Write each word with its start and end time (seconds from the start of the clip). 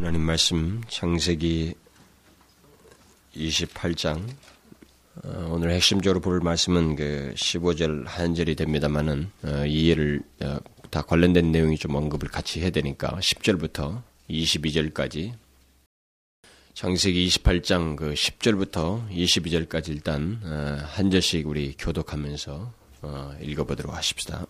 하나님 0.00 0.22
말씀 0.22 0.80
창세기 0.88 1.74
28장 3.36 4.26
어, 5.22 5.48
오늘 5.52 5.72
핵심적으로 5.72 6.20
볼 6.20 6.40
말씀은 6.40 6.96
그 6.96 7.34
15절 7.36 8.06
한 8.06 8.34
절이 8.34 8.54
됩니다만은 8.54 9.30
어, 9.44 9.66
이해를 9.66 10.22
어, 10.40 10.56
다 10.88 11.02
관련된 11.02 11.52
내용이 11.52 11.76
좀 11.76 11.94
언급을 11.96 12.30
같이 12.30 12.62
해야 12.62 12.70
되니까 12.70 13.10
10절부터 13.20 14.00
22절까지 14.30 15.34
창세기 16.72 17.28
28장 17.28 17.96
그 17.96 18.14
10절부터 18.14 19.06
22절까지 19.10 19.88
일단 19.90 20.40
한 20.86 21.10
절씩 21.10 21.46
우리 21.46 21.74
교독하면서 21.78 22.72
읽어보도록 23.42 23.94
하십시다. 23.94 24.46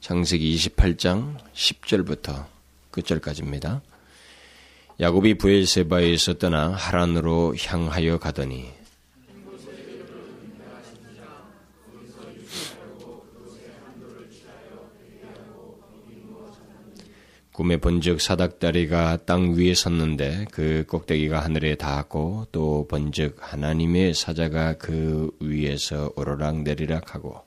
창세기 0.00 0.56
28장 0.56 1.36
10절부터 1.52 2.46
끝절까지입니다. 2.90 3.82
야곱이 5.00 5.34
부엘세바에서 5.34 6.34
떠나 6.34 6.70
하란으로 6.70 7.54
향하여 7.58 8.18
가더니 8.18 8.70
꿈에 17.54 17.76
본즉 17.76 18.20
사닥다리가 18.20 19.18
땅 19.26 19.54
위에 19.54 19.74
섰는데 19.74 20.46
그 20.50 20.84
꼭대기가 20.88 21.38
하늘에 21.38 21.76
닿았고 21.76 22.48
또 22.50 22.88
본즉 22.88 23.36
하나님의 23.40 24.14
사자가 24.14 24.72
그 24.74 25.30
위에서 25.38 26.10
오르락 26.16 26.62
내리락 26.62 27.14
하고 27.14 27.43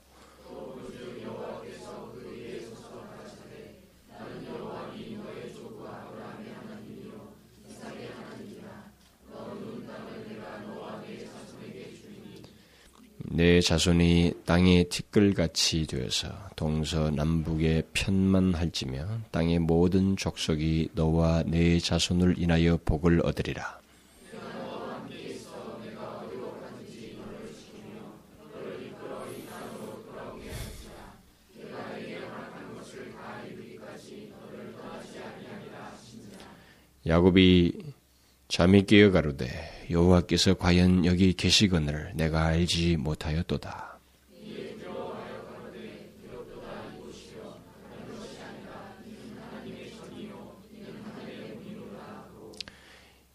내 13.30 13.60
자손이 13.60 14.32
땅의 14.46 14.88
티끌같이 14.88 15.86
되어서 15.86 16.28
동서남북의 16.56 17.84
편만 17.92 18.54
할지며 18.54 19.06
땅의 19.30 19.58
모든 19.58 20.16
족속이 20.16 20.90
너와 20.94 21.44
내 21.46 21.78
자손을 21.78 22.36
인하여 22.38 22.78
복을 22.84 23.20
얻으리라. 23.24 23.78
야곱이 37.06 37.72
잠이 38.48 38.84
깨어 38.84 39.10
가로되 39.10 39.77
여호와께서 39.90 40.54
과연 40.54 41.06
여기 41.06 41.32
계시거늘 41.32 42.12
내가 42.14 42.44
알지 42.46 42.96
못하였도다. 42.96 43.98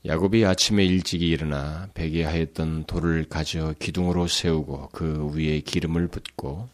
야곱이 0.05 0.45
아침에 0.45 0.83
일찍이 0.83 1.29
일어나 1.29 1.87
베개 1.93 2.25
하였던 2.25 2.83
돌을 2.85 3.29
가져 3.29 3.73
기둥으로 3.79 4.27
세우고 4.27 4.89
그 4.91 5.31
위에 5.33 5.61
기름을 5.61 6.09
붓고 6.09 6.67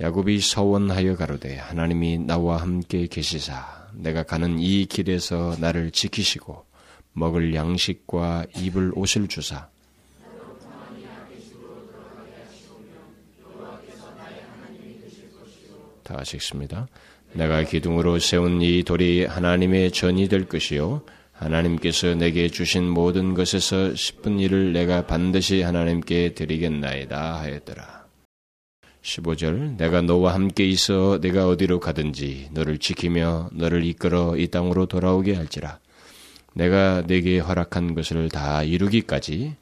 야곱이 0.00 0.40
서원하여 0.40 1.16
가로되 1.16 1.58
하나님이 1.58 2.18
나와 2.18 2.56
함께 2.56 3.06
계시사 3.06 3.81
내가 3.94 4.22
가는 4.22 4.58
이 4.58 4.86
길에서 4.86 5.56
나를 5.58 5.90
지키시고 5.90 6.64
먹을 7.12 7.54
양식과 7.54 8.46
입을 8.56 8.92
옷을 8.94 9.28
주사 9.28 9.68
다 16.02 16.16
아시겠습니다. 16.18 16.88
내가 17.34 17.62
기둥으로 17.62 18.18
세운 18.18 18.60
이 18.60 18.82
돌이 18.82 19.24
하나님의 19.24 19.92
전이 19.92 20.28
될 20.28 20.46
것이요 20.46 21.02
하나님께서 21.32 22.14
내게 22.14 22.48
주신 22.48 22.88
모든 22.88 23.34
것에서 23.34 23.92
10분 23.92 24.40
일을 24.40 24.72
내가 24.72 25.06
반드시 25.06 25.62
하나님께 25.62 26.34
드리겠나이다 26.34 27.40
하였더라. 27.40 28.01
15절 29.02 29.76
내가 29.76 30.00
너와 30.00 30.34
함께 30.34 30.64
있어 30.64 31.18
내가 31.20 31.48
어디로 31.48 31.80
가든지 31.80 32.48
너를 32.52 32.78
지키며 32.78 33.50
너를 33.52 33.84
이끌어 33.84 34.36
이 34.36 34.48
땅으로 34.48 34.86
돌아오게 34.86 35.34
할지라 35.34 35.80
내가 36.54 37.02
내게 37.06 37.38
허락한 37.38 37.94
것을 37.94 38.28
다 38.28 38.62
이루기까지 38.62 39.56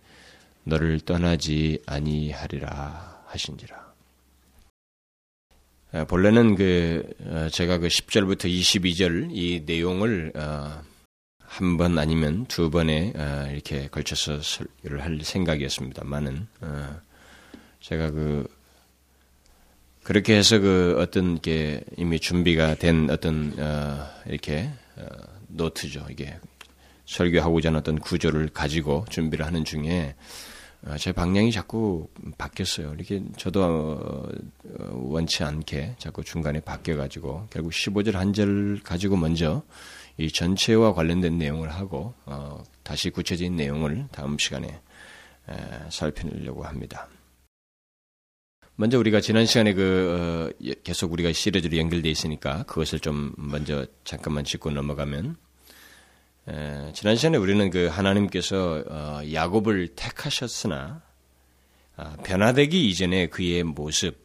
너를 0.65 1.01
떠나지 1.01 1.83
아니하리라 1.87 3.23
하신지라. 3.27 3.91
아, 5.93 6.05
본래는 6.05 6.55
그 6.55 7.03
어, 7.25 7.49
제가 7.51 7.79
그 7.79 7.89
10절부터 7.89 8.45
22절 8.45 9.31
이 9.33 9.63
내용을 9.67 10.33
어, 10.37 10.83
한번 11.41 11.99
아니면 11.99 12.47
두 12.47 12.71
번에 12.71 13.13
어, 13.17 13.49
이렇게 13.51 13.89
걸쳐서 13.89 14.41
설교를 14.41 15.03
할 15.03 15.19
생각이었습니다만은 15.23 16.47
제가 17.81 18.11
그 18.11 18.47
그렇게 20.11 20.37
해서 20.37 20.59
그 20.59 20.97
어떤 20.99 21.41
게 21.41 21.85
이미 21.97 22.19
준비가 22.19 22.75
된 22.75 23.09
어떤 23.11 23.55
어 23.61 24.09
이렇게 24.27 24.69
어 24.97 25.05
노트죠. 25.47 26.05
이게 26.11 26.37
설교하고자 27.07 27.69
하는 27.69 27.79
어떤 27.79 27.97
구조를 28.01 28.49
가지고 28.49 29.05
준비를 29.09 29.47
하는 29.47 29.65
중에 29.65 30.17
어, 30.85 30.97
제 30.97 31.13
방향이 31.13 31.53
자꾸 31.53 32.09
바뀌었어요. 32.39 32.93
이렇게 32.95 33.23
저도 33.37 33.63
어, 33.63 34.29
원치 34.95 35.45
않게 35.45 35.95
자꾸 35.99 36.25
중간에 36.25 36.59
바뀌어가지고 36.59 37.47
결국 37.49 37.71
15절 37.71 38.15
한 38.15 38.33
절 38.33 38.81
가지고 38.83 39.17
먼저 39.17 39.63
이 40.19 40.29
전체와 40.29 40.93
관련된 40.93 41.39
내용을 41.39 41.71
하고 41.73 42.15
어, 42.27 42.61
다시 42.83 43.11
구체적인 43.11 43.55
내용을 43.55 44.09
다음 44.11 44.37
시간에 44.39 44.67
에, 45.49 45.55
살피려고 45.89 46.65
합니다. 46.65 47.07
먼저 48.81 48.99
우리가 48.99 49.21
지난 49.21 49.45
시간에 49.45 49.75
그 49.75 50.55
어, 50.59 50.73
계속 50.83 51.13
우리가 51.13 51.35
시리즈로 51.35 51.77
연결돼 51.77 52.09
있으니까 52.09 52.63
그것을 52.63 52.99
좀 52.99 53.35
먼저 53.37 53.85
잠깐만 54.05 54.43
짚고 54.43 54.71
넘어가면 54.71 55.37
에, 56.49 56.93
지난 56.95 57.15
시간에 57.15 57.37
우리는 57.37 57.69
그 57.69 57.89
하나님께서 57.89 58.83
어, 58.89 59.21
야곱을 59.31 59.89
택하셨으나 59.89 61.03
어, 61.99 62.15
변화되기 62.25 62.89
이전에 62.89 63.27
그의 63.27 63.65
모습 63.65 64.17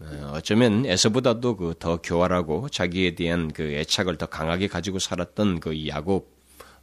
어, 0.00 0.32
어쩌면 0.34 0.84
에서보다도 0.84 1.56
그 1.56 1.74
더 1.78 2.02
교활하고 2.02 2.70
자기에 2.70 3.14
대한 3.14 3.52
그 3.52 3.62
애착을 3.62 4.16
더 4.16 4.26
강하게 4.26 4.66
가지고 4.66 4.98
살았던 4.98 5.60
그 5.60 5.86
야곱 5.86 6.28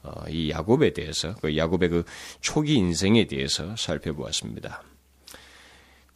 어, 0.03 0.23
이 0.29 0.51
야곱에 0.51 0.93
대해서 0.93 1.35
그 1.41 1.57
야곱의 1.57 1.89
그 1.89 2.03
초기 2.39 2.75
인생에 2.75 3.27
대해서 3.27 3.75
살펴보았습니다. 3.75 4.83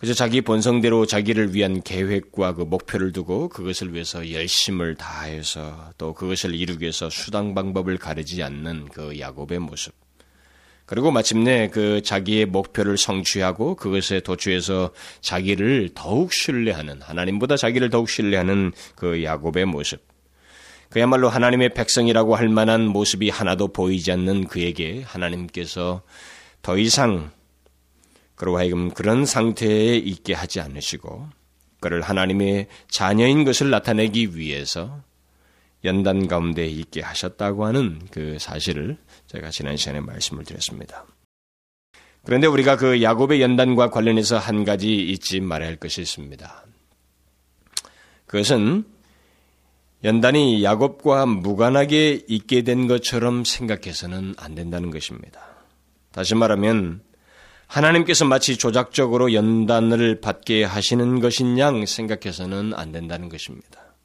그래서 0.04 0.16
자기 0.16 0.42
본성대로 0.42 1.06
자기를 1.06 1.56
위한 1.56 1.82
계획과 1.82 2.56
그 2.56 2.64
목표를 2.64 3.14
두고 3.14 3.48
그것을 3.48 3.94
위해서 3.94 4.34
열심을 4.34 4.96
다해서 4.96 5.92
또 5.98 6.14
그것을 6.14 6.56
이루기 6.56 6.82
위해서 6.82 7.10
수당 7.10 7.56
방법을 7.56 7.98
가리지 7.98 8.44
않는 8.44 8.90
그 8.90 9.18
야곱의 9.18 9.60
모습. 9.60 9.94
그리고 10.86 11.10
마침내 11.10 11.70
그 11.70 12.02
자기의 12.02 12.48
목표를 12.48 12.98
성취하고 12.98 13.78
그것에 13.78 14.20
도취해서 14.20 14.92
자기를 15.22 15.92
더욱 15.96 16.34
신뢰하는 16.34 17.02
하나님보다 17.02 17.56
자기를 17.56 17.90
더욱 17.90 18.10
신뢰하는 18.10 18.74
그 18.96 19.24
야곱의 19.24 19.64
모습. 19.64 20.02
그야말로 20.90 21.30
하나님의 21.30 21.70
백성이라고 21.76 22.36
할 22.36 22.50
만한 22.50 22.88
모습이 22.88 23.30
하나도 23.30 23.70
보이지 23.70 24.12
않는 24.12 24.48
그에게 24.48 25.02
하나님께서 25.06 26.02
더 26.62 26.78
이상 26.78 27.32
그러고 28.36 28.58
하여금 28.58 28.92
그런 28.92 29.26
상태에 29.26 29.96
있게 29.98 30.34
하지 30.34 30.60
않으시고 30.60 31.28
그를 31.80 32.02
하나님의 32.02 32.68
자녀인 32.90 33.44
것을 33.44 33.70
나타내기 33.70 34.38
위해서 34.38 35.02
연단 35.84 36.28
가운데 36.28 36.66
있게 36.66 37.02
하셨다고 37.02 37.66
하는 37.66 38.00
그 38.10 38.38
사실을 38.40 38.98
제가 39.28 39.50
지난 39.50 39.76
시간에 39.76 40.00
말씀을 40.00 40.46
드렸습니다. 40.46 41.06
그런데 42.24 42.48
우리가 42.48 42.78
그 42.78 43.02
야곱의 43.02 43.42
연단과 43.42 43.90
관련해서 43.90 44.38
한 44.38 44.64
가지 44.64 44.96
잊지 44.96 45.42
말아야 45.42 45.68
할 45.68 45.76
것이 45.76 46.02
있습니다. 46.02 46.66
그것은 48.28 48.86
연단이 50.06 50.64
야곱과 50.64 51.26
무관하게 51.26 52.24
있게 52.28 52.62
된 52.62 52.88
것처럼 52.88 53.44
생각해서는 53.44 54.36
안 54.38 54.56
된다는 54.56 54.90
것입니다. 54.90 55.42
다시 56.12 56.36
말하면 56.36 57.02
하나님께서 57.74 58.26
마치 58.26 58.56
조작적으로 58.56 59.34
연단을 59.34 60.22
받게 60.22 60.64
하시는 60.64 61.20
것인 61.20 61.58
양 61.58 61.88
생각해서는 61.88 62.74
안 62.76 62.92
된다는 62.92 63.30
것입니다. 63.30 63.96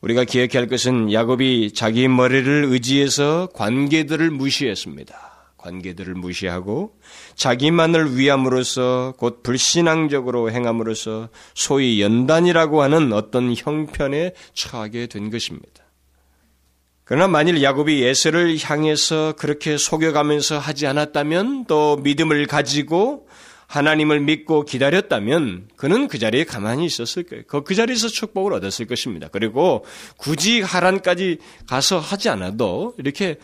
우리가 0.00 0.24
기억해야 0.24 0.62
할 0.62 0.66
것은 0.66 1.12
야곱이 1.12 1.72
자기 1.74 2.08
머리를 2.08 2.64
의지해서 2.64 3.48
관계들을 3.52 4.30
무시했습니다. 4.30 5.14
관계들을 5.58 6.14
무시하고 6.14 6.98
자기만을 7.34 8.16
위함으로써 8.16 9.12
곧 9.18 9.42
불신앙적으로 9.42 10.50
행함으로써 10.50 11.28
소위 11.54 12.00
연단이라고 12.00 12.82
하는 12.82 13.12
어떤 13.12 13.54
형편에 13.54 14.32
처하게 14.54 15.08
된 15.08 15.30
것입니다. 15.30 15.85
그러나 17.06 17.28
만일 17.28 17.62
야곱이 17.62 18.02
에서를 18.02 18.58
향해서 18.60 19.34
그렇게 19.38 19.78
속여가면서 19.78 20.58
하지 20.58 20.88
않았다면 20.88 21.66
또 21.66 21.98
믿음을 21.98 22.46
가지고 22.46 23.28
하나님을 23.68 24.18
믿고 24.18 24.64
기다렸다면 24.64 25.68
그는 25.76 26.08
그 26.08 26.18
자리에 26.18 26.42
가만히 26.42 26.84
있었을 26.84 27.22
거예요. 27.22 27.44
그, 27.46 27.62
그 27.62 27.76
자리에서 27.76 28.08
축복을 28.08 28.52
얻었을 28.54 28.86
것입니다. 28.86 29.28
그리고 29.28 29.84
굳이 30.16 30.60
하란까지 30.60 31.38
가서 31.68 32.00
하지 32.00 32.28
않아도 32.28 32.96
이렇게 32.98 33.36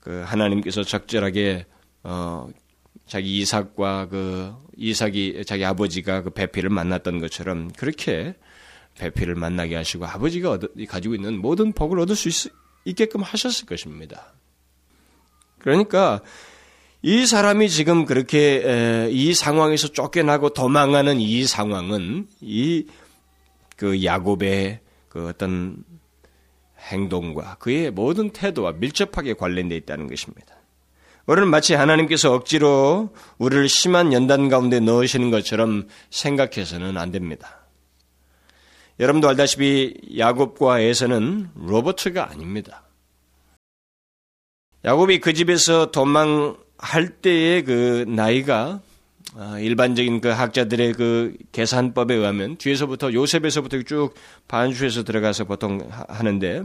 그 0.00 0.24
하나님께서 0.26 0.82
적절하게 0.82 1.64
어 2.02 2.48
자기 3.06 3.38
이삭과 3.38 4.08
그 4.08 4.52
이삭이 4.76 5.44
자기 5.46 5.64
아버지가 5.64 6.22
그 6.22 6.30
배필을 6.30 6.70
만났던 6.70 7.20
것처럼 7.20 7.70
그렇게 7.70 8.34
배필을 8.98 9.36
만나게 9.36 9.76
하시고 9.76 10.06
아버지가 10.06 10.50
얻, 10.50 10.60
가지고 10.88 11.14
있는 11.14 11.38
모든 11.38 11.72
복을 11.72 12.00
얻을 12.00 12.16
수 12.16 12.28
있, 12.28 12.52
있게끔 12.86 13.20
하셨을 13.20 13.66
것입니다. 13.66 14.32
그러니까 15.58 16.22
이 17.02 17.26
사람이 17.26 17.68
지금 17.68 18.06
그렇게 18.06 19.10
이 19.12 19.34
상황에서 19.34 19.88
쫓겨나고 19.88 20.54
도망하는 20.54 21.20
이 21.20 21.44
상황은 21.44 22.28
이 22.40 22.86
그 23.76 24.02
야곱의 24.04 24.80
그 25.08 25.28
어떤 25.28 25.84
행동과 26.90 27.56
그의 27.58 27.90
모든 27.90 28.30
태도와 28.30 28.72
밀접하게 28.72 29.34
관련되어 29.34 29.76
있다는 29.78 30.08
것입니다. 30.08 30.56
우리는 31.26 31.48
마치 31.48 31.74
하나님께서 31.74 32.32
억지로 32.32 33.12
우리를 33.38 33.68
심한 33.68 34.12
연단 34.12 34.48
가운데 34.48 34.80
넣으시는 34.80 35.30
것처럼 35.30 35.88
생각해서는 36.10 36.96
안 36.96 37.10
됩니다. 37.10 37.65
여러분도 38.98 39.28
알다시피 39.28 40.16
야곱과 40.16 40.80
에서는 40.80 41.50
로버트가 41.54 42.30
아닙니다. 42.30 42.82
야곱이 44.84 45.20
그 45.20 45.34
집에서 45.34 45.90
도망할 45.90 47.08
때의 47.20 47.64
그 47.64 48.04
나이가 48.08 48.80
아, 49.34 49.58
일반적인 49.58 50.20
그 50.20 50.28
학자들의 50.28 50.94
그 50.94 51.36
계산법에 51.52 52.14
의하면 52.14 52.56
뒤에서부터 52.56 53.12
요셉에서부터 53.12 53.82
쭉 53.82 54.14
반주해서 54.48 55.04
들어가서 55.04 55.44
보통 55.44 55.86
하는데 55.90 56.62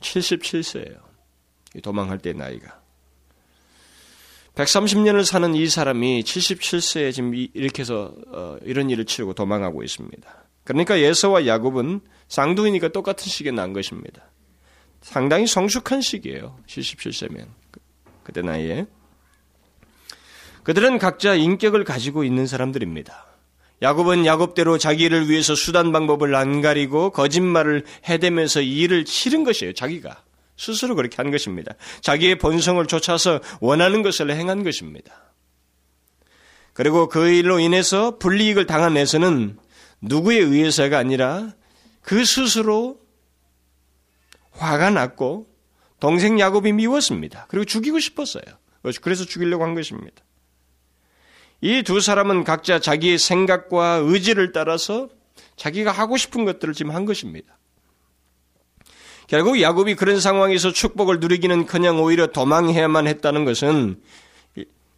77세예요. 0.00 0.98
도망할 1.82 2.18
때 2.18 2.32
나이가. 2.32 2.80
130년을 4.54 5.24
사는 5.24 5.52
이 5.56 5.66
사람이 5.66 6.22
77세에 6.22 7.12
지금 7.12 7.34
이렇게 7.34 7.82
해서 7.82 8.14
어, 8.28 8.56
이런 8.62 8.90
일을 8.90 9.04
치르고 9.04 9.34
도망하고 9.34 9.82
있습니다. 9.82 10.43
그러니까 10.64 10.98
예서와 11.00 11.46
야곱은 11.46 12.00
쌍둥이니까 12.28 12.88
똑같은 12.88 13.26
시기에 13.26 13.52
난 13.52 13.72
것입니다. 13.72 14.22
상당히 15.02 15.46
성숙한 15.46 16.00
시기예요. 16.00 16.58
77세면. 16.66 17.46
그때 18.22 18.40
나이에. 18.40 18.86
그들은 20.62 20.98
각자 20.98 21.34
인격을 21.34 21.84
가지고 21.84 22.24
있는 22.24 22.46
사람들입니다. 22.46 23.26
야곱은 23.82 24.24
야곱대로 24.24 24.78
자기를 24.78 25.28
위해서 25.28 25.54
수단 25.54 25.92
방법을 25.92 26.34
안 26.34 26.62
가리고 26.62 27.10
거짓말을 27.10 27.84
해대면서 28.08 28.62
일을 28.62 29.04
치른 29.04 29.44
것이에요. 29.44 29.74
자기가. 29.74 30.22
스스로 30.56 30.94
그렇게 30.94 31.16
한 31.16 31.30
것입니다. 31.30 31.74
자기의 32.00 32.38
본성을 32.38 32.84
쫓아서 32.86 33.40
원하는 33.60 34.02
것을 34.02 34.30
행한 34.30 34.64
것입니다. 34.64 35.12
그리고 36.72 37.08
그 37.08 37.28
일로 37.28 37.58
인해서 37.58 38.18
불이익을 38.18 38.66
당한 38.66 38.96
에서는 38.96 39.58
누구에 40.00 40.38
의해서가 40.38 40.98
아니라 40.98 41.52
그 42.02 42.24
스스로 42.24 43.00
화가 44.52 44.90
났고 44.90 45.46
동생 46.00 46.38
야곱이 46.38 46.72
미웠습니다. 46.72 47.46
그리고 47.48 47.64
죽이고 47.64 47.98
싶었어요. 47.98 48.42
그래서 49.00 49.24
죽이려고 49.24 49.64
한 49.64 49.74
것입니다. 49.74 50.22
이 51.60 51.82
두 51.82 52.00
사람은 52.00 52.44
각자 52.44 52.78
자기의 52.78 53.18
생각과 53.18 54.02
의지를 54.04 54.52
따라서 54.52 55.08
자기가 55.56 55.90
하고 55.92 56.16
싶은 56.18 56.44
것들을 56.44 56.74
지금 56.74 56.90
한 56.94 57.06
것입니다. 57.06 57.56
결국 59.26 59.60
야곱이 59.60 59.94
그런 59.94 60.20
상황에서 60.20 60.72
축복을 60.72 61.20
누리기는 61.20 61.64
그냥 61.64 62.02
오히려 62.02 62.26
도망해야만 62.26 63.06
했다는 63.06 63.46
것은 63.46 64.02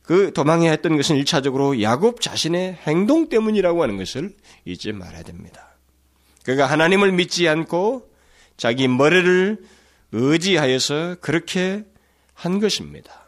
그 0.07 0.33
도망해야 0.33 0.71
했던 0.71 0.97
것은 0.97 1.17
일차적으로 1.17 1.83
야곱 1.83 2.21
자신의 2.21 2.79
행동 2.87 3.29
때문이라고 3.29 3.83
하는 3.83 3.97
것을 3.97 4.31
잊지 4.65 4.93
말아야 4.93 5.25
됩니다. 5.25 5.77
그가 6.45 6.67
하나님을 6.67 7.11
믿지 7.11 7.49
않고 7.49 8.09
자기 8.57 8.87
머리를 8.87 9.59
의지하여서 10.13 11.17
그렇게 11.21 11.85
한 12.35 12.61
것입니다. 12.61 13.27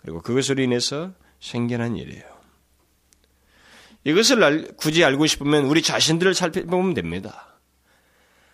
그리고 0.00 0.22
그것으로 0.22 0.62
인해서 0.62 1.10
생겨난 1.40 1.96
일이에요. 1.96 2.22
이것을 4.04 4.74
굳이 4.76 5.04
알고 5.04 5.26
싶으면 5.26 5.64
우리 5.64 5.82
자신들을 5.82 6.34
살펴보면 6.34 6.94
됩니다. 6.94 7.58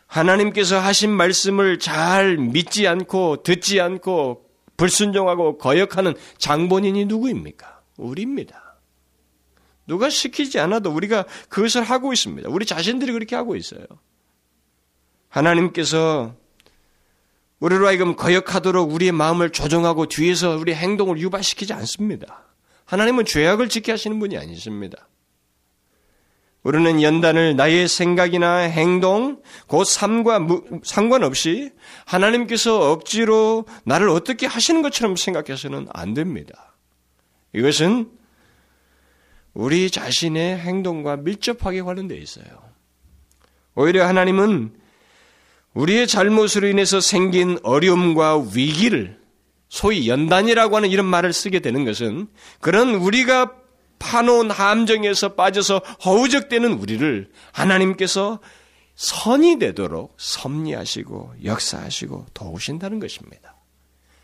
하나님께서 0.06 0.78
하신 0.78 1.10
말씀을 1.10 1.78
잘 1.78 2.38
믿지 2.38 2.88
않고 2.88 3.42
듣지 3.42 3.78
않고 3.78 4.47
불순종하고 4.78 5.58
거역하는 5.58 6.14
장본인이 6.38 7.04
누구입니까? 7.04 7.82
우리입니다. 7.98 8.76
누가 9.86 10.08
시키지 10.08 10.58
않아도 10.60 10.90
우리가 10.90 11.24
그것을 11.48 11.82
하고 11.82 12.12
있습니다. 12.12 12.48
우리 12.48 12.64
자신들이 12.64 13.12
그렇게 13.12 13.36
하고 13.36 13.56
있어요. 13.56 13.84
하나님께서 15.28 16.34
우리로 17.60 17.86
하여금 17.86 18.14
거역하도록 18.16 18.92
우리의 18.92 19.12
마음을 19.12 19.50
조정하고 19.50 20.06
뒤에서 20.06 20.56
우리 20.56 20.74
행동을 20.74 21.18
유발시키지 21.18 21.72
않습니다. 21.72 22.44
하나님은 22.84 23.24
죄악을 23.24 23.68
지켜 23.68 23.92
하시는 23.92 24.18
분이 24.18 24.38
아니십니다. 24.38 25.08
우리는 26.68 27.00
연단을 27.00 27.56
나의 27.56 27.88
생각이나 27.88 28.56
행동, 28.58 29.40
곧 29.68 29.84
삶과 29.84 30.46
상관없이 30.82 31.70
하나님께서 32.04 32.92
억지로 32.92 33.64
나를 33.84 34.10
어떻게 34.10 34.44
하시는 34.46 34.82
것처럼 34.82 35.16
생각해서는 35.16 35.86
안 35.94 36.12
됩니다. 36.12 36.74
이것은 37.54 38.10
우리 39.54 39.90
자신의 39.90 40.58
행동과 40.58 41.16
밀접하게 41.16 41.80
관련되어 41.80 42.18
있어요. 42.18 42.44
오히려 43.74 44.06
하나님은 44.06 44.70
우리의 45.72 46.06
잘못으로 46.06 46.68
인해서 46.68 47.00
생긴 47.00 47.58
어려움과 47.62 48.44
위기를 48.54 49.18
소위 49.70 50.06
연단이라고 50.06 50.76
하는 50.76 50.90
이런 50.90 51.06
말을 51.06 51.32
쓰게 51.32 51.60
되는 51.60 51.86
것은 51.86 52.28
그런 52.60 52.94
우리가 52.94 53.54
파놓은 53.98 54.50
함정에서 54.50 55.34
빠져서 55.34 55.78
허우적대는 56.04 56.72
우리를 56.72 57.30
하나님께서 57.52 58.40
선이 58.94 59.58
되도록 59.58 60.14
섭리하시고 60.18 61.34
역사하시고 61.44 62.26
도우신다는 62.34 62.98
것입니다. 62.98 63.56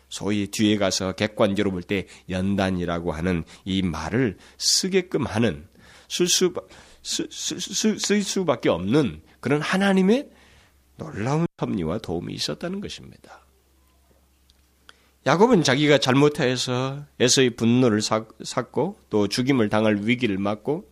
소위 0.09 0.47
뒤에 0.47 0.77
가서 0.77 1.13
객관적으로 1.13 1.71
볼 1.71 1.81
때 1.83 2.07
연단이라고 2.29 3.11
하는 3.11 3.43
이 3.63 3.81
말을 3.81 4.37
쓰게끔 4.57 5.25
하는 5.25 5.67
쓸, 6.09 6.27
수, 6.27 6.53
쓸, 7.03 7.27
쓸, 7.31 7.99
쓸 7.99 8.23
수밖에 8.23 8.69
없는 8.69 9.21
그런 9.39 9.61
하나님의 9.61 10.29
놀라운 10.97 11.45
섭리와 11.57 11.99
도움이 11.99 12.33
있었다는 12.33 12.81
것입니다. 12.81 13.44
야곱은 15.25 15.63
자기가 15.63 15.97
잘못해서 15.97 17.03
에서의 17.19 17.51
분노를 17.51 18.01
샀고 18.01 18.99
또 19.09 19.27
죽임을 19.27 19.69
당할 19.69 19.97
위기를 20.01 20.37
맞고 20.37 20.87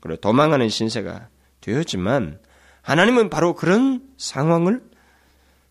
그리고 0.00 0.20
도망하는 0.20 0.68
신세가 0.68 1.28
되었지만 1.60 2.40
하나님은 2.82 3.30
바로 3.30 3.54
그런 3.54 4.02
상황을 4.16 4.82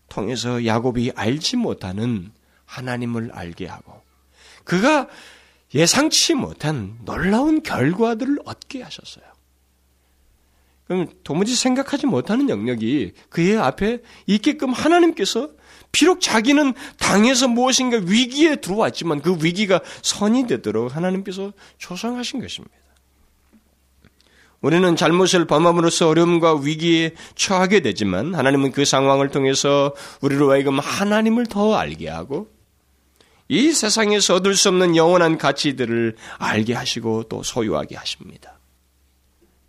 통해서 0.08 0.64
야곱이 0.64 1.12
알지 1.14 1.56
못하는 1.56 2.32
하나님을 2.64 3.32
알게 3.32 3.66
하고 3.66 4.00
그가 4.64 5.08
예상치 5.74 6.34
못한 6.34 6.98
놀라운 7.04 7.62
결과들을 7.62 8.38
얻게 8.44 8.82
하셨어요. 8.82 9.24
그럼 10.86 11.06
도무지 11.22 11.54
생각하지 11.54 12.06
못하는 12.06 12.48
영역이 12.48 13.12
그의 13.28 13.56
앞에 13.56 14.02
있게끔 14.26 14.72
하나님께서 14.72 15.50
비록 15.92 16.20
자기는 16.20 16.74
당해서 16.98 17.48
무엇인가 17.48 18.00
위기에 18.04 18.56
들어왔지만 18.56 19.22
그 19.22 19.36
위기가 19.42 19.80
선이 20.02 20.46
되도록 20.46 20.94
하나님께서 20.94 21.52
조성하신 21.78 22.40
것입니다. 22.40 22.74
우리는 24.60 24.94
잘못을 24.94 25.46
범함으로써 25.46 26.08
어려움과 26.08 26.56
위기에 26.56 27.14
처하게 27.34 27.80
되지만 27.80 28.34
하나님은 28.34 28.72
그 28.72 28.84
상황을 28.84 29.30
통해서 29.30 29.94
우리로 30.20 30.50
하여금 30.50 30.78
하나님을 30.78 31.46
더 31.46 31.74
알게 31.74 32.08
하고 32.08 32.48
이 33.48 33.72
세상에서 33.72 34.36
얻을 34.36 34.54
수 34.54 34.68
없는 34.68 34.96
영원한 34.96 35.38
가치들을 35.38 36.14
알게 36.38 36.74
하시고 36.74 37.24
또 37.24 37.42
소유하게 37.42 37.96
하십니다. 37.96 38.60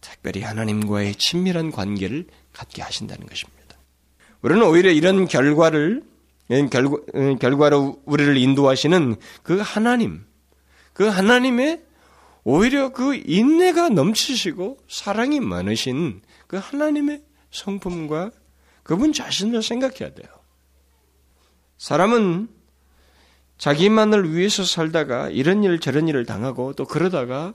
특별히 0.01 0.41
하나님과의 0.41 1.15
친밀한 1.15 1.71
관계를 1.71 2.25
갖게 2.53 2.81
하신다는 2.81 3.25
것입니다. 3.25 3.77
우리는 4.41 4.61
오히려 4.63 4.91
이런 4.91 5.27
결과를 5.27 6.03
결과, 6.69 6.97
결과로 7.39 8.01
우리를 8.05 8.37
인도하시는 8.37 9.15
그 9.43 9.59
하나님, 9.59 10.25
그 10.93 11.05
하나님의 11.05 11.83
오히려 12.43 12.89
그 12.89 13.15
인내가 13.15 13.89
넘치시고 13.89 14.79
사랑이 14.89 15.39
많으신 15.39 16.21
그 16.47 16.57
하나님의 16.57 17.23
성품과 17.51 18.31
그분 18.83 19.13
자신을 19.13 19.61
생각해야 19.61 20.13
돼요. 20.13 20.27
사람은 21.77 22.49
자기만을 23.57 24.33
위해서 24.33 24.63
살다가 24.63 25.29
이런 25.29 25.63
일 25.63 25.79
저런 25.79 26.07
일을 26.07 26.25
당하고 26.25 26.73
또 26.73 26.85
그러다가 26.85 27.53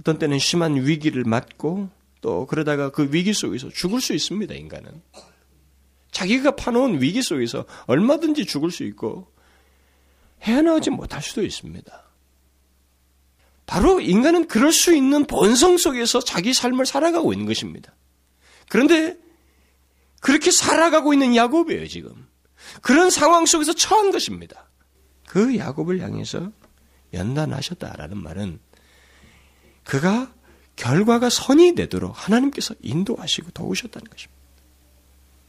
어떤 0.00 0.18
때는 0.18 0.38
심한 0.38 0.74
위기를 0.76 1.24
맞고 1.24 1.90
또 2.20 2.46
그러다가 2.46 2.90
그 2.90 3.10
위기 3.12 3.32
속에서 3.32 3.68
죽을 3.68 4.00
수 4.00 4.14
있습니다, 4.14 4.54
인간은. 4.54 5.02
자기가 6.10 6.56
파놓은 6.56 7.02
위기 7.02 7.22
속에서 7.22 7.64
얼마든지 7.86 8.46
죽을 8.46 8.70
수 8.70 8.84
있고 8.84 9.32
헤어나오지 10.42 10.90
못할 10.90 11.22
수도 11.22 11.42
있습니다. 11.42 12.04
바로 13.66 14.00
인간은 14.00 14.48
그럴 14.48 14.72
수 14.72 14.94
있는 14.94 15.26
본성 15.26 15.76
속에서 15.76 16.20
자기 16.20 16.54
삶을 16.54 16.86
살아가고 16.86 17.32
있는 17.32 17.46
것입니다. 17.46 17.94
그런데 18.68 19.16
그렇게 20.20 20.50
살아가고 20.50 21.12
있는 21.12 21.36
야곱이에요, 21.36 21.86
지금. 21.86 22.26
그런 22.80 23.10
상황 23.10 23.46
속에서 23.46 23.72
처한 23.74 24.10
것입니다. 24.10 24.68
그 25.26 25.56
야곱을 25.56 26.00
향해서 26.00 26.50
연단하셨다라는 27.12 28.16
말은 28.16 28.58
그가 29.84 30.32
결과가 30.76 31.28
선이 31.28 31.74
되도록 31.74 32.12
하나님께서 32.14 32.74
인도하시고 32.80 33.50
도우셨다는 33.50 34.08
것입니다. 34.08 34.37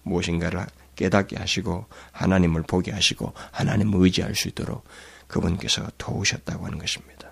무엇인가를 0.10 0.66
깨닫게 0.96 1.38
하시고 1.38 1.86
하나님을 2.12 2.64
보게 2.64 2.92
하시고 2.92 3.34
하나님을 3.52 4.02
의지할 4.02 4.36
수 4.36 4.50
있도록 4.50 4.84
그분께서 5.28 5.88
도우셨다고 5.98 6.66
하는 6.66 6.78
것입니다. 6.78 7.30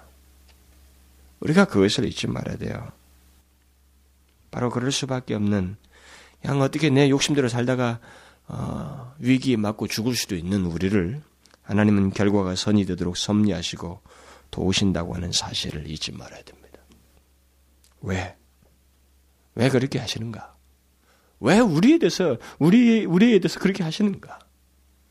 우리가 1.39 1.65
그것을 1.65 2.05
잊지 2.05 2.27
말아야 2.27 2.57
돼요. 2.57 2.91
바로 4.51 4.69
그럴 4.69 4.91
수밖에 4.91 5.33
없는 5.35 5.75
그냥 6.41 6.61
어떻게 6.61 6.89
내 6.89 7.09
욕심대로 7.09 7.49
살다가 7.49 7.99
어, 8.47 9.13
위기에 9.19 9.57
맞고 9.57 9.87
죽을 9.87 10.15
수도 10.15 10.35
있는 10.35 10.65
우리를 10.65 11.21
하나님은 11.63 12.11
결과가 12.11 12.55
선이 12.55 12.85
되도록 12.85 13.17
섭리하시고 13.17 14.01
도우신다고 14.51 15.15
하는 15.15 15.33
사실을 15.33 15.89
잊지 15.89 16.13
말아야 16.13 16.41
됩니다. 16.43 16.79
왜? 18.01 18.37
왜 19.55 19.69
그렇게 19.69 19.99
하시는가? 19.99 20.56
왜 21.39 21.59
우리에 21.59 21.97
대해서 21.97 22.37
우리 22.59 23.05
우리에 23.05 23.39
대해서 23.39 23.59
그렇게 23.59 23.83
하시는가? 23.83 24.39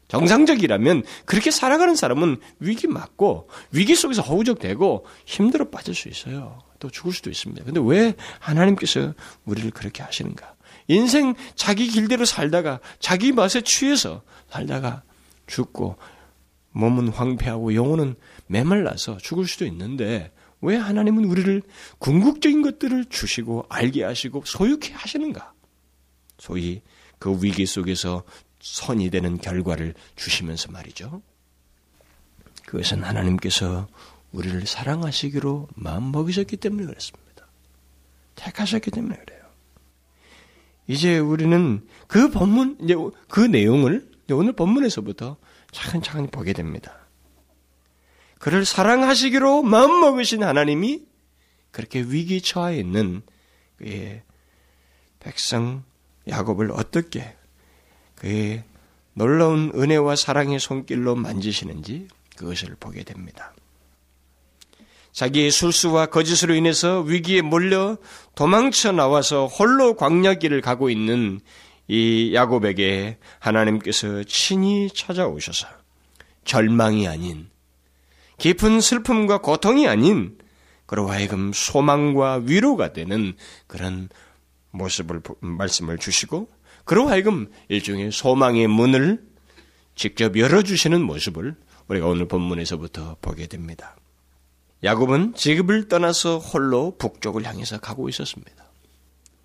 정상적이라면 0.09 1.03
그렇게 1.25 1.51
살아가는 1.51 1.97
사람은 1.97 2.39
위기 2.61 2.87
맞고 2.87 3.49
위기 3.73 3.97
속에서 3.97 4.23
허우적대고 4.23 5.05
힘들어 5.25 5.69
빠질 5.69 5.95
수 5.95 6.09
있어요. 6.09 6.59
또 6.79 6.91
죽을 6.91 7.13
수도 7.13 7.31
있습니다. 7.31 7.65
근데 7.65 7.81
왜 7.83 8.15
하나님께서 8.39 9.15
우리를 9.45 9.71
그렇게 9.73 10.03
하시는가? 10.03 10.55
인생 10.89 11.35
자기 11.57 11.89
길대로 11.89 12.25
살다가 12.25 12.81
자기 13.01 13.33
맛에 13.33 13.63
취해서 13.63 14.23
살다가 14.51 15.03
죽고 15.47 15.97
몸은 16.71 17.09
황폐하고 17.09 17.75
영혼은 17.75 18.15
메말라서 18.47 19.17
죽을 19.17 19.47
수도 19.47 19.65
있는데 19.67 20.31
왜 20.61 20.77
하나님은 20.77 21.25
우리를 21.25 21.63
궁극적인 21.99 22.63
것들을 22.63 23.07
주시고 23.07 23.67
알게 23.69 24.05
하시고 24.05 24.43
소유케 24.45 24.93
하시는가? 24.93 25.55
소위 26.39 26.83
그 27.19 27.43
위기 27.43 27.67
속에서 27.67 28.23
선이 28.61 29.11
되는 29.11 29.39
결과를 29.39 29.95
주시면서 30.17 30.71
말이죠. 30.73 31.23
그것은 32.67 33.05
하나님께서 33.05 33.87
우리를 34.33 34.67
사랑하시기로 34.67 35.69
마음 35.75 36.13
먹으셨기 36.13 36.57
때문에 36.57 36.87
그렇습니다. 36.87 37.47
택하셨기 38.35 38.91
때문에 38.91 39.17
그래요. 39.17 39.47
이제 40.89 41.19
우리는 41.19 41.87
그 42.07 42.31
본문, 42.31 42.79
이제 42.83 42.95
그 43.29 43.41
내용을 43.41 44.11
오늘 44.31 44.53
본문에서부터 44.53 45.37
차근차근 45.73 46.29
보게 46.29 46.53
됩니다. 46.53 47.07
그를 48.39 48.65
사랑하시기로 48.65 49.63
마음 49.63 50.01
먹으신 50.01 50.43
하나님이 50.43 51.03
그렇게 51.71 52.01
위기 52.01 52.41
처하에 52.41 52.79
있는 52.79 53.23
그의 53.77 54.23
백성 55.21 55.85
야곱을 56.29 56.71
어떻게 56.73 57.35
그의 58.17 58.65
놀라운 59.15 59.73
은혜와 59.75 60.17
사랑의 60.17 60.61
손길로 60.61 61.15
만지시는지 61.15 62.09
그것을 62.37 62.77
보게 62.79 63.03
됩니다. 63.03 63.55
자기의 65.13 65.51
술수와 65.51 66.07
거짓으로 66.07 66.55
인해서 66.55 67.01
위기에 67.01 67.41
몰려 67.41 67.97
도망쳐 68.35 68.93
나와서 68.93 69.47
홀로 69.47 69.97
광야길을 69.97 70.61
가고 70.61 70.91
있는 70.91 71.41
이 71.89 72.33
야곱에게 72.35 73.17
하나님께서 73.39 74.25
친히 74.25 74.91
찾아오셔서 74.91 75.69
절망이 76.45 77.09
아닌 77.09 77.49
깊은 78.39 78.83
슬픔과 78.83 79.39
고통이 79.39 79.89
아닌 79.89 80.37
그로 80.85 81.09
하여금 81.09 81.53
소망과 81.55 82.43
위로가 82.45 82.93
되는 82.93 83.35
그런 83.67 84.09
모습을 84.77 85.23
말씀을 85.41 85.99
주시고 85.99 86.49
그로 86.85 87.09
하여금 87.09 87.51
일종의 87.69 88.13
소망의 88.13 88.69
문을 88.69 89.23
직접 89.95 90.39
열어주시는 90.39 91.03
모습을 91.03 91.57
우리가 91.89 92.07
오늘 92.07 92.29
본문에서부터 92.29 93.17
보게 93.21 93.47
됩니다. 93.47 93.97
야곱은 94.85 95.35
지급을 95.35 95.89
떠나서 95.89 96.39
홀로 96.39 96.97
북쪽을 96.99 97.45
향해서 97.45 97.79
가고 97.79 98.09
있었습니다. 98.09 98.65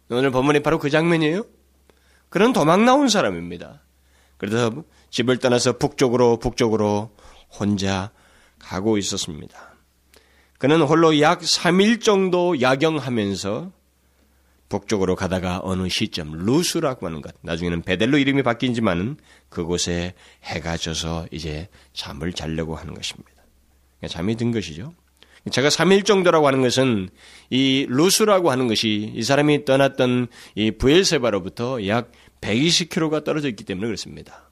오늘 0.10 0.30
본문이 0.32 0.62
바로 0.62 0.78
그 0.78 0.90
장면이에요. 0.90 1.44
그런 2.30 2.54
도망 2.54 2.86
나온 2.86 3.10
사람입니다. 3.10 3.82
그래서 4.38 4.72
집을 5.10 5.38
떠나서 5.38 5.78
북쪽으로 5.78 6.38
북쪽으로 6.38 7.16
혼자 7.50 8.12
가고 8.60 8.98
있었습니다. 8.98 9.74
그는 10.58 10.82
홀로 10.82 11.20
약 11.20 11.42
3일 11.42 12.02
정도 12.02 12.62
야경하면서 12.62 13.72
북쪽으로 14.72 15.16
가다가 15.16 15.60
어느 15.62 15.90
시점 15.90 16.32
루스라고 16.32 17.06
하는 17.06 17.22
것 17.22 17.36
나중에는 17.42 17.84
베델로 17.84 18.18
이름이 18.18 18.42
바뀐지만은 18.42 19.18
그곳에 19.50 20.16
해가 20.44 20.78
져서 20.78 21.28
이제 21.30 21.70
잠을 21.94 22.34
자려고 22.34 22.75
하는 22.75 22.96
것입니다. 22.96 23.32
그러니까 24.00 24.08
잠이 24.08 24.36
든 24.36 24.51
것이죠. 24.51 24.94
제가 25.51 25.70
3일 25.70 26.06
정도라고 26.06 26.48
하는 26.48 26.62
것은 26.62 27.10
이 27.50 27.86
루스라고 27.90 28.51
하는 28.51 28.68
것이 28.68 29.12
이 29.13 29.24
사람이 29.24 29.66
떠났던 29.66 30.28
이 30.56 30.72
부엘세바로부터 30.72 31.88
약 31.88 32.12
120km가 32.42 33.24
떨어져 33.24 33.50
있기 33.50 33.63
때문에 33.63 33.88
그렇습니다. 33.88 34.50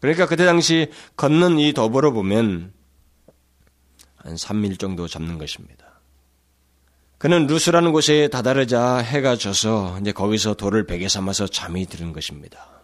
그러니까 0.00 0.26
그때 0.26 0.44
당시 0.44 0.90
걷는 1.16 1.58
이 1.58 1.72
도보로 1.72 2.12
보면 2.12 2.72
한 4.16 4.34
3일 4.34 4.78
정도 4.78 5.06
잡는 5.08 5.38
것입니다. 5.38 5.93
그는 7.24 7.46
루스라는 7.46 7.92
곳에 7.92 8.28
다다르자 8.28 8.98
해가 8.98 9.36
져서 9.36 9.96
이제 10.02 10.12
거기서 10.12 10.52
돌을 10.52 10.84
베개 10.84 11.08
삼아서 11.08 11.46
잠이 11.46 11.86
드는 11.86 12.12
것입니다. 12.12 12.82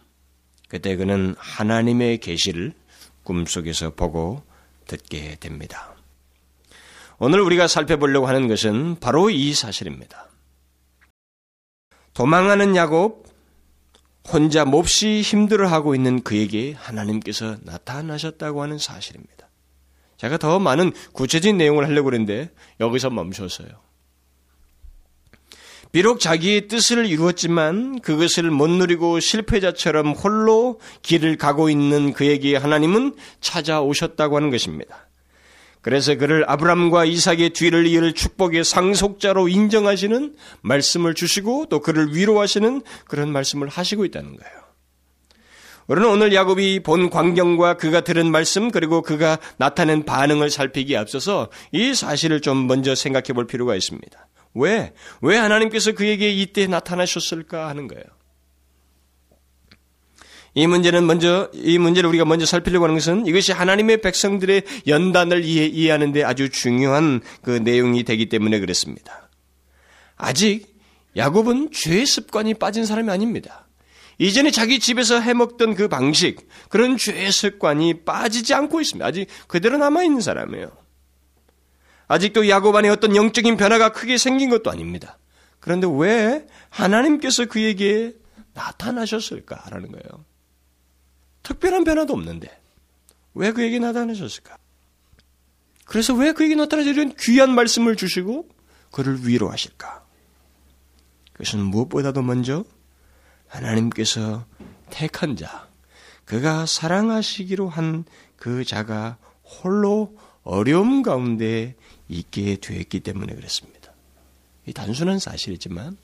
그때 0.67 0.95
그는 0.95 1.35
하나님의 1.37 2.17
계시를 2.17 2.73
꿈속에서 3.23 3.91
보고 3.91 4.41
듣게 4.87 5.35
됩니다. 5.39 5.93
오늘 7.19 7.41
우리가 7.41 7.67
살펴보려고 7.67 8.25
하는 8.25 8.47
것은 8.47 8.99
바로 8.99 9.29
이 9.29 9.53
사실입니다. 9.53 10.27
도망하는 12.15 12.75
야곱, 12.75 13.27
혼자 14.27 14.65
몹시 14.65 15.21
힘들어하고 15.21 15.93
있는 15.93 16.23
그에게 16.23 16.73
하나님께서 16.73 17.57
나타나셨다고 17.61 18.63
하는 18.63 18.79
사실입니다. 18.79 19.49
제가 20.17 20.39
더 20.39 20.57
많은 20.57 20.93
구체적인 21.13 21.59
내용을 21.59 21.85
하려고 21.85 22.05
그랬는데 22.05 22.49
여기서 22.79 23.11
멈췄어요. 23.11 23.90
비록 25.91 26.21
자기의 26.21 26.67
뜻을 26.69 27.05
이루었지만 27.05 27.99
그것을 27.99 28.49
못 28.49 28.69
누리고 28.69 29.19
실패자처럼 29.19 30.11
홀로 30.11 30.79
길을 31.01 31.37
가고 31.37 31.69
있는 31.69 32.13
그에게 32.13 32.55
하나님은 32.55 33.15
찾아오셨다고 33.41 34.37
하는 34.37 34.51
것입니다. 34.51 35.09
그래서 35.81 36.15
그를 36.15 36.45
아브람과 36.47 37.05
이삭의 37.05 37.49
뒤를 37.51 37.87
이을 37.87 38.13
축복의 38.13 38.63
상속자로 38.63 39.49
인정하시는 39.49 40.35
말씀을 40.61 41.13
주시고 41.13 41.65
또 41.69 41.79
그를 41.79 42.15
위로하시는 42.15 42.83
그런 43.05 43.31
말씀을 43.31 43.67
하시고 43.67 44.05
있다는 44.05 44.37
거예요. 44.37 44.61
우리는 45.87 46.07
오늘 46.07 46.33
야곱이 46.33 46.81
본 46.83 47.09
광경과 47.09 47.75
그가 47.75 48.01
들은 48.01 48.31
말씀 48.31 48.71
그리고 48.71 49.01
그가 49.01 49.39
나타낸 49.57 50.05
반응을 50.05 50.49
살피기에 50.49 50.95
앞서서 50.95 51.49
이 51.73 51.93
사실을 51.93 52.39
좀 52.39 52.67
먼저 52.67 52.95
생각해 52.95 53.33
볼 53.33 53.45
필요가 53.47 53.75
있습니다. 53.75 54.27
왜? 54.53 54.93
왜 55.21 55.37
하나님께서 55.37 55.93
그에게 55.93 56.29
이때 56.31 56.67
나타나셨을까 56.67 57.69
하는 57.69 57.87
거예요. 57.87 58.03
이 60.53 60.67
문제는 60.67 61.05
먼저, 61.05 61.49
이 61.53 61.77
문제를 61.77 62.09
우리가 62.09 62.25
먼저 62.25 62.45
살피려고 62.45 62.83
하는 62.83 62.95
것은 62.95 63.25
이것이 63.25 63.53
하나님의 63.53 64.01
백성들의 64.01 64.63
연단을 64.87 65.45
이해, 65.45 65.65
이해하는데 65.65 66.23
아주 66.23 66.49
중요한 66.49 67.21
그 67.41 67.51
내용이 67.51 68.03
되기 68.03 68.27
때문에 68.27 68.59
그랬습니다. 68.59 69.29
아직 70.17 70.75
야곱은 71.15 71.71
죄의 71.71 72.05
습관이 72.05 72.55
빠진 72.55 72.85
사람이 72.85 73.09
아닙니다. 73.09 73.67
이전에 74.17 74.51
자기 74.51 74.79
집에서 74.79 75.19
해먹던 75.19 75.75
그 75.75 75.87
방식, 75.87 76.47
그런 76.69 76.97
죄의 76.97 77.31
습관이 77.31 78.03
빠지지 78.03 78.53
않고 78.53 78.81
있습니다. 78.81 79.05
아직 79.05 79.27
그대로 79.47 79.77
남아있는 79.77 80.19
사람이에요. 80.19 80.80
아직도 82.11 82.49
야곱 82.49 82.75
안에 82.75 82.89
어떤 82.89 83.15
영적인 83.15 83.57
변화가 83.57 83.91
크게 83.91 84.17
생긴 84.17 84.49
것도 84.49 84.69
아닙니다. 84.71 85.17
그런데 85.59 85.87
왜 85.91 86.47
하나님께서 86.69 87.45
그에게 87.45 88.13
나타나셨을까라는 88.53 89.91
거예요. 89.91 90.25
특별한 91.43 91.83
변화도 91.83 92.13
없는데 92.13 92.49
왜 93.33 93.51
그에게 93.51 93.79
나타나셨을까? 93.79 94.57
그래서 95.85 96.13
왜 96.13 96.31
그에게 96.31 96.55
나타나서 96.55 96.89
이런 96.89 97.13
귀한 97.19 97.53
말씀을 97.53 97.95
주시고 97.95 98.47
그를 98.91 99.27
위로하실까? 99.27 100.05
그것은 101.33 101.59
무엇보다도 101.59 102.21
먼저 102.21 102.63
하나님께서 103.47 104.45
택한 104.89 105.35
자, 105.35 105.67
그가 106.25 106.65
사랑하시기로 106.65 107.69
한 107.69 108.05
그 108.41 108.65
자가 108.65 109.19
홀로 109.43 110.17
어려움 110.43 111.03
가운데 111.03 111.75
있게 112.07 112.57
되었기 112.57 113.01
때문에 113.01 113.33
그렇습니다. 113.35 113.93
이 114.65 114.73
단순한 114.73 115.19
사실이지만 115.19 115.97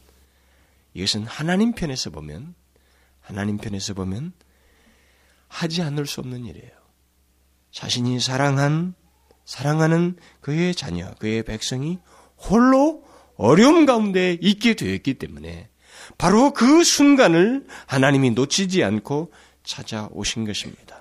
이것은 0.93 1.25
하나님 1.25 1.73
편에서 1.73 2.09
보면 2.09 2.55
하나님 3.21 3.57
편에서 3.57 3.93
보면 3.93 4.33
하지 5.47 5.81
않을 5.81 6.05
수 6.05 6.21
없는 6.21 6.45
일이에요. 6.45 6.71
자신이 7.71 8.19
사랑한, 8.19 8.95
사랑하는 9.45 10.15
그의 10.41 10.73
자녀, 10.73 11.13
그의 11.15 11.43
백성이 11.43 11.99
홀로 12.37 13.03
어려움 13.35 13.85
가운데 13.85 14.37
있게 14.41 14.73
되었기 14.73 15.15
때문에 15.15 15.69
바로 16.17 16.51
그 16.51 16.83
순간을 16.83 17.67
하나님이 17.85 18.31
놓치지 18.31 18.83
않고 18.83 19.31
찾아오신 19.63 20.45
것입니다. 20.45 20.96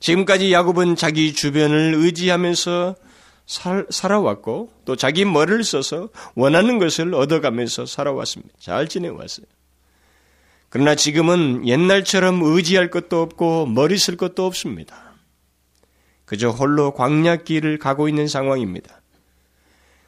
지금까지 0.00 0.52
야곱은 0.52 0.96
자기 0.96 1.32
주변을 1.32 1.94
의지하면서 1.96 2.96
살, 3.46 3.86
살아왔고 3.88 4.72
또 4.84 4.96
자기 4.96 5.24
머리를 5.24 5.62
써서 5.64 6.08
원하는 6.34 6.78
것을 6.78 7.14
얻어가면서 7.14 7.86
살아왔습니다. 7.86 8.54
잘 8.58 8.88
지내왔어요. 8.88 9.46
그러나 10.68 10.94
지금은 10.94 11.66
옛날처럼 11.66 12.42
의지할 12.42 12.90
것도 12.90 13.22
없고 13.22 13.66
머리 13.66 13.98
쓸 13.98 14.16
것도 14.16 14.44
없습니다. 14.44 15.14
그저 16.24 16.50
홀로 16.50 16.92
광약길을 16.92 17.78
가고 17.78 18.08
있는 18.08 18.26
상황입니다. 18.26 19.00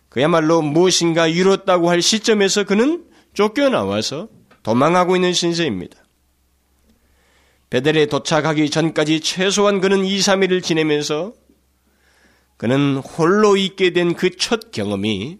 그야말로 0.08 0.62
무엇인가 0.62 1.28
이뤘다고 1.28 1.90
할 1.90 2.02
시점에서 2.02 2.64
그는 2.64 3.04
쫓겨나와서 3.34 4.28
도망하고 4.64 5.14
있는 5.16 5.32
신세입니다. 5.32 5.96
베델에 7.70 8.06
도착하기 8.06 8.70
전까지 8.70 9.20
최소한 9.20 9.80
그는 9.80 10.04
2, 10.04 10.18
3일을 10.18 10.62
지내면서 10.62 11.34
그는 12.56 12.96
홀로 12.96 13.56
있게 13.56 13.90
된 13.92 14.14
그 14.14 14.30
첫 14.36 14.70
경험이 14.72 15.38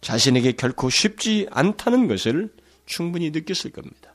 자신에게 0.00 0.52
결코 0.52 0.90
쉽지 0.90 1.46
않다는 1.50 2.08
것을 2.08 2.50
충분히 2.86 3.30
느꼈을 3.30 3.70
겁니다. 3.72 4.14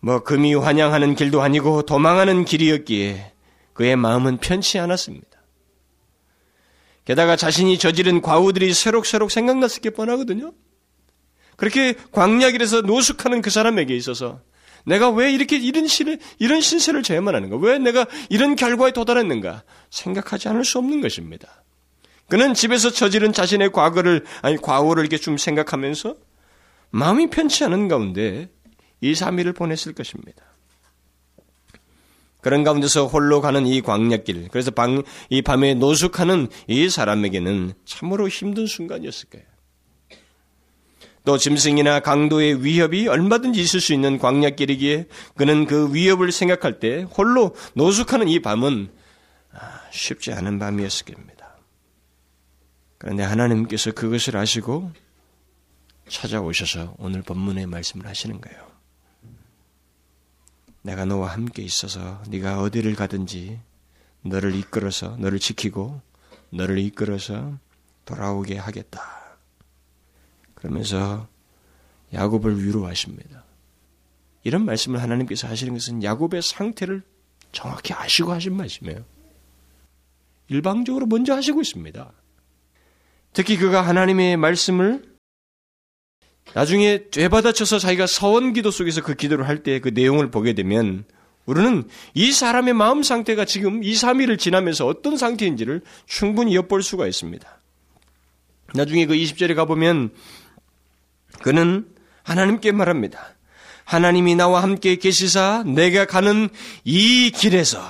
뭐 0.00 0.22
금이 0.22 0.54
환영하는 0.54 1.14
길도 1.14 1.42
아니고 1.42 1.82
도망하는 1.82 2.44
길이었기에 2.44 3.32
그의 3.74 3.96
마음은 3.96 4.38
편치 4.38 4.78
않았습니다. 4.78 5.28
게다가 7.04 7.36
자신이 7.36 7.78
저지른 7.78 8.20
과오들이 8.22 8.72
새록새록 8.72 9.30
생각났을 9.30 9.82
게 9.82 9.90
뻔하거든요. 9.90 10.52
그렇게 11.56 11.94
광야길에서 12.12 12.82
노숙하는 12.82 13.42
그 13.42 13.50
사람에게 13.50 13.94
있어서 13.96 14.40
내가 14.84 15.10
왜 15.10 15.32
이렇게 15.32 15.56
이런 15.56 15.86
신을, 15.86 16.18
이런 16.38 16.60
신세를 16.60 17.02
져야만 17.02 17.34
하는가? 17.34 17.56
왜 17.56 17.78
내가 17.78 18.06
이런 18.28 18.56
결과에 18.56 18.92
도달했는가? 18.92 19.64
생각하지 19.90 20.48
않을 20.48 20.64
수 20.64 20.78
없는 20.78 21.00
것입니다. 21.00 21.62
그는 22.28 22.54
집에서 22.54 22.90
저지른 22.90 23.32
자신의 23.32 23.72
과거를, 23.72 24.24
아니, 24.42 24.56
과오를 24.56 25.02
이렇게 25.02 25.16
좀 25.16 25.36
생각하면서 25.36 26.16
마음이 26.90 27.30
편치 27.30 27.64
않은 27.64 27.88
가운데 27.88 28.48
2, 29.00 29.12
3일을 29.12 29.54
보냈을 29.54 29.94
것입니다. 29.94 30.44
그런 32.40 32.64
가운데서 32.64 33.06
홀로 33.06 33.40
가는 33.40 33.66
이 33.66 33.82
광약길, 33.82 34.48
그래서 34.50 34.70
방, 34.70 35.02
이 35.28 35.42
밤에 35.42 35.74
노숙하는 35.74 36.48
이 36.68 36.88
사람에게는 36.88 37.74
참으로 37.84 38.28
힘든 38.28 38.66
순간이었을 38.66 39.28
거예요. 39.30 39.46
또 41.24 41.36
짐승이나 41.36 42.00
강도의 42.00 42.64
위협이 42.64 43.08
얼마든지 43.08 43.60
있을 43.60 43.80
수 43.80 43.92
있는 43.92 44.18
광약길이기에 44.18 45.06
그는 45.36 45.66
그 45.66 45.92
위협을 45.94 46.32
생각할 46.32 46.80
때 46.80 47.02
홀로 47.02 47.54
노숙하는 47.74 48.28
이 48.28 48.40
밤은 48.40 48.90
아, 49.52 49.80
쉽지 49.90 50.32
않은 50.32 50.58
밤이었을 50.58 51.14
겁니다. 51.14 51.56
그런데 52.98 53.22
하나님께서 53.22 53.92
그것을 53.92 54.36
아시고 54.36 54.92
찾아오셔서 56.08 56.94
오늘 56.98 57.22
본문의 57.22 57.66
말씀을 57.66 58.06
하시는 58.06 58.40
거예요. 58.40 58.70
내가 60.82 61.04
너와 61.04 61.28
함께 61.28 61.62
있어서 61.62 62.22
네가 62.28 62.60
어디를 62.60 62.94
가든지 62.94 63.60
너를 64.22 64.54
이끌어서 64.54 65.16
너를 65.18 65.38
지키고 65.38 66.00
너를 66.50 66.78
이끌어서 66.78 67.58
돌아오게 68.04 68.56
하겠다. 68.56 69.19
그러면서 70.60 71.28
야곱을 72.12 72.64
위로하십니다. 72.64 73.44
이런 74.42 74.64
말씀을 74.64 75.02
하나님께서 75.02 75.48
하시는 75.48 75.72
것은 75.72 76.02
야곱의 76.02 76.42
상태를 76.42 77.02
정확히 77.52 77.92
아시고 77.92 78.32
하신 78.32 78.56
말씀이에요. 78.56 79.04
일방적으로 80.48 81.06
먼저 81.06 81.34
하시고 81.34 81.60
있습니다. 81.60 82.12
특히 83.32 83.56
그가 83.56 83.82
하나님의 83.82 84.36
말씀을 84.36 85.04
나중에 86.54 87.10
죄받아쳐서 87.10 87.78
자기가 87.78 88.06
서원 88.06 88.52
기도 88.52 88.70
속에서 88.70 89.02
그 89.02 89.14
기도를 89.14 89.46
할 89.46 89.62
때 89.62 89.78
그 89.78 89.90
내용을 89.90 90.30
보게 90.30 90.52
되면 90.54 91.04
우리는 91.46 91.84
이 92.14 92.32
사람의 92.32 92.74
마음 92.74 93.02
상태가 93.02 93.44
지금 93.44 93.84
2, 93.84 93.92
3일을 93.92 94.38
지나면서 94.38 94.86
어떤 94.86 95.16
상태인지를 95.16 95.82
충분히 96.06 96.56
엿볼 96.56 96.82
수가 96.82 97.06
있습니다. 97.06 97.60
나중에 98.74 99.06
그 99.06 99.14
20절에 99.14 99.54
가보면 99.54 100.10
그는 101.42 101.86
하나님께 102.22 102.72
말합니다. 102.72 103.34
하나님이 103.84 104.36
나와 104.36 104.62
함께 104.62 104.96
계시사 104.96 105.64
내가 105.66 106.04
가는 106.06 106.48
이 106.84 107.30
길에서, 107.30 107.80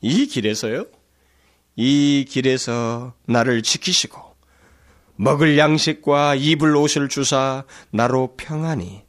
이 0.00 0.26
길에서요? 0.26 0.86
이 1.74 2.24
길에서 2.28 3.14
나를 3.26 3.62
지키시고 3.62 4.20
먹을 5.16 5.58
양식과 5.58 6.36
입을 6.36 6.76
옷을 6.76 7.08
주사 7.08 7.64
나로 7.90 8.34
평안히 8.36 9.02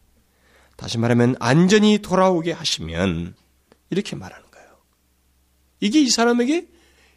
다시 0.76 0.98
말하면 0.98 1.36
안전히 1.40 2.00
돌아오게 2.00 2.52
하시면 2.52 3.36
이렇게 3.90 4.16
말하는 4.16 4.50
거예요. 4.50 4.70
이게 5.80 6.02
이 6.02 6.10
사람에게 6.10 6.68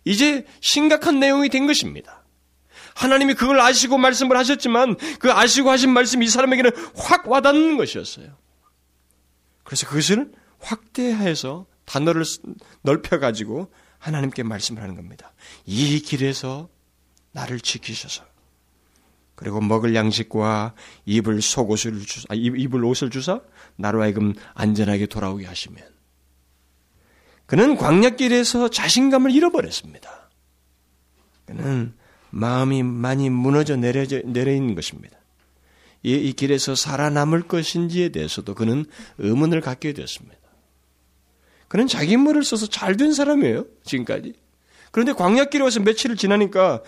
이제 0.05 0.47
심각한 0.61 1.21
내용이 1.21 1.49
된 1.49 1.66
것입니다. 1.66 2.21
하나님이 2.94 3.35
그걸 3.35 3.61
아시고 3.61 3.98
말씀을 3.98 4.37
하셨지만 4.37 4.96
그 5.18 5.33
아시고 5.33 5.70
하신 5.70 5.90
말씀이 5.90 6.26
이 6.26 6.28
사람에게는 6.28 6.72
확 6.96 7.28
와닿는 7.28 7.76
것이었어요. 7.76 8.37
그래서 9.64 9.87
그것을 9.87 10.33
확대해서 10.59 11.66
단어를 11.85 12.24
넓혀가지고 12.83 13.72
하나님께 13.98 14.42
말씀을 14.42 14.83
하는 14.83 14.94
겁니다. 14.94 15.33
이 15.64 16.00
길에서 16.00 16.68
나를 17.33 17.61
지키셔서 17.61 18.24
그리고 19.35 19.61
먹을 19.61 19.94
양식과 19.94 20.74
입을 21.07 21.42
속옷을 21.42 22.00
주사, 22.00 22.26
아, 22.28 22.35
입을 22.35 22.85
옷을 22.85 23.11
주사 23.11 23.40
나로 23.76 24.02
하여금 24.02 24.35
안전하게 24.55 25.07
돌아오게 25.07 25.46
하시면 25.46 25.83
그는 27.46 27.76
광약길에서 27.76 28.68
자신감을 28.70 29.31
잃어버렸습니다. 29.33 30.31
그는 31.44 31.94
마음이 32.33 32.83
많이 32.83 33.31
무너져 33.31 33.77
내려져, 33.77 34.21
내려 34.25 34.53
있는 34.53 34.75
것입니다. 34.75 35.16
이, 36.03 36.14
이 36.14 36.33
길에서 36.33 36.75
살아남을 36.75 37.42
것인지에 37.42 38.09
대해서도 38.09 38.55
그는 38.55 38.87
의문을 39.18 39.61
갖게 39.61 39.92
되었습니다. 39.92 40.37
그는 41.68 41.87
자기 41.87 42.12
힘을 42.12 42.42
써서 42.42 42.66
잘 42.66 42.97
된 42.97 43.12
사람이에요, 43.12 43.66
지금까지. 43.85 44.35
그런데 44.90 45.12
광약길에 45.12 45.62
와서 45.62 45.81
며칠을 45.81 46.16
지나니까 46.16 46.83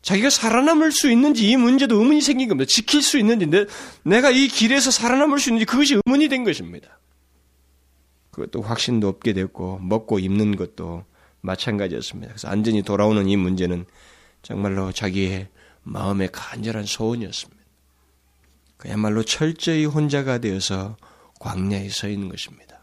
자기가 0.00 0.30
살아남을 0.30 0.90
수 0.90 1.10
있는지 1.10 1.48
이 1.48 1.56
문제도 1.56 1.96
의문이 1.96 2.20
생긴 2.20 2.48
겁니다. 2.48 2.68
지킬 2.68 3.02
수 3.02 3.18
있는지, 3.18 3.46
내, 3.46 3.66
내가 4.04 4.30
이 4.30 4.48
길에서 4.48 4.90
살아남을 4.90 5.38
수 5.38 5.50
있는지 5.50 5.64
그것이 5.66 6.00
의문이 6.04 6.28
된 6.28 6.44
것입니다. 6.44 6.98
그것도 8.30 8.62
확신도 8.62 9.08
없게 9.08 9.32
됐고, 9.32 9.78
먹고 9.80 10.18
입는 10.18 10.56
것도 10.56 11.04
마찬가지였습니다. 11.42 12.28
그래서 12.28 12.48
안전히 12.48 12.82
돌아오는 12.82 13.28
이 13.28 13.36
문제는 13.36 13.84
정말로 14.42 14.92
자기의 14.92 15.48
마음의 15.82 16.30
간절한 16.32 16.84
소원이었습니다. 16.86 17.62
그야말로 18.76 19.24
철저히 19.24 19.84
혼자가 19.84 20.38
되어서 20.38 20.96
광야에 21.40 21.88
서 21.88 22.08
있는 22.08 22.28
것입니다. 22.28 22.80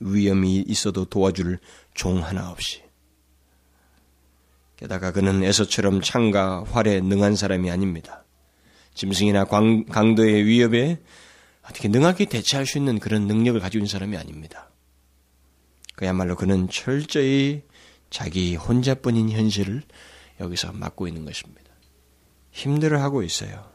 위험이 0.00 0.64
있어도 0.66 1.04
도와줄 1.04 1.58
종 1.94 2.22
하나 2.24 2.50
없이. 2.50 2.82
게다가 4.76 5.12
그는 5.12 5.44
에서처럼 5.44 6.00
창과 6.00 6.64
활에 6.64 7.00
능한 7.00 7.36
사람이 7.36 7.70
아닙니다. 7.70 8.24
짐승이나 8.94 9.44
광, 9.44 9.84
강도의 9.84 10.44
위협에 10.44 11.00
어떻게 11.62 11.88
능하게 11.88 12.24
대처할 12.24 12.66
수 12.66 12.78
있는 12.78 12.98
그런 12.98 13.28
능력을 13.28 13.60
가지고 13.60 13.80
있는 13.80 13.88
사람이 13.88 14.16
아닙니다. 14.16 14.70
그야말로 15.94 16.34
그는 16.34 16.68
철저히 16.68 17.62
자기 18.10 18.56
혼자뿐인 18.56 19.30
현실을 19.30 19.82
여기서 20.42 20.72
맡고 20.72 21.08
있는 21.08 21.24
것입니다. 21.24 21.72
힘들어하고 22.50 23.22
있어요. 23.22 23.70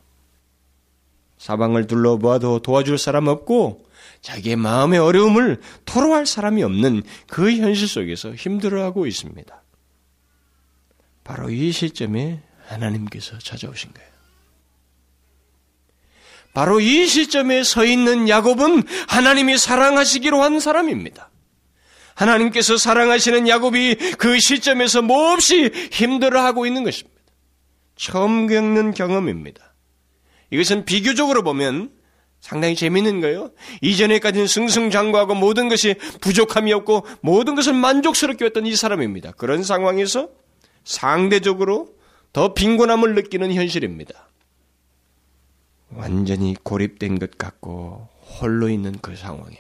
사방을 1.38 1.88
둘러보아도 1.88 2.60
도와줄 2.60 2.98
사람 2.98 3.28
없고 3.28 3.86
자기의 4.22 4.56
마음의 4.56 5.00
어려움을 5.00 5.62
토로할 5.86 6.26
사람이 6.26 6.64
없는 6.64 7.04
그 7.28 7.52
현실 7.52 7.88
속에서 7.88 8.34
힘들어하고 8.34 9.06
있습니다. 9.06 9.64
바로 11.24 11.50
이 11.50 11.72
시점에 11.72 12.42
하나님께서 12.68 13.38
찾아오신 13.38 13.94
거예요. 13.94 14.08
바로 16.54 16.80
이 16.80 17.06
시점에 17.06 17.64
서 17.64 17.86
있는 17.86 18.28
야곱은 18.28 18.84
하나님이 19.08 19.58
사랑하시기로 19.58 20.42
한 20.42 20.60
사람입니다. 20.60 21.30
하나님께서 22.18 22.78
사랑하시는 22.78 23.48
야곱이 23.48 23.96
그 24.18 24.40
시점에서 24.40 25.04
몹시 25.04 25.72
힘들어하고 25.92 26.66
있는 26.66 26.84
것입니다. 26.84 27.16
처음 27.96 28.48
겪는 28.48 28.94
경험입니다. 28.94 29.74
이것은 30.50 30.86
비교적으로 30.86 31.44
보면 31.44 31.92
상당히 32.40 32.76
재미있는 32.76 33.22
거예요. 33.22 33.52
이전에까지는 33.82 34.48
승승장구하고 34.48 35.36
모든 35.36 35.70
것이 35.70 35.96
부족함이 36.22 36.74
없고 36.74 37.06
모든 37.22 37.56
것을 37.56 37.74
만족스럽게 37.74 38.46
했던 38.46 38.66
이 38.66 38.76
사람입니다. 38.76 39.32
그런 39.34 39.64
상황에서 39.64 40.30
상대적으로 40.84 41.96
더 42.34 42.54
빈곤함을 42.54 43.16
느끼는 43.16 43.54
현실입니다. 43.54 44.28
완전히 45.90 46.56
고립된 46.64 47.20
것 47.20 47.38
같고 47.38 48.08
홀로 48.40 48.70
있는 48.70 48.94
그 49.02 49.16
상황에 49.16 49.58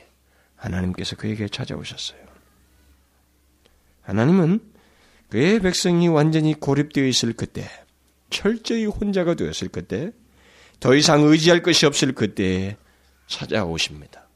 하나님께서 0.56 1.15
그에게 1.15 1.48
찾아오셨어요. 1.48 2.27
하나님은 4.08 4.62
그의 5.30 5.60
백성이 5.60 6.08
완전히 6.08 6.54
고립되어 6.54 7.06
있을 7.06 7.34
그때, 7.34 7.70
철저히 8.30 8.86
혼자가 8.86 9.34
되었을 9.34 9.67
그때, 9.70 10.12
더 10.80 10.96
이상 10.96 11.24
의지할 11.24 11.62
것이 11.62 11.86
없을 11.86 12.13
그때에 12.13 12.78
찾아오십니다. 13.28 14.30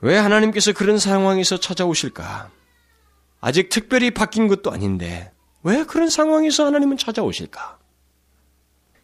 왜 0.00 0.16
하나님께서 0.16 0.72
그런 0.72 0.98
상황에서 0.98 1.60
찾아오실까? 1.60 2.50
아직 3.40 3.68
특별히 3.68 4.10
바뀐 4.10 4.48
것도 4.48 4.72
아닌데, 4.72 5.30
왜 5.62 5.84
그런 5.84 6.10
상황에서 6.10 6.66
하나님은 6.66 6.96
찾아오실까? 6.96 7.78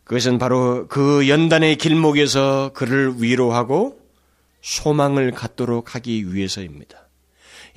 그것은 0.02 0.38
바로 0.38 0.88
그 0.88 1.28
연단의 1.28 1.76
길목에서 1.76 2.72
그를 2.74 3.22
위로하고 3.22 4.00
소망을 4.60 5.30
갖도록 5.30 5.94
하기 5.94 6.34
위해서입니다. 6.34 7.07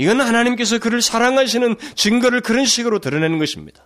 이건 0.02 0.20
하나님께서 0.20 0.80
그를 0.80 1.00
사랑하시는 1.00 1.76
증거를 1.94 2.42
그런 2.42 2.66
식으로 2.66 2.98
드러내는 2.98 3.38
것입니다. 3.38 3.84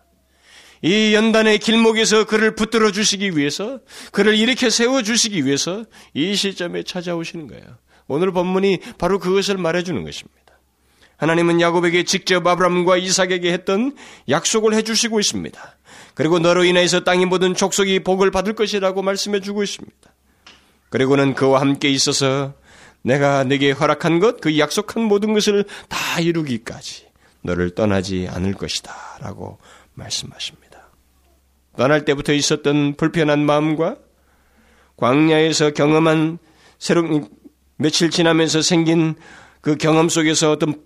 이 0.82 1.14
연단의 1.14 1.60
길목에서 1.60 2.24
그를 2.24 2.56
붙들어 2.56 2.94
주시기 2.94 3.36
위해서, 3.36 3.82
그를 4.14 4.38
이렇게 4.38 4.70
세워 4.70 5.02
주시기 5.02 5.46
위해서 5.46 5.84
이 6.14 6.34
시점에 6.36 6.84
찾아오시는 6.84 7.48
거예요. 7.48 7.66
오늘 8.08 8.32
본문이 8.32 8.80
바로 8.98 9.20
그것을 9.20 9.58
말해주는 9.58 10.02
것입니다. 10.06 10.58
하나님은 11.18 11.60
야곱에게 11.60 12.04
직접 12.04 12.48
아브람과 12.48 12.96
이삭에게 12.96 13.52
했던 13.52 13.94
약속을 14.30 14.74
해주시고 14.74 15.20
있습니다. 15.20 15.78
그리고 16.14 16.40
너로 16.40 16.64
인해서 16.64 17.04
땅의 17.04 17.26
모든 17.26 17.56
족속이 17.56 18.06
복을 18.06 18.32
받을 18.32 18.54
것이라고 18.54 19.02
말씀해 19.02 19.42
주고 19.42 19.64
있습니다. 19.64 20.14
그리고는 20.90 21.34
그와 21.34 21.60
함께 21.60 21.90
있어서 21.90 22.54
내가 23.06 23.44
내게 23.44 23.70
허락한 23.70 24.20
것, 24.20 24.42
그 24.42 24.58
약속한 24.58 25.04
모든 25.04 25.34
것을 25.34 25.64
다 25.88 26.20
이루기까지 26.20 27.06
너를 27.44 27.76
떠나지 27.76 28.28
않을 28.32 28.56
것이다. 28.56 28.94
라고 29.20 29.60
말씀하십니다. 29.94 30.90
떠날 31.78 32.04
때부터 32.04 32.34
있었던 32.34 32.96
불편한 32.96 33.46
마음과 33.46 33.98
광야에서 34.98 35.72
경험한 35.72 36.40
새로운 36.80 37.30
며칠 37.78 38.10
지나면서 38.10 38.64
생긴 38.64 39.14
그 39.62 39.76
경험 39.76 40.10
속에서 40.10 40.52
어떤 40.52 40.84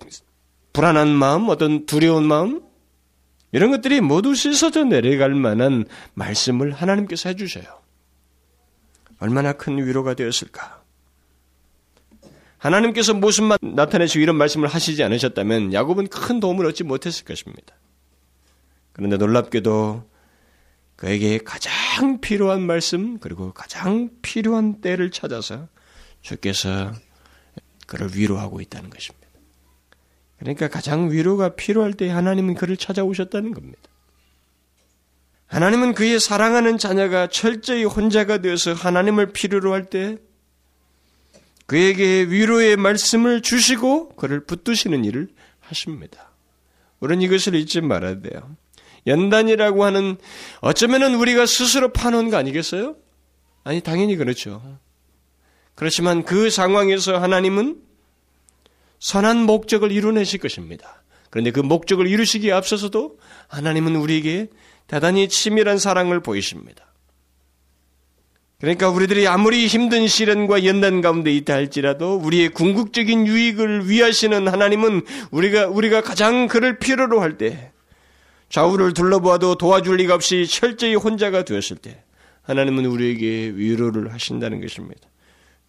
불안한 0.73 1.07
마음, 1.07 1.47
어떤 1.47 1.85
두려운 1.85 2.25
마음, 2.25 2.61
이런 3.53 3.71
것들이 3.71 4.01
모두 4.01 4.35
씻어져 4.35 4.83
내려갈 4.83 5.33
만한 5.33 5.85
말씀을 6.15 6.73
하나님께서 6.73 7.29
해주셔요. 7.29 7.65
얼마나 9.19 9.53
큰 9.53 9.77
위로가 9.77 10.15
되었을까? 10.15 10.78
하나님께서 12.59 13.13
모습만 13.13 13.57
나타내시고 13.61 14.21
이런 14.21 14.35
말씀을 14.35 14.67
하시지 14.67 15.01
않으셨다면 15.03 15.73
야곱은 15.73 16.07
큰 16.07 16.39
도움을 16.39 16.65
얻지 16.67 16.83
못했을 16.83 17.25
것입니다. 17.25 17.73
그런데 18.91 19.17
놀랍게도 19.17 20.07
그에게 20.97 21.37
가장 21.37 22.19
필요한 22.19 22.61
말씀 22.61 23.17
그리고 23.19 23.53
가장 23.53 24.09
필요한 24.21 24.81
때를 24.81 25.09
찾아서 25.09 25.69
주께서 26.21 26.91
그를 27.87 28.09
위로하고 28.13 28.59
있다는 28.59 28.89
것입니다. 28.89 29.27
그러니까 30.37 30.67
가장 30.67 31.11
위로가 31.11 31.55
필요할 31.55 31.93
때 31.93 32.09
하나님은 32.09 32.55
그를 32.55 32.75
찾아오셨다는 32.75 33.53
겁니다. 33.53 33.81
하나님은 35.47 35.93
그의 35.93 36.19
사랑하는 36.19 36.77
자녀가 36.77 37.27
철저히 37.27 37.83
혼자가 37.85 38.39
되어서 38.39 38.73
하나님을 38.73 39.31
필요로 39.31 39.73
할 39.73 39.85
때 39.89 40.17
그에게 41.69 42.23
위로의 42.23 42.77
말씀을 42.77 43.43
주시고 43.43 44.15
그를 44.15 44.43
붙드시는 44.43 45.05
일을 45.05 45.27
하십니다. 45.59 46.31
우리는 46.99 47.21
이것을 47.21 47.53
잊지 47.53 47.81
말아야 47.81 48.21
돼요. 48.21 48.55
연단이라고 49.05 49.85
하는 49.85 50.17
어쩌면은 50.61 51.13
우리가 51.13 51.45
스스로 51.45 51.93
파놓은 51.93 52.31
거 52.31 52.37
아니겠어요? 52.37 52.95
아니 53.63 53.81
당연히 53.81 54.15
그렇죠. 54.15 54.79
그렇지만 55.75 56.23
그 56.23 56.49
상황에서 56.49 57.19
하나님은 57.19 57.79
선한 58.97 59.43
목적을 59.43 59.91
이루내실 59.91 60.39
것입니다. 60.39 61.03
그런데 61.29 61.51
그 61.51 61.59
목적을 61.59 62.07
이루시기에 62.07 62.51
앞서서도 62.51 63.19
하나님은 63.47 63.95
우리에게 63.95 64.47
대단히 64.87 65.29
치밀한 65.29 65.77
사랑을 65.77 66.19
보이십니다. 66.19 66.88
그러니까 68.59 68.89
우리들이 68.89 69.25
아무리 69.27 69.67
힘든 69.67 70.07
시련과 70.07 70.65
연단 70.65 71.01
가운데 71.01 71.31
있다 71.31 71.53
할지라도 71.53 72.15
우리의 72.15 72.49
궁극적인 72.49 73.25
유익을 73.25 73.89
위하시는 73.89 74.47
하나님은 74.47 75.01
우리가 75.31 75.67
우리가 75.67 76.01
가장 76.01 76.47
그를 76.47 76.77
필요로 76.77 77.21
할 77.21 77.37
때 77.37 77.71
좌우를 78.49 78.93
둘러보아도 78.93 79.55
도와줄 79.55 79.97
리가 79.97 80.15
없이 80.15 80.47
철저히 80.47 80.95
혼자가 80.95 81.45
되었을 81.45 81.77
때 81.77 82.03
하나님은 82.41 82.85
우리에게 82.85 83.53
위로를 83.55 84.11
하신다는 84.11 84.59
것입니다. 84.59 85.01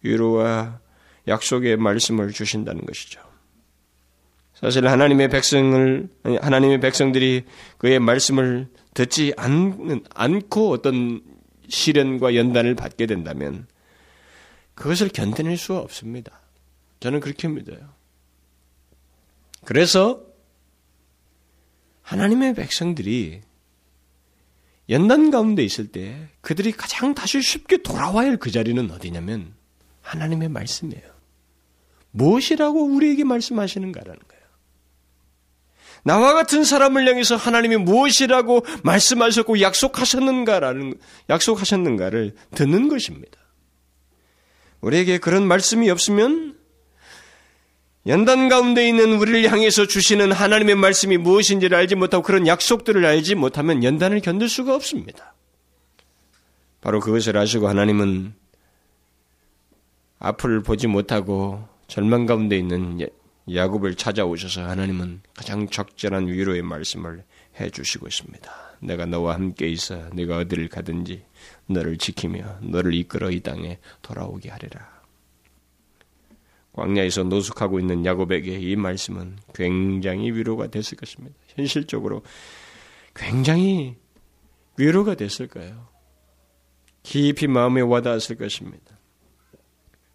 위로와 0.01 0.79
약속의 1.27 1.77
말씀을 1.77 2.31
주신다는 2.33 2.85
것이죠. 2.85 3.21
사실 4.55 4.87
하나님의 4.87 5.29
백성을 5.29 6.09
하나님의 6.41 6.79
백성들이 6.79 7.43
그의 7.77 7.99
말씀을 7.99 8.67
듣지 8.95 9.33
않, 9.37 10.01
않고 10.13 10.71
어떤 10.71 11.21
시련과 11.71 12.35
연단을 12.35 12.75
받게 12.75 13.05
된다면 13.05 13.65
그것을 14.75 15.09
견뎌낼 15.09 15.57
수 15.57 15.75
없습니다. 15.75 16.39
저는 16.99 17.19
그렇게 17.19 17.47
믿어요. 17.47 17.79
그래서 19.65 20.23
하나님의 22.01 22.55
백성들이 22.55 23.41
연단 24.89 25.31
가운데 25.31 25.63
있을 25.63 25.87
때 25.91 26.27
그들이 26.41 26.73
가장 26.73 27.15
다시 27.15 27.41
쉽게 27.41 27.81
돌아와야 27.81 28.27
할 28.27 28.37
그 28.37 28.51
자리는 28.51 28.91
어디냐면 28.91 29.53
하나님의 30.01 30.49
말씀이에요. 30.49 31.09
무엇이라고 32.11 32.83
우리에게 32.83 33.23
말씀하시는가라는 33.23 34.19
거예요. 34.19 34.30
나와 36.03 36.33
같은 36.33 36.63
사람을 36.63 37.07
향해서 37.07 37.35
하나님이 37.35 37.77
무엇이라고 37.77 38.65
말씀하셨고 38.83 39.61
약속하셨는가라는 39.61 40.95
약속하셨는가를 41.29 42.35
듣는 42.55 42.87
것입니다. 42.87 43.39
우리에게 44.81 45.19
그런 45.19 45.47
말씀이 45.47 45.89
없으면 45.89 46.57
연단 48.07 48.49
가운데 48.49 48.87
있는 48.87 49.13
우리를 49.13 49.51
향해서 49.51 49.85
주시는 49.85 50.31
하나님의 50.31 50.75
말씀이 50.75 51.17
무엇인지를 51.17 51.77
알지 51.77 51.95
못하고 51.95 52.23
그런 52.23 52.47
약속들을 52.47 53.05
알지 53.05 53.35
못하면 53.35 53.83
연단을 53.83 54.21
견딜 54.21 54.49
수가 54.49 54.73
없습니다. 54.73 55.35
바로 56.81 56.99
그것을 56.99 57.37
아시고 57.37 57.67
하나님은 57.67 58.33
앞을 60.17 60.63
보지 60.63 60.87
못하고 60.87 61.63
절망 61.87 62.25
가운데 62.25 62.57
있는 62.57 62.99
야곱을 63.49 63.95
찾아오셔서 63.95 64.67
하나님은 64.67 65.21
가장 65.35 65.67
적절한 65.67 66.27
위로의 66.27 66.61
말씀을 66.61 67.23
해 67.59 67.69
주시고 67.69 68.07
있습니다. 68.07 68.51
내가 68.81 69.05
너와 69.05 69.35
함께 69.35 69.67
있어 69.69 70.09
네가 70.13 70.37
어디를 70.37 70.69
가든지 70.69 71.23
너를 71.67 71.97
지키며 71.97 72.59
너를 72.61 72.93
이끌어 72.93 73.31
이 73.31 73.39
땅에 73.39 73.79
돌아오게 74.01 74.49
하리라. 74.49 75.01
광야에서 76.73 77.23
노숙하고 77.23 77.79
있는 77.79 78.05
야곱에게 78.05 78.57
이 78.59 78.75
말씀은 78.75 79.37
굉장히 79.53 80.31
위로가 80.31 80.67
됐을 80.67 80.97
것입니다. 80.97 81.35
현실적으로 81.49 82.23
굉장히 83.13 83.97
위로가 84.77 85.15
됐을 85.15 85.47
거예요. 85.47 85.89
깊이 87.03 87.47
마음에 87.47 87.81
와닿았을 87.81 88.37
것입니다. 88.37 88.97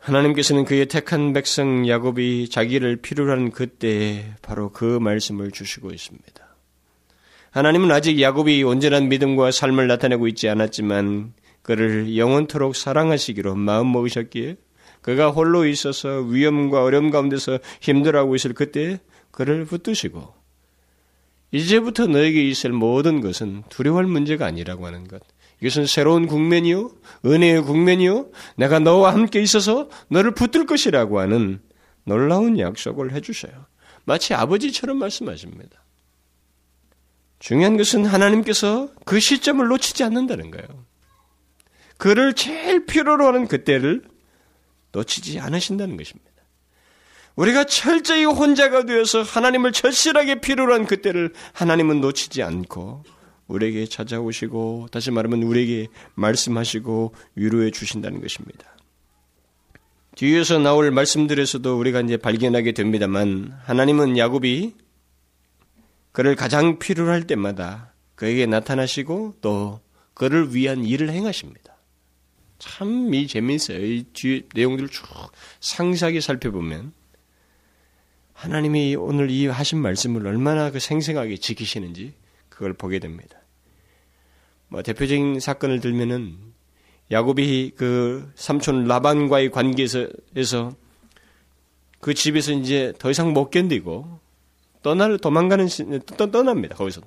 하나님께서는 0.07 0.65
그의 0.65 0.87
택한 0.87 1.33
백성 1.33 1.89
야곱이 1.89 2.49
자기를 2.49 2.97
필요로 2.97 3.33
하는 3.33 3.51
그때에 3.51 4.35
바로 4.41 4.71
그 4.71 4.85
말씀을 5.01 5.51
주시고 5.51 5.91
있습니다. 5.91 6.47
하나님은 7.51 7.91
아직 7.91 8.21
야곱이 8.21 8.63
온전한 8.63 9.09
믿음과 9.09 9.51
삶을 9.51 9.89
나타내고 9.89 10.29
있지 10.29 10.49
않았지만 10.49 11.33
그를 11.63 12.17
영원토록 12.17 12.77
사랑하시기로 12.77 13.57
마음 13.57 13.91
먹으셨기에 13.91 14.57
그가 15.01 15.31
홀로 15.31 15.67
있어서 15.67 16.21
위험과 16.21 16.85
어려움 16.85 17.11
가운데서 17.11 17.59
힘들어하고 17.81 18.37
있을 18.37 18.55
그때 18.55 19.01
그를 19.33 19.65
붙드시고 19.65 20.35
이제부터 21.51 22.07
너에게 22.07 22.49
있을 22.49 22.71
모든 22.71 23.21
것은 23.21 23.65
두려워할 23.71 24.07
문제가 24.07 24.47
아니라고 24.47 24.87
하는 24.87 25.09
것. 25.09 25.21
이것은 25.61 25.87
새로운 25.87 26.27
국면이요, 26.27 26.91
은혜의 27.25 27.63
국면이요, 27.63 28.31
내가 28.57 28.79
너와 28.79 29.13
함께 29.13 29.41
있어서 29.41 29.89
너를 30.09 30.33
붙들 30.33 30.67
것이라고 30.67 31.19
하는 31.19 31.61
놀라운 32.05 32.59
약속을 32.59 33.13
해주셔요. 33.13 33.67
마치 34.05 34.35
아버지처럼 34.35 34.99
말씀하십니다. 34.99 35.83
중요한 37.39 37.77
것은 37.77 38.07
하나님께서 38.07 38.89
그 39.05 39.21
시점을 39.21 39.67
놓치지 39.67 40.05
않는다는 40.05 40.51
거예요. 40.51 40.87
그를 41.99 42.35
제일 42.35 42.87
필요로 42.87 43.27
하는 43.27 43.49
그때를 43.49 44.03
놓치지 44.93 45.41
않으신다는 45.41 45.97
것입니다. 45.97 46.31
우리가 47.37 47.65
철저히 47.65 48.25
혼자가 48.25 48.85
되어서 48.85 49.23
하나님을 49.23 49.73
절실하게 49.73 50.41
필요로 50.41 50.73
한 50.73 50.87
그때를 50.87 51.33
하나님은 51.53 52.01
놓치지 52.01 52.43
않고 52.43 53.05
우리에게 53.49 53.87
찾아오시고 53.87 54.89
다시 54.91 55.11
말하면 55.11 55.43
우리에게 55.43 55.89
말씀하시고 56.15 57.15
위로해 57.37 57.71
주신다는 57.71 58.21
것입니다. 58.21 58.77
뒤에서 60.17 60.59
나올 60.59 60.91
말씀들에서도 60.91 61.79
우리가 61.79 62.01
이제 62.01 62.17
발견하게 62.17 62.73
됩니다만 62.73 63.57
하나님은 63.65 64.17
야곱이 64.17 64.75
그를 66.13 66.35
가장 66.35 66.79
필요로 66.79 67.11
할 67.11 67.27
때마다 67.27 67.93
그에게 68.15 68.47
나타나시고 68.47 69.37
또 69.43 69.81
그를 70.15 70.55
위한 70.55 70.85
일을 70.85 71.11
행하십니다. 71.11 71.77
참 72.59 73.13
이 73.13 73.27
재미있어요. 73.27 73.85
이뒤 73.85 74.49
내용들을 74.55 74.89
쭉 74.89 75.05
상세하게 75.61 76.23
살펴보면 76.23 76.93
하나님이 78.33 78.97
오늘 78.97 79.31
이 79.31 79.47
하신 79.47 79.79
말씀을 79.79 80.27
얼마나 80.27 80.71
그 80.71 80.79
생생하게 80.81 81.37
지키시는지 81.37 82.15
그걸 82.57 82.73
보게 82.73 82.99
됩니다. 82.99 83.39
뭐 84.69 84.83
대표적인 84.83 85.41
사건을 85.41 85.81
들면은 85.81 86.39
야곱이 87.11 87.73
그 87.77 88.33
삼촌 88.35 88.87
라반과의 88.87 89.51
관계에서 89.51 90.09
그 92.01 92.15
집에서 92.15 92.53
이제 92.53 92.95
더 92.99 93.11
이상 93.11 93.35
못 93.35 93.51
견디고 93.51 94.21
떠날 94.83 95.19
도망가는 95.19 95.69
떠, 96.17 96.31
떠납니다. 96.31 96.77
거기서 96.77 97.03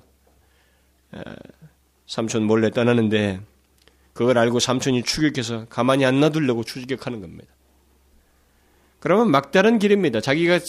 삼촌 2.06 2.44
몰래 2.44 2.70
떠나는데 2.70 3.40
그걸 4.12 4.38
알고 4.38 4.60
삼촌이 4.60 5.02
추격해서 5.02 5.66
가만히 5.68 6.04
안 6.04 6.20
놔두려고 6.20 6.62
추격하는 6.62 7.20
겁니다. 7.20 7.52
그러면 9.00 9.32
막다른 9.32 9.80
길입니다. 9.80 10.20
자기가 10.20 10.60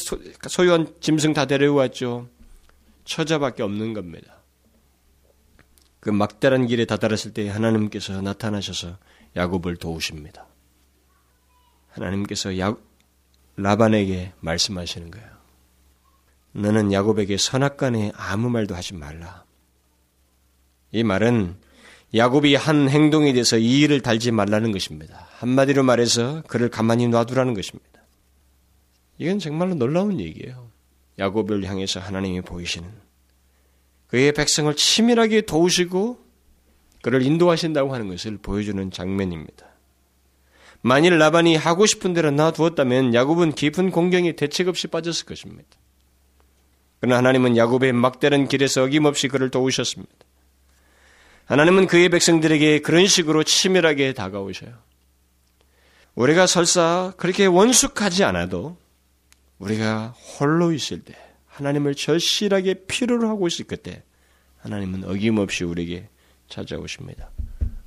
소유한 0.49 0.91
짐승 1.01 1.33
다 1.33 1.45
데려왔죠. 1.45 2.27
처자밖에 3.05 3.61
없는 3.61 3.93
겁니다. 3.93 4.40
그 6.01 6.09
막다른 6.09 6.65
길에 6.65 6.85
다다랐을 6.85 7.33
때 7.33 7.47
하나님께서 7.47 8.21
나타나셔서 8.21 8.97
야곱을 9.35 9.77
도우십니다. 9.77 10.47
하나님께서 11.89 12.57
야, 12.57 12.75
라반에게 13.55 14.33
말씀하시는 14.39 15.11
거예요. 15.11 15.27
너는 16.53 16.91
야곱에게 16.91 17.37
선악간에 17.37 18.11
아무 18.15 18.49
말도 18.49 18.75
하지 18.75 18.95
말라. 18.95 19.45
이 20.91 21.03
말은 21.03 21.55
야곱이 22.15 22.55
한 22.55 22.89
행동에 22.89 23.31
대해서 23.31 23.57
이의를 23.57 24.01
달지 24.01 24.31
말라는 24.31 24.71
것입니다. 24.71 25.27
한마디로 25.37 25.83
말해서 25.83 26.41
그를 26.47 26.69
가만히 26.69 27.07
놔두라는 27.07 27.53
것입니다. 27.53 28.01
이건 29.19 29.37
정말로 29.37 29.75
놀라운 29.75 30.19
얘기예요. 30.19 30.71
야곱을 31.19 31.63
향해서 31.63 31.99
하나님이 31.99 32.41
보이시는 32.41 32.89
그의 34.11 34.33
백성을 34.33 34.73
치밀하게 34.75 35.41
도우시고 35.41 36.19
그를 37.01 37.21
인도하신다고 37.21 37.93
하는 37.93 38.09
것을 38.09 38.37
보여주는 38.37 38.91
장면입니다. 38.91 39.65
만일 40.81 41.17
라반이 41.17 41.55
하고 41.55 41.85
싶은 41.85 42.13
대로 42.13 42.29
놔두었다면 42.31 43.13
야곱은 43.13 43.53
깊은 43.53 43.91
공경에 43.91 44.33
대책 44.33 44.67
없이 44.67 44.87
빠졌을 44.87 45.25
것입니다. 45.25 45.69
그러나 46.99 47.17
하나님은 47.17 47.55
야곱의 47.55 47.93
막다른 47.93 48.47
길에서 48.47 48.83
어김없이 48.83 49.29
그를 49.29 49.49
도우셨습니다. 49.49 50.13
하나님은 51.45 51.87
그의 51.87 52.09
백성들에게 52.09 52.79
그런 52.79 53.07
식으로 53.07 53.43
치밀하게 53.43 54.13
다가오셔요. 54.13 54.73
우리가 56.15 56.47
설사 56.47 57.13
그렇게 57.15 57.45
원숙하지 57.45 58.25
않아도 58.25 58.75
우리가 59.57 60.13
홀로 60.39 60.73
있을 60.73 61.01
때 61.01 61.15
하나님을 61.51 61.95
절실하게 61.95 62.85
필요로 62.85 63.27
하고 63.27 63.47
있을 63.47 63.65
그때 63.65 64.03
하나님은 64.59 65.03
어김없이 65.03 65.63
우리에게 65.63 66.07
찾아오십니다. 66.47 67.29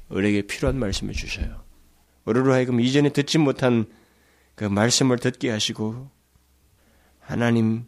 우리에게 0.09 0.42
필요한 0.42 0.79
말씀을 0.79 1.14
주셔요. 1.14 1.62
우리로 2.24 2.53
하여금 2.53 2.81
이전에 2.81 3.11
듣지 3.11 3.38
못한 3.38 3.87
그 4.55 4.64
말씀을 4.64 5.18
듣게 5.18 5.50
하시고 5.50 6.11
하나님 7.20 7.85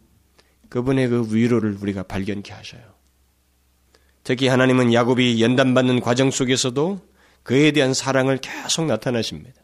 그분의 0.68 1.08
그 1.08 1.34
위로를 1.34 1.76
우리가 1.80 2.02
발견케 2.04 2.52
하셔요. 2.52 2.82
특히 4.24 4.48
하나님은 4.48 4.92
야곱이 4.92 5.42
연단받는 5.42 6.00
과정 6.00 6.30
속에서도 6.30 7.00
그에 7.42 7.70
대한 7.70 7.94
사랑을 7.94 8.38
계속 8.38 8.86
나타나십니다. 8.86 9.62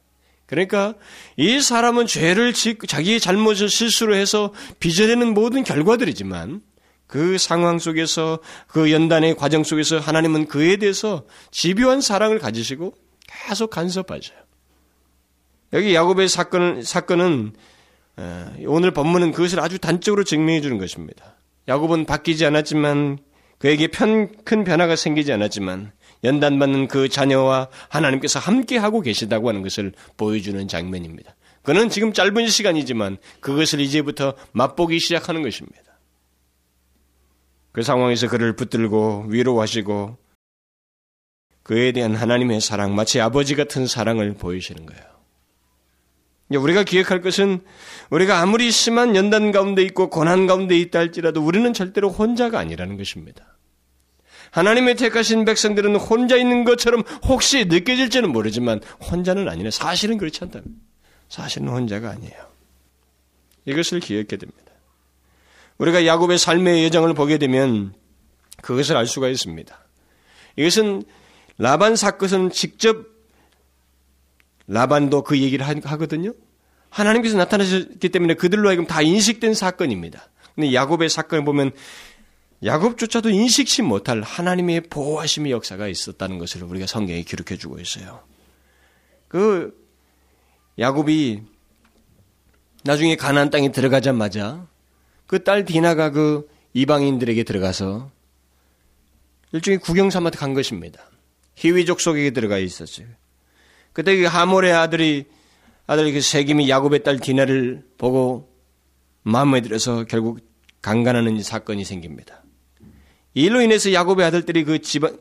그러니까 0.52 0.92
이 1.38 1.62
사람은 1.62 2.06
죄를 2.06 2.52
짓고 2.52 2.86
자기의 2.86 3.20
잘못을 3.20 3.70
실수로 3.70 4.14
해서 4.14 4.52
빚어내는 4.80 5.32
모든 5.32 5.64
결과들이지만 5.64 6.60
그 7.06 7.38
상황 7.38 7.78
속에서 7.78 8.38
그 8.66 8.92
연단의 8.92 9.36
과정 9.36 9.64
속에서 9.64 9.98
하나님은 9.98 10.48
그에 10.48 10.76
대해서 10.76 11.24
집요한 11.50 12.02
사랑을 12.02 12.38
가지시고 12.38 12.94
계속 13.26 13.70
간섭하셔요. 13.70 14.36
여기 15.72 15.94
야곱의 15.94 16.28
사건, 16.28 16.82
사건은 16.82 17.54
오늘 18.66 18.90
본문은 18.90 19.32
그것을 19.32 19.58
아주 19.58 19.78
단적으로 19.78 20.22
증명해 20.22 20.60
주는 20.60 20.76
것입니다. 20.76 21.36
야곱은 21.66 22.04
바뀌지 22.04 22.44
않았지만 22.44 23.20
그에게 23.56 23.86
편, 23.86 24.30
큰 24.44 24.64
변화가 24.64 24.96
생기지 24.96 25.32
않았지만 25.32 25.92
연단받는 26.24 26.88
그 26.88 27.08
자녀와 27.08 27.68
하나님께서 27.88 28.38
함께 28.38 28.76
하고 28.76 29.00
계시다고 29.00 29.48
하는 29.48 29.62
것을 29.62 29.92
보여주는 30.16 30.66
장면입니다. 30.68 31.34
그는 31.62 31.88
지금 31.88 32.12
짧은 32.12 32.48
시간이지만 32.48 33.18
그것을 33.40 33.80
이제부터 33.80 34.34
맛보기 34.52 34.98
시작하는 34.98 35.42
것입니다. 35.42 35.80
그 37.72 37.82
상황에서 37.82 38.28
그를 38.28 38.54
붙들고 38.54 39.26
위로하시고 39.28 40.18
그에 41.62 41.92
대한 41.92 42.14
하나님의 42.14 42.60
사랑, 42.60 42.94
마치 42.94 43.20
아버지 43.20 43.54
같은 43.54 43.86
사랑을 43.86 44.34
보이시는 44.34 44.84
거예요. 44.84 45.12
우리가 46.50 46.82
기억할 46.82 47.22
것은 47.22 47.64
우리가 48.10 48.40
아무리 48.40 48.70
심한 48.70 49.16
연단 49.16 49.52
가운데 49.52 49.82
있고 49.82 50.10
고난 50.10 50.46
가운데 50.46 50.76
있다 50.76 50.98
할지라도 50.98 51.42
우리는 51.42 51.72
절대로 51.72 52.10
혼자가 52.10 52.58
아니라는 52.58 52.98
것입니다. 52.98 53.51
하나님의 54.52 54.96
택하신 54.96 55.46
백성들은 55.46 55.96
혼자 55.96 56.36
있는 56.36 56.64
것처럼 56.64 57.02
혹시 57.24 57.64
느껴질지는 57.64 58.30
모르지만 58.30 58.80
혼자는 59.10 59.48
아니네. 59.48 59.70
사실은 59.70 60.18
그렇지 60.18 60.40
않다. 60.44 60.60
사실은 61.28 61.68
혼자가 61.68 62.10
아니에요. 62.10 62.52
이것을 63.64 64.00
기억해야 64.00 64.26
됩니다. 64.26 64.72
우리가 65.78 66.04
야곱의 66.04 66.38
삶의 66.38 66.84
여정을 66.84 67.14
보게 67.14 67.38
되면 67.38 67.94
그것을 68.60 68.96
알 68.96 69.06
수가 69.06 69.28
있습니다. 69.28 69.74
이것은 70.56 71.02
라반 71.56 71.96
사건은 71.96 72.50
직접 72.50 73.06
라반도 74.66 75.22
그 75.22 75.40
얘기를 75.40 75.66
하거든요. 75.66 76.34
하나님께서 76.90 77.38
나타나셨기 77.38 78.10
때문에 78.10 78.34
그들로 78.34 78.68
하여금 78.68 78.86
다 78.86 79.00
인식된 79.00 79.54
사건입니다. 79.54 80.28
근데 80.54 80.74
야곱의 80.74 81.08
사건을 81.08 81.42
보면 81.44 81.72
야곱조차도 82.64 83.30
인식치 83.30 83.82
못할 83.82 84.22
하나님의 84.22 84.82
보호하심의 84.82 85.50
역사가 85.52 85.88
있었다는 85.88 86.38
것을 86.38 86.62
우리가 86.62 86.86
성경에 86.86 87.22
기록해 87.22 87.58
주고 87.58 87.80
있어요. 87.80 88.22
그 89.28 89.76
야곱이 90.78 91.42
나중에 92.84 93.16
가나안 93.16 93.50
땅에 93.50 93.72
들어가자마자 93.72 94.66
그 95.26 95.42
딸 95.42 95.64
디나가 95.64 96.10
그 96.10 96.48
이방인들에게 96.74 97.42
들어가서 97.44 98.10
일종의 99.52 99.78
구경 99.78 100.10
삼아 100.10 100.30
간 100.30 100.54
것입니다. 100.54 101.02
히위족 101.54 102.00
속에 102.00 102.30
들어가 102.30 102.58
있었어요. 102.58 103.06
그때 103.92 104.16
그 104.16 104.24
하몰의 104.24 104.72
아들이 104.72 105.24
아들 105.86 106.12
그 106.12 106.20
세김이 106.20 106.68
야곱의 106.68 107.02
딸 107.02 107.18
디나를 107.18 107.82
보고 107.98 108.50
마음에 109.22 109.60
들어서 109.62 110.04
결국 110.04 110.40
강간하는 110.80 111.42
사건이 111.42 111.84
생깁니다. 111.84 112.41
이로 113.34 113.60
인해서 113.60 113.92
야곱의 113.92 114.26
아들들이 114.26 114.64
그 114.64 114.80
집안 114.80 115.18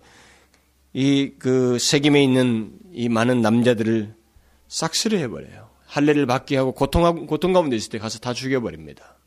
이그 0.93 1.79
세김에 1.79 2.21
있는 2.21 2.73
이 2.93 3.07
많은 3.09 3.41
남자들을 3.41 4.13
싹쓸이 4.67 5.17
해버려요. 5.17 5.69
할례를 5.85 6.25
받게 6.25 6.57
하고 6.57 6.73
고통 6.73 7.25
고통 7.25 7.53
가운데 7.53 7.75
있을 7.75 7.89
때 7.89 7.99
가서 7.99 8.19
다 8.19 8.33
죽여버립니다. 8.33 9.17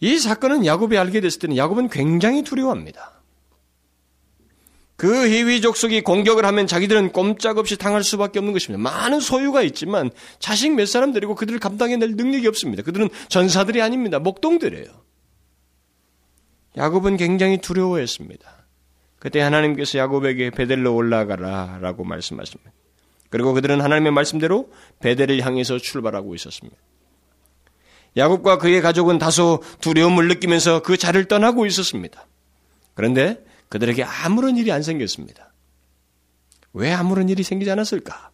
이 0.00 0.18
사건은 0.18 0.64
야곱이 0.64 0.96
알게 0.96 1.20
됐을 1.20 1.40
때는 1.40 1.56
야곱은 1.56 1.88
굉장히 1.88 2.42
두려워합니다. 2.42 3.18
그 4.96 5.28
희위 5.28 5.60
족속이 5.60 6.00
공격을 6.02 6.44
하면 6.44 6.66
자기들은 6.66 7.12
꼼짝없이 7.12 7.76
당할 7.76 8.02
수밖에 8.02 8.40
없는 8.40 8.52
것입니다. 8.52 8.82
많은 8.82 9.20
소유가 9.20 9.62
있지만 9.62 10.10
자식 10.40 10.74
몇 10.74 10.86
사람 10.86 11.12
데리고 11.12 11.34
그들을 11.34 11.58
감당해낼 11.60 12.16
능력이 12.16 12.46
없습니다. 12.48 12.82
그들은 12.82 13.08
전사들이 13.28 13.80
아닙니다. 13.80 14.18
목동들이에요. 14.18 14.86
야곱은 16.76 17.16
굉장히 17.16 17.58
두려워했습니다. 17.58 18.58
그때 19.18 19.40
하나님께서 19.40 19.98
야곱에게 19.98 20.50
베델로 20.50 20.94
올라가라 20.94 21.78
라고 21.80 22.04
말씀하십니다. 22.04 22.72
그리고 23.30 23.52
그들은 23.52 23.80
하나님의 23.80 24.12
말씀대로 24.12 24.70
베델을 25.00 25.44
향해서 25.44 25.78
출발하고 25.78 26.34
있었습니다. 26.34 26.76
야곱과 28.16 28.58
그의 28.58 28.80
가족은 28.80 29.18
다소 29.18 29.62
두려움을 29.80 30.28
느끼면서 30.28 30.82
그 30.82 30.96
자리를 30.96 31.26
떠나고 31.26 31.66
있었습니다. 31.66 32.26
그런데 32.94 33.44
그들에게 33.68 34.02
아무런 34.02 34.56
일이 34.56 34.72
안 34.72 34.82
생겼습니다. 34.82 35.52
왜 36.72 36.92
아무런 36.92 37.28
일이 37.28 37.42
생기지 37.42 37.70
않았을까? 37.70 38.30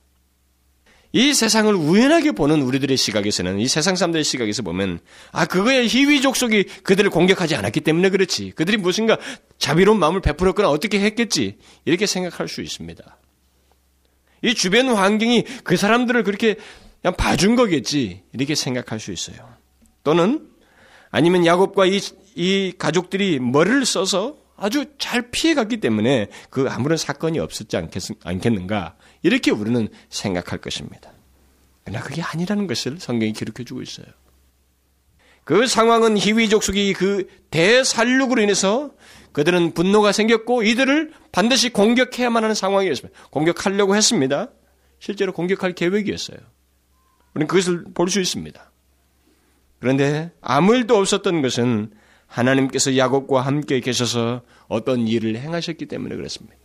이 1.14 1.33
세상을 1.33 1.72
우연하게 1.72 2.33
보는 2.33 2.61
우리들의 2.62 2.96
시각에서는 2.96 3.61
이 3.61 3.68
세상 3.68 3.94
사람들의 3.94 4.24
시각에서 4.24 4.62
보면 4.62 4.98
아 5.31 5.46
그거의 5.46 5.87
희위족 5.87 6.35
속이 6.35 6.64
그들을 6.83 7.09
공격하지 7.09 7.55
않았기 7.55 7.83
때문에 7.83 8.11
그렇지 8.11 8.50
그들이 8.57 8.79
무슨가 8.79 9.16
자비로운 9.57 10.00
마음을 10.00 10.20
베풀었거나 10.20 10.68
어떻게 10.68 10.98
했겠지 10.98 11.59
이렇게 11.85 12.07
생각할 12.07 12.48
수 12.48 12.62
있습니다. 12.62 13.16
이 14.42 14.55
주변 14.55 14.88
환경이 14.88 15.44
그 15.62 15.77
사람들을 15.77 16.24
그렇게 16.24 16.57
그냥 17.00 17.14
봐준 17.16 17.55
거겠지 17.55 18.22
이렇게 18.33 18.57
생각할 18.57 18.98
수 18.98 19.12
있어요. 19.12 19.55
또는 20.03 20.48
아니면 21.12 21.46
야곱과 21.46 21.87
이, 21.87 22.00
이 22.35 22.72
가족들이 22.77 23.38
머리를 23.38 23.87
써서 23.87 24.37
아주 24.57 24.87
잘 24.99 25.31
피해갔기 25.31 25.79
때문에 25.79 26.29
그 26.51 26.69
아무런 26.71 26.97
사건이 26.97 27.38
없었지 27.38 27.77
않겠, 27.77 28.03
않겠 28.25 28.53
는가 28.53 28.97
이렇게 29.23 29.51
우리는 29.51 29.88
생각할 30.09 30.61
것입니다. 30.61 31.12
그러나 31.85 32.03
그게 32.03 32.23
아니라는 32.23 32.67
것을 32.67 32.99
성경이 32.99 33.33
기록해 33.33 33.64
주고 33.64 33.83
있어요. 33.83 34.07
그 35.45 35.67
상황은 35.67 36.17
희위 36.17 36.49
족속이 36.49 36.95
그 36.95 37.29
대살육으로 37.51 38.40
인해서 38.43 38.93
그들은 39.33 39.75
분노가 39.75 40.12
생겼고 40.12 40.62
이들을 40.62 41.12
반드시 41.33 41.71
공격해야만 41.71 42.43
하는 42.43 42.55
상황이었습니다. 42.55 43.29
공격하려고 43.31 43.97
했습니다. 43.97 44.51
실제로 45.01 45.33
공격할 45.33 45.73
계획이었어요. 45.75 46.38
우리는 47.35 47.49
그것을 47.49 47.85
볼 47.93 48.09
수 48.09 48.21
있습니다. 48.21 48.71
그런데 49.81 50.33
아무 50.40 50.75
일도 50.75 50.97
없었던 50.97 51.43
것은 51.43 51.93
하나님께서 52.35 52.97
야곱과 52.97 53.42
함께 53.42 53.79
계셔서 53.79 54.42
어떤 54.66 55.07
일을 55.07 55.37
행하셨기 55.37 55.87
때문에 55.87 56.16
그렇습니다. 56.16 56.57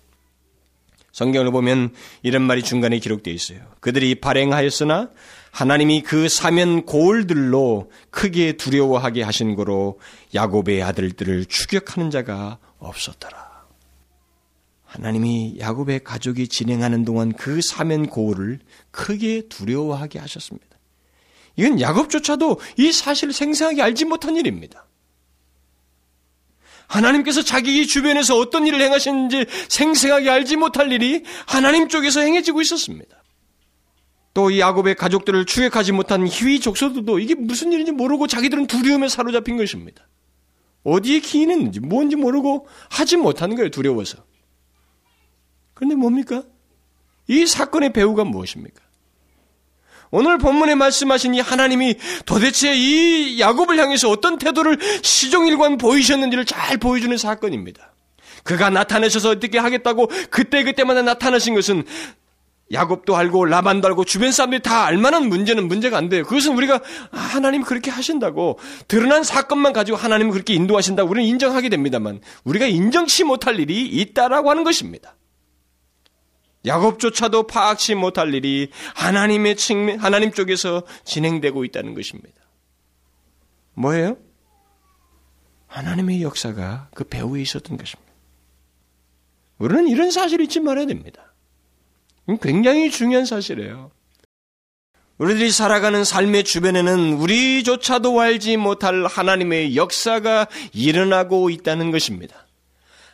성경을 1.11 1.51
보면 1.51 1.93
이런 2.23 2.41
말이 2.43 2.63
중간에 2.63 2.97
기록되어 2.97 3.33
있어요. 3.33 3.59
그들이 3.79 4.15
발행하였으나 4.15 5.09
하나님이 5.51 6.01
그 6.01 6.27
사면 6.27 6.85
고울들로 6.85 7.91
크게 8.09 8.53
두려워하게 8.53 9.21
하신 9.23 9.55
거로 9.55 9.99
야곱의 10.33 10.81
아들들을 10.81 11.45
추격하는 11.45 12.09
자가 12.09 12.57
없었더라. 12.79 13.49
하나님이 14.85 15.57
야곱의 15.59 16.03
가족이 16.03 16.47
진행하는 16.47 17.05
동안 17.05 17.31
그 17.33 17.61
사면 17.61 18.07
고울을 18.07 18.59
크게 18.89 19.43
두려워하게 19.49 20.17
하셨습니다. 20.17 20.67
이건 21.57 21.79
야곱조차도 21.79 22.59
이 22.77 22.91
사실을 22.91 23.33
생생하게 23.33 23.83
알지 23.83 24.05
못한 24.05 24.35
일입니다. 24.35 24.88
하나님께서 26.89 27.43
자기 27.43 27.87
주변에서 27.87 28.35
어떤 28.37 28.67
일을 28.67 28.81
행하셨는지 28.81 29.45
생생하게 29.69 30.29
알지 30.29 30.57
못할 30.57 30.91
일이 30.91 31.23
하나님 31.47 31.87
쪽에서 31.87 32.19
행해지고 32.19 32.61
있었습니다. 32.61 33.23
또 34.33 34.49
이 34.51 34.59
야곱의 34.59 34.95
가족들을 34.95 35.45
추격하지 35.45 35.91
못한 35.91 36.27
희위 36.27 36.59
족속들도 36.59 37.19
이게 37.19 37.35
무슨 37.35 37.71
일인지 37.71 37.91
모르고 37.91 38.27
자기들은 38.27 38.67
두려움에 38.67 39.07
사로잡힌 39.07 39.57
것입니다. 39.57 40.07
어디에 40.83 41.19
기인했는지 41.19 41.79
뭔지 41.79 42.15
모르고 42.15 42.67
하지 42.89 43.17
못하는 43.17 43.55
거예요. 43.55 43.69
두려워서. 43.69 44.23
그런데 45.73 45.95
뭡니까? 45.95 46.43
이 47.27 47.45
사건의 47.45 47.93
배우가 47.93 48.23
무엇입니까? 48.23 48.81
오늘 50.11 50.37
본문에 50.37 50.75
말씀하신 50.75 51.35
이 51.35 51.39
하나님이 51.39 51.95
도대체 52.25 52.73
이 52.75 53.39
야곱을 53.39 53.77
향해서 53.77 54.09
어떤 54.09 54.37
태도를 54.39 54.77
시종일관 55.03 55.77
보이셨는지를 55.77 56.45
잘 56.45 56.77
보여주는 56.77 57.15
사건입니다. 57.15 57.93
그가 58.43 58.69
나타내셔서 58.69 59.29
어떻게 59.31 59.59
하겠다고 59.59 60.09
그때그때마다 60.31 61.01
나타나신 61.03 61.53
것은 61.53 61.83
야곱도 62.71 63.15
알고 63.15 63.45
라반도 63.45 63.87
알고 63.87 64.05
주변 64.05 64.31
사람들이 64.31 64.61
다 64.61 64.85
알만한 64.85 65.27
문제는 65.27 65.67
문제가 65.67 65.97
안 65.97 66.07
돼요. 66.09 66.23
그것은 66.23 66.55
우리가 66.55 66.75
아, 67.11 67.17
하나님 67.17 67.63
그렇게 67.63 67.89
하신다고 67.89 68.59
드러난 68.87 69.23
사건만 69.23 69.73
가지고 69.73 69.97
하나님을 69.97 70.31
그렇게 70.31 70.53
인도하신다고 70.53 71.09
우리는 71.09 71.27
인정하게 71.27 71.69
됩니다만 71.69 72.21
우리가 72.43 72.67
인정치 72.67 73.23
못할 73.23 73.59
일이 73.59 73.87
있다라고 73.87 74.49
하는 74.51 74.63
것입니다. 74.63 75.15
야곱조차도 76.65 77.47
파악치 77.47 77.95
못할 77.95 78.33
일이 78.33 78.69
하나님의 78.95 79.55
측면, 79.55 79.99
하나님 79.99 80.31
쪽에서 80.31 80.83
진행되고 81.05 81.63
있다는 81.65 81.93
것입니다. 81.93 82.39
뭐예요? 83.73 84.17
하나님의 85.67 86.21
역사가 86.23 86.89
그 86.93 87.03
배후에 87.05 87.41
있었던 87.41 87.77
것입니다. 87.77 88.11
우리는 89.57 89.87
이런 89.87 90.11
사실을 90.11 90.45
잊지 90.45 90.59
말아야 90.59 90.85
됩니다. 90.85 91.33
굉장히 92.41 92.91
중요한 92.91 93.25
사실이에요. 93.25 93.91
우리들이 95.17 95.51
살아가는 95.51 96.03
삶의 96.03 96.45
주변에는 96.45 97.13
우리조차도 97.13 98.19
알지 98.19 98.57
못할 98.57 99.05
하나님의 99.05 99.75
역사가 99.75 100.47
일어나고 100.73 101.49
있다는 101.49 101.91
것입니다. 101.91 102.47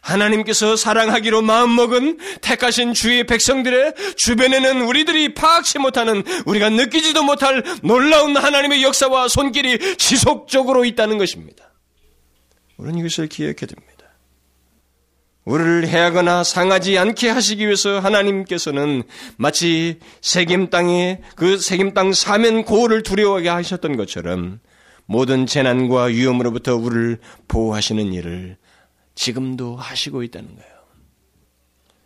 하나님께서 0.05 0.75
사랑하기로 0.75 1.41
마음먹은 1.41 2.19
택하신 2.41 2.93
주의 2.93 3.23
백성들의 3.25 3.95
주변에는 4.15 4.83
우리들이 4.83 5.33
파악치 5.33 5.79
못하는 5.79 6.23
우리가 6.45 6.69
느끼지도 6.69 7.23
못할 7.23 7.63
놀라운 7.81 8.37
하나님의 8.37 8.83
역사와 8.83 9.27
손길이 9.27 9.97
지속적으로 9.97 10.85
있다는 10.85 11.17
것입니다. 11.17 11.71
우리는 12.77 12.99
이것을 12.99 13.27
기억해야 13.27 13.55
됩니다. 13.55 13.85
우리를 15.45 15.87
해하거나 15.87 16.43
상하지 16.43 16.97
않게 16.97 17.29
하시기 17.29 17.65
위해서 17.65 17.99
하나님께서는 17.99 19.03
마치 19.37 19.99
세겜 20.21 20.69
땅에 20.69 21.21
그 21.35 21.57
세겜 21.57 21.93
땅 21.93 22.13
사면 22.13 22.63
고를 22.63 23.03
두려워하게 23.03 23.49
하셨던 23.49 23.95
것처럼 23.95 24.59
모든 25.05 25.45
재난과 25.45 26.05
위험으로부터 26.05 26.75
우리를 26.75 27.19
보호하시는 27.47 28.11
일을 28.13 28.57
지금도 29.15 29.75
하시고 29.75 30.23
있다는 30.23 30.55
거예요. 30.55 30.75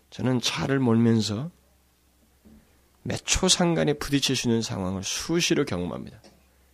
저는 0.10 0.42
차를 0.42 0.80
몰면서 0.80 1.52
몇 3.04 3.20
초 3.26 3.48
상간에 3.48 3.94
있는 4.48 4.62
상황을 4.62 5.04
수시로 5.04 5.66
경험합니다. 5.66 6.22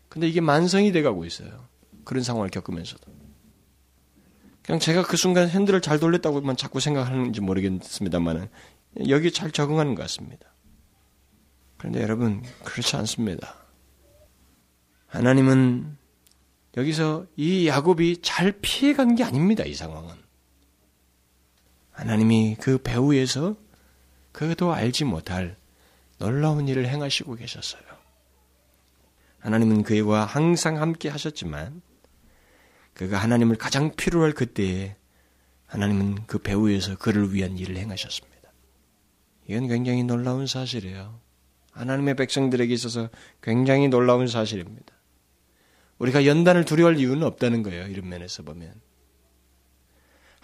근데 0.09 0.27
이게 0.27 0.41
만성이 0.41 0.91
돼가고 0.91 1.25
있어요. 1.25 1.67
그런 2.03 2.23
상황을 2.23 2.49
겪으면서도. 2.49 3.11
그냥 4.63 4.79
제가 4.79 5.03
그 5.03 5.15
순간 5.17 5.47
핸들을 5.49 5.81
잘 5.81 5.99
돌렸다고만 5.99 6.57
자꾸 6.57 6.79
생각하는지 6.79 7.39
모르겠습니다만 7.41 8.49
여기 9.09 9.31
잘 9.31 9.51
적응하는 9.51 9.95
것 9.95 10.01
같습니다. 10.03 10.47
그런데 11.77 12.01
여러분 12.01 12.43
그렇지 12.63 12.95
않습니다. 12.95 13.55
하나님은 15.07 15.97
여기서 16.77 17.25
이 17.35 17.67
야곱이 17.67 18.21
잘 18.21 18.53
피해간 18.61 19.15
게 19.15 19.23
아닙니다. 19.23 19.63
이 19.63 19.73
상황은 19.73 20.24
하나님이 21.95 22.57
그 22.59 22.77
배후에서 22.77 23.55
그도 24.31 24.73
알지 24.73 25.05
못할 25.05 25.55
놀라운 26.17 26.67
일을 26.67 26.87
행하시고 26.87 27.35
계셨어요. 27.35 27.81
하나님은 29.39 29.83
그와 29.83 30.25
항상 30.25 30.81
함께 30.81 31.09
하셨지만 31.09 31.81
그가 32.93 33.17
하나님을 33.17 33.57
가장 33.57 33.91
필요로 33.95 34.25
할 34.25 34.33
그때에 34.33 34.95
하나님은 35.67 36.25
그 36.27 36.37
배후에서 36.39 36.97
그를 36.97 37.33
위한 37.33 37.57
일을 37.57 37.77
행하셨습니다. 37.77 38.35
이건 39.47 39.67
굉장히 39.67 40.03
놀라운 40.03 40.47
사실이에요. 40.47 41.19
하나님의 41.71 42.15
백성들에게 42.15 42.73
있어서 42.73 43.09
굉장히 43.41 43.87
놀라운 43.87 44.27
사실입니다. 44.27 44.93
우리가 45.97 46.25
연단을 46.25 46.65
두려워할 46.65 46.99
이유는 46.99 47.23
없다는 47.23 47.63
거예요. 47.63 47.87
이런 47.87 48.09
면에서 48.09 48.43
보면. 48.43 48.73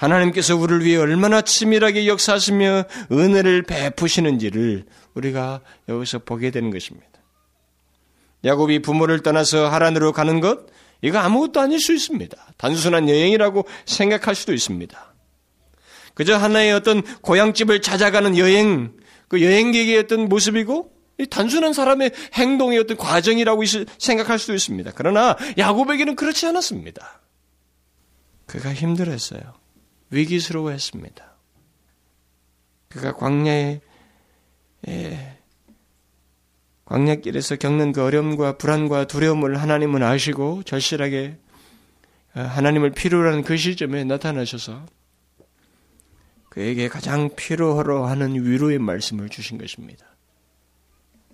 하나님께서 0.02 0.56
우리를 0.56 0.84
위해 0.84 0.98
얼마나 0.98 1.42
치밀하게 1.42 2.08
역사하시며 2.08 2.86
은혜를 3.12 3.62
베푸시는지를 3.64 4.86
우리가 5.14 5.62
여기서 5.88 6.20
보게 6.20 6.50
되는 6.50 6.72
것입니다. 6.72 7.08
야곱이 8.44 8.80
부모를 8.82 9.22
떠나서 9.22 9.70
하란으로 9.70 10.12
가는 10.12 10.40
것, 10.40 10.66
이거 11.04 11.20
아무것도 11.20 11.60
아닐 11.60 11.80
수 11.80 11.94
있습니다. 11.94 12.36
단순한 12.58 13.10
여행이라고 13.10 13.68
생각할 13.86 14.34
수도 14.34 14.54
있습니다. 14.54 15.14
그저 16.16 16.36
하나의 16.36 16.74
어떤 16.74 17.04
고향집을 17.04 17.84
찾아가는 17.84 18.38
여행, 18.38 18.94
그 19.28 19.44
여행객의 19.44 20.00
어떤 20.00 20.28
모습이고, 20.28 20.92
단순한 21.30 21.74
사람의 21.74 22.12
행동의 22.34 22.80
어떤 22.80 22.98
과정이라고 22.98 23.62
생각할 24.00 24.40
수도 24.40 24.56
있습니다. 24.56 24.92
그러나 24.96 25.38
야곱에게는 25.60 26.16
그렇지 26.16 26.48
않았습니다. 26.48 27.22
그가 28.48 28.74
힘들었어요. 28.74 29.61
위기스러워했습니다. 30.12 31.32
그가 32.90 33.14
광야에 33.14 33.82
예, 34.88 35.38
광야길에서 36.86 37.56
겪는 37.56 37.94
그 37.94 38.04
어려움과 38.04 38.58
불안과 38.58 39.06
두려움을 39.08 39.62
하나님은 39.62 40.04
아시고 40.04 40.64
절실하게 40.64 41.38
어, 42.36 42.42
하나님을 42.42 42.92
필요로 42.92 43.30
하는 43.30 43.44
그 43.44 43.58
시점에 43.58 44.04
나타나셔서 44.04 44.86
그에게 46.50 46.90
가장 46.90 47.34
필요로 47.36 48.06
하는 48.06 48.36
위로의 48.36 48.78
말씀을 48.80 49.30
주신 49.30 49.58
것입니다. 49.58 50.06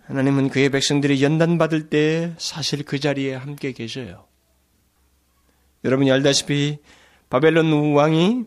하나님은 0.04 0.50
그의 0.50 0.70
백성들이 0.70 1.24
연단받을 1.24 1.90
때 1.90 2.36
사실 2.38 2.84
그 2.84 3.00
자리에 3.00 3.34
함께 3.34 3.72
계셔요. 3.72 4.28
여러분이 5.84 6.12
알다시피 6.12 6.78
바벨론 7.30 7.94
왕이 7.94 8.46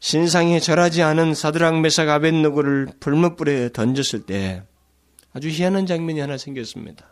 신상에 0.00 0.60
절하지 0.60 1.02
않은 1.02 1.34
사드랑 1.34 1.82
메삭 1.82 2.08
아벤노고를 2.08 2.88
불못불에 3.00 3.70
던졌을 3.72 4.24
때 4.24 4.64
아주 5.32 5.48
희한한 5.48 5.86
장면이 5.86 6.20
하나 6.20 6.38
생겼습니다. 6.38 7.06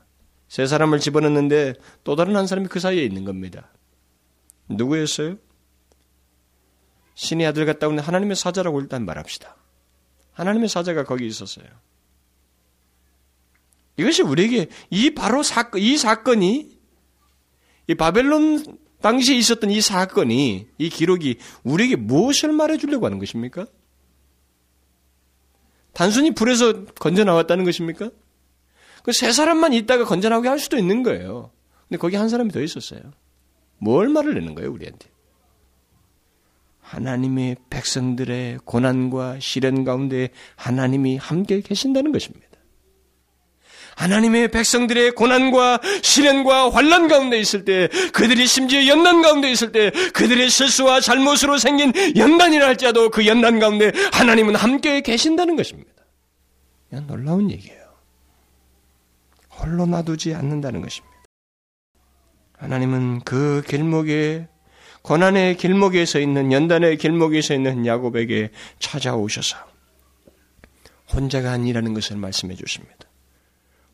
세 0.49 0.67
사람을 0.67 0.99
집어넣는데 0.99 1.75
또 2.03 2.17
다른 2.17 2.35
한 2.35 2.47
사람이 2.47 2.69
그 2.69 2.81
사이에 2.81 3.05
있는 3.05 3.25
겁니다. 3.25 3.71
누구였어요? 4.71 5.37
신의 7.15 7.47
아들 7.47 7.67
같다 7.67 7.89
오는 7.89 8.03
하나님의 8.03 8.37
사자라고 8.37 8.81
일단 8.81 9.05
말합시다. 9.05 9.57
하나님의 10.33 10.71
사자가 10.71 11.05
거기 11.05 11.27
있었어요. 11.27 11.67
이것이 13.99 14.23
우리에게 14.23 14.69
이 14.91 15.11
바로 15.11 15.43
사건, 15.43 15.83
이 15.83 15.99
사건이 15.99 16.79
이 17.89 17.95
바벨론 17.95 18.79
당시에 19.01 19.37
있었던 19.37 19.71
이 19.71 19.81
사건이 19.81 20.69
이 20.77 20.89
기록이 20.89 21.39
우리에게 21.63 21.97
무엇을 21.97 22.53
말해주려고 22.53 23.07
하는 23.07 23.19
것입니까? 23.19 23.67
단순히 25.93 26.33
불에서 26.35 26.85
건져 26.95 27.25
나왔다는 27.25 27.65
것입니까? 27.65 28.11
그 29.03 29.13
세 29.13 29.33
사람만 29.33 29.73
있다가 29.73 30.05
건져 30.05 30.29
나오게 30.29 30.49
할 30.49 30.59
수도 30.59 30.77
있는 30.77 31.03
거예요. 31.03 31.51
근데 31.89 31.99
거기 31.99 32.17
한 32.17 32.29
사람이 32.29 32.51
더 32.51 32.61
있었어요. 32.61 33.01
뭘 33.79 34.09
말을 34.09 34.35
내는 34.35 34.55
거예요, 34.55 34.71
우리한테? 34.71 35.09
하나님의 36.81 37.57
백성들의 37.71 38.59
고난과 38.65 39.41
시련 39.41 39.85
가운데 39.85 40.31
하나님이 40.57 41.17
함께 41.17 41.61
계신다는 41.61 42.13
것입니다. 42.13 42.48
하나님의 43.99 44.49
백성들의 44.53 45.13
고난과 45.13 45.81
시련과 46.03 46.71
환란 46.71 47.09
가운데 47.09 47.39
있을 47.39 47.65
때 47.65 47.89
그들이 48.13 48.47
심지어 48.47 48.87
연단 48.87 49.23
가운데 49.23 49.51
있을 49.51 49.73
때 49.73 49.91
그들의 50.15 50.49
실수와 50.49 51.01
잘못으로 51.01 51.59
생긴 51.59 51.93
연단이라 52.17 52.65
할지라도 52.65 53.11
그 53.11 53.27
연단 53.27 53.59
가운데 53.59 53.91
하나님은 54.13 54.55
함께 54.55 55.01
계신다는 55.01 55.57
것입니다. 55.57 55.91
그냥 56.89 57.09
놀라운 57.09 57.51
얘기예요. 57.51 57.79
홀로 59.51 59.85
놔두지 59.87 60.33
않는다는 60.33 60.81
것입니다. 60.81 61.19
하나님은 62.57 63.21
그 63.25 63.63
길목에 63.67 64.47
고난의 65.03 65.57
길목에 65.57 66.05
서 66.05 66.21
있는 66.21 66.53
연단의 66.53 66.99
길목에 66.99 67.43
서 67.43 67.55
있는 67.55 67.85
야곱에게 67.85 68.51
찾아오셔서 68.79 69.57
혼자가 71.13 71.51
아니라는 71.51 71.95
것을 71.95 72.17
말씀해 72.17 72.55
주십니다. 72.55 73.08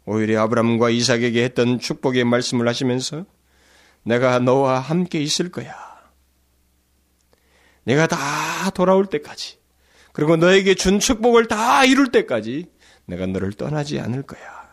오히려 0.06 0.42
아브람과 0.42 0.90
이삭에게 0.90 1.44
했던 1.44 1.78
축복의 1.78 2.24
말씀을 2.24 2.68
하시면서 2.68 3.24
내가 4.02 4.38
너와 4.38 4.80
함께 4.80 5.20
있을 5.20 5.50
거야. 5.50 5.74
내가 7.84 8.06
다 8.06 8.70
돌아올 8.70 9.06
때까지 9.06 9.58
그리고 10.12 10.36
너에게 10.36 10.74
준 10.74 11.00
축복을 11.00 11.48
다 11.48 11.84
이룰 11.84 12.10
때까지 12.12 12.66
내가 13.06 13.26
너를 13.26 13.52
떠나지 13.52 14.00
않을 14.00 14.22
거야. 14.22 14.64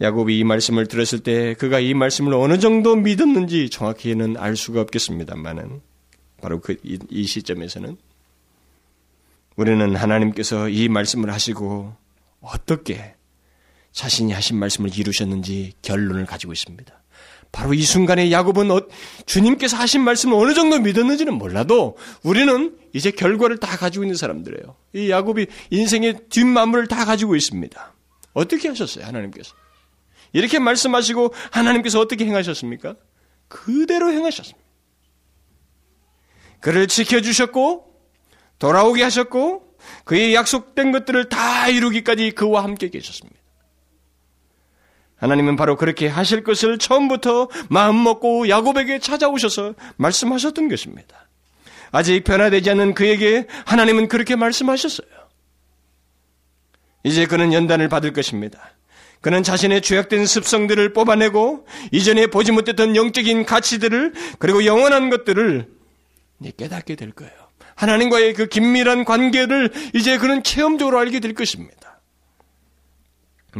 야곱이 0.00 0.38
이 0.38 0.44
말씀을 0.44 0.86
들었을 0.86 1.20
때 1.20 1.54
그가 1.54 1.80
이 1.80 1.92
말씀을 1.92 2.32
어느 2.34 2.58
정도 2.58 2.94
믿었는지 2.94 3.68
정확히는 3.68 4.36
알 4.36 4.56
수가 4.56 4.80
없겠습니다만은 4.82 5.80
바로 6.40 6.60
그 6.60 6.76
이 6.84 7.24
시점에서는 7.26 7.96
우리는 9.56 9.96
하나님께서 9.96 10.68
이 10.68 10.88
말씀을 10.88 11.32
하시고 11.32 11.96
어떻게 12.40 13.16
자신이 13.92 14.32
하신 14.32 14.58
말씀을 14.58 14.96
이루셨는지 14.96 15.72
결론을 15.82 16.26
가지고 16.26 16.52
있습니다. 16.52 17.02
바로 17.50 17.72
이 17.72 17.82
순간에 17.82 18.30
야곱은 18.30 18.70
어, 18.70 18.82
주님께서 19.26 19.76
하신 19.76 20.02
말씀을 20.02 20.36
어느 20.36 20.54
정도 20.54 20.78
믿었는지는 20.78 21.34
몰라도 21.34 21.96
우리는 22.22 22.76
이제 22.92 23.10
결과를 23.10 23.58
다 23.58 23.76
가지고 23.76 24.04
있는 24.04 24.16
사람들이에요. 24.16 24.76
이 24.94 25.10
야곱이 25.10 25.46
인생의 25.70 26.28
뒷마무를 26.28 26.86
다 26.86 27.04
가지고 27.04 27.36
있습니다. 27.36 27.94
어떻게 28.34 28.68
하셨어요, 28.68 29.06
하나님께서? 29.06 29.54
이렇게 30.32 30.58
말씀하시고 30.58 31.32
하나님께서 31.50 32.00
어떻게 32.00 32.26
행하셨습니까? 32.26 32.96
그대로 33.48 34.12
행하셨습니다. 34.12 34.68
그를 36.60 36.86
지켜주셨고, 36.86 37.86
돌아오게 38.58 39.02
하셨고, 39.02 39.76
그의 40.04 40.34
약속된 40.34 40.92
것들을 40.92 41.28
다 41.28 41.68
이루기까지 41.68 42.32
그와 42.32 42.62
함께 42.62 42.90
계셨습니다. 42.90 43.37
하나님은 45.18 45.56
바로 45.56 45.76
그렇게 45.76 46.06
하실 46.06 46.44
것을 46.44 46.78
처음부터 46.78 47.48
마음먹고 47.68 48.48
야곱에게 48.48 49.00
찾아오셔서 49.00 49.74
말씀하셨던 49.96 50.68
것입니다. 50.68 51.28
아직 51.90 52.24
변화되지 52.24 52.70
않는 52.70 52.94
그에게 52.94 53.46
하나님은 53.66 54.08
그렇게 54.08 54.36
말씀하셨어요. 54.36 55.08
이제 57.04 57.26
그는 57.26 57.52
연단을 57.52 57.88
받을 57.88 58.12
것입니다. 58.12 58.70
그는 59.20 59.42
자신의 59.42 59.82
죄악된 59.82 60.26
습성들을 60.26 60.92
뽑아내고 60.92 61.66
이전에 61.90 62.28
보지 62.28 62.52
못했던 62.52 62.94
영적인 62.94 63.44
가치들을 63.46 64.12
그리고 64.38 64.64
영원한 64.64 65.10
것들을 65.10 65.66
깨닫게 66.56 66.94
될 66.94 67.10
거예요. 67.12 67.32
하나님과의 67.74 68.34
그 68.34 68.46
긴밀한 68.46 69.04
관계를 69.04 69.72
이제 69.94 70.18
그는 70.18 70.42
체험적으로 70.42 70.98
알게 70.98 71.20
될 71.20 71.34
것입니다. 71.34 71.87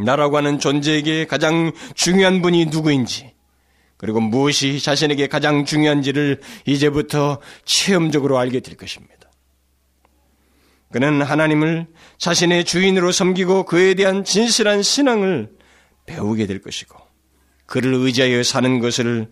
나라고 0.03 0.37
하는 0.37 0.59
존재에게 0.59 1.25
가장 1.25 1.71
중요한 1.95 2.41
분이 2.41 2.65
누구인지, 2.65 3.33
그리고 3.97 4.21
무엇이 4.21 4.79
자신에게 4.79 5.27
가장 5.27 5.65
중요한지를 5.65 6.41
이제부터 6.65 7.39
체험적으로 7.65 8.37
알게 8.37 8.61
될 8.61 8.77
것입니다. 8.77 9.29
그는 10.91 11.21
하나님을 11.21 11.87
자신의 12.17 12.65
주인으로 12.65 13.11
섬기고 13.11 13.65
그에 13.65 13.93
대한 13.93 14.23
진실한 14.23 14.81
신앙을 14.81 15.49
배우게 16.05 16.47
될 16.47 16.61
것이고, 16.61 16.97
그를 17.65 17.93
의지하여 17.93 18.41
사는 18.43 18.79
것을 18.79 19.29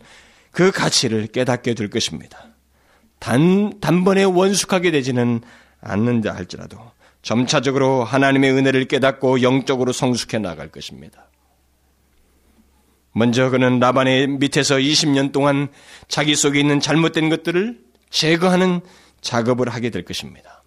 그 0.52 0.72
가치를 0.72 1.28
깨닫게 1.28 1.74
될 1.74 1.90
것입니다. 1.90 2.38
단, 3.20 3.80
단번에 3.80 4.24
원숙하게 4.24 4.92
되지는 4.92 5.42
않는다 5.82 6.36
할지라도 6.36 6.78
점차적으로 7.22 8.04
하나님의 8.04 8.52
은혜를 8.52 8.86
깨닫고 8.86 9.42
영적으로 9.42 9.92
성숙해 9.92 10.40
나갈 10.40 10.70
것입니다. 10.70 11.30
먼저 13.14 13.50
그는 13.50 13.80
라반의 13.80 14.28
밑에서 14.28 14.76
20년 14.76 15.32
동안 15.32 15.70
자기 16.08 16.36
속에 16.36 16.60
있는 16.60 16.80
잘못된 16.80 17.30
것들을 17.30 17.80
제거하는 18.10 18.82
작업을 19.22 19.70
하게 19.70 19.90
될 19.90 20.06
것입니다. 20.06 20.64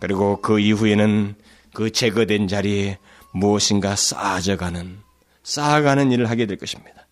그리고 0.00 0.40
그 0.42 0.58
이후에는 0.58 1.36
그 1.72 1.90
제거된 1.90 2.48
자리에 2.48 2.98
무엇인가 3.32 3.96
쌓아져가는, 3.96 4.98
쌓아가는 5.42 6.10
일을 6.12 6.28
하게 6.28 6.46
될 6.46 6.58
것입니다. 6.58 7.06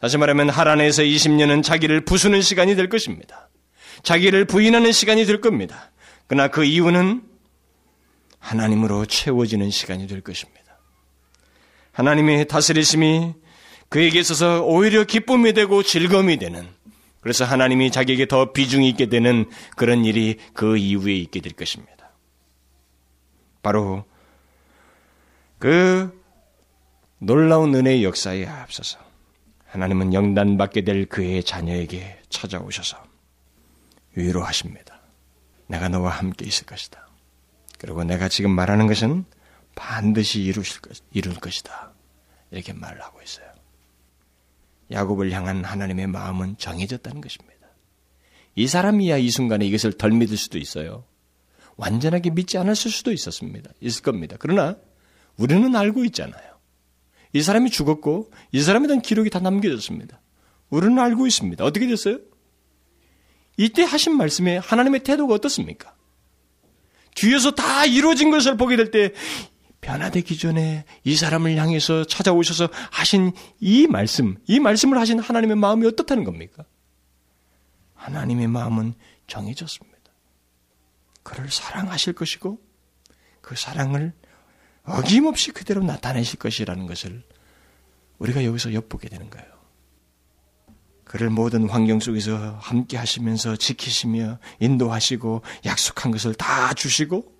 다시 0.00 0.18
말하면 0.18 0.50
하란에서 0.50 1.02
20년은 1.02 1.62
자기를 1.62 2.04
부수는 2.04 2.42
시간이 2.42 2.76
될 2.76 2.88
것입니다. 2.88 3.48
자기를 4.02 4.44
부인하는 4.44 4.92
시간이 4.92 5.24
될 5.24 5.40
겁니다. 5.40 5.90
그러나 6.26 6.48
그 6.48 6.64
이유는 6.64 7.22
하나님으로 8.38 9.06
채워지는 9.06 9.70
시간이 9.70 10.06
될 10.06 10.20
것입니다. 10.20 10.78
하나님의 11.92 12.48
다스리심이 12.48 13.34
그에게 13.88 14.20
있어서 14.20 14.62
오히려 14.62 15.04
기쁨이 15.04 15.52
되고 15.52 15.82
즐거움이 15.82 16.38
되는 16.38 16.68
그래서 17.20 17.44
하나님이 17.44 17.90
자기에게 17.90 18.26
더 18.26 18.52
비중이 18.52 18.88
있게 18.90 19.06
되는 19.06 19.50
그런 19.76 20.04
일이 20.04 20.38
그 20.52 20.76
이후에 20.76 21.14
있게 21.14 21.40
될 21.40 21.52
것입니다. 21.52 22.12
바로 23.62 24.04
그 25.58 26.22
놀라운 27.18 27.74
은혜의 27.74 28.04
역사에 28.04 28.46
앞서서 28.46 28.98
하나님은 29.66 30.14
영단받게 30.14 30.82
될 30.82 31.06
그의 31.06 31.42
자녀에게 31.42 32.20
찾아오셔서 32.28 33.02
위로하십니다. 34.14 34.95
내가 35.66 35.88
너와 35.88 36.10
함께 36.10 36.46
있을 36.46 36.66
것이다. 36.66 37.06
그리고 37.78 38.04
내가 38.04 38.28
지금 38.28 38.50
말하는 38.52 38.86
것은 38.86 39.24
반드시 39.74 40.42
이루실 40.42 40.80
것, 40.80 40.98
이룰 41.12 41.34
것이다. 41.34 41.92
이렇게 42.50 42.72
말을 42.72 43.02
하고 43.02 43.20
있어요. 43.22 43.46
야곱을 44.90 45.32
향한 45.32 45.64
하나님의 45.64 46.06
마음은 46.06 46.56
정해졌다는 46.58 47.20
것입니다. 47.20 47.56
이 48.54 48.66
사람이야 48.66 49.18
이 49.18 49.30
순간에 49.30 49.66
이것을 49.66 49.92
덜 49.92 50.12
믿을 50.12 50.36
수도 50.36 50.58
있어요. 50.58 51.04
완전하게 51.76 52.30
믿지 52.30 52.56
않았을 52.56 52.90
수도 52.90 53.12
있었습니다. 53.12 53.70
있을 53.80 54.02
겁니다. 54.02 54.36
그러나 54.38 54.76
우리는 55.36 55.74
알고 55.76 56.04
있잖아요. 56.06 56.56
이 57.32 57.42
사람이 57.42 57.70
죽었고 57.70 58.30
이 58.52 58.62
사람에 58.62 58.86
대한 58.86 59.02
기록이 59.02 59.28
다 59.28 59.40
남겨졌습니다. 59.40 60.20
우리는 60.70 60.98
알고 60.98 61.26
있습니다. 61.26 61.64
어떻게 61.64 61.86
됐어요? 61.86 62.18
이때 63.56 63.82
하신 63.82 64.16
말씀에 64.16 64.58
하나님의 64.58 65.02
태도가 65.02 65.34
어떻습니까? 65.34 65.94
뒤에서 67.14 67.52
다 67.52 67.86
이루어진 67.86 68.30
것을 68.30 68.56
보게 68.56 68.76
될 68.76 68.90
때 68.90 69.12
변화되기 69.80 70.36
전에 70.36 70.84
이 71.04 71.14
사람을 71.14 71.56
향해서 71.56 72.04
찾아오셔서 72.04 72.68
하신 72.90 73.32
이 73.60 73.86
말씀, 73.86 74.36
이 74.46 74.58
말씀을 74.58 74.98
하신 74.98 75.20
하나님의 75.20 75.56
마음이 75.56 75.86
어떻다는 75.86 76.24
겁니까? 76.24 76.64
하나님의 77.94 78.48
마음은 78.48 78.94
정해졌습니다. 79.28 79.96
그를 81.22 81.50
사랑하실 81.50 82.14
것이고 82.14 82.60
그 83.40 83.54
사랑을 83.56 84.12
어김없이 84.84 85.52
그대로 85.52 85.82
나타내실 85.82 86.38
것이라는 86.38 86.86
것을 86.86 87.22
우리가 88.18 88.44
여기서 88.44 88.72
엿보게 88.72 89.08
되는 89.08 89.30
거예요. 89.30 89.55
그를 91.06 91.30
모든 91.30 91.68
환경 91.68 92.00
속에서 92.00 92.58
함께 92.60 92.96
하시면서 92.96 93.56
지키시며 93.56 94.38
인도하시고 94.58 95.42
약속한 95.64 96.10
것을 96.10 96.34
다 96.34 96.74
주시고 96.74 97.32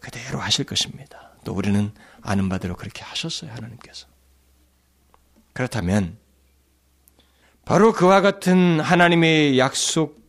그대로 0.00 0.40
하실 0.40 0.64
것입니다. 0.64 1.34
또 1.44 1.52
우리는 1.52 1.92
아는 2.22 2.48
바대로 2.48 2.74
그렇게 2.74 3.02
하셨어요, 3.02 3.52
하나님께서. 3.52 4.06
그렇다면 5.52 6.16
바로 7.66 7.92
그와 7.92 8.22
같은 8.22 8.80
하나님의 8.80 9.58
약속 9.58 10.22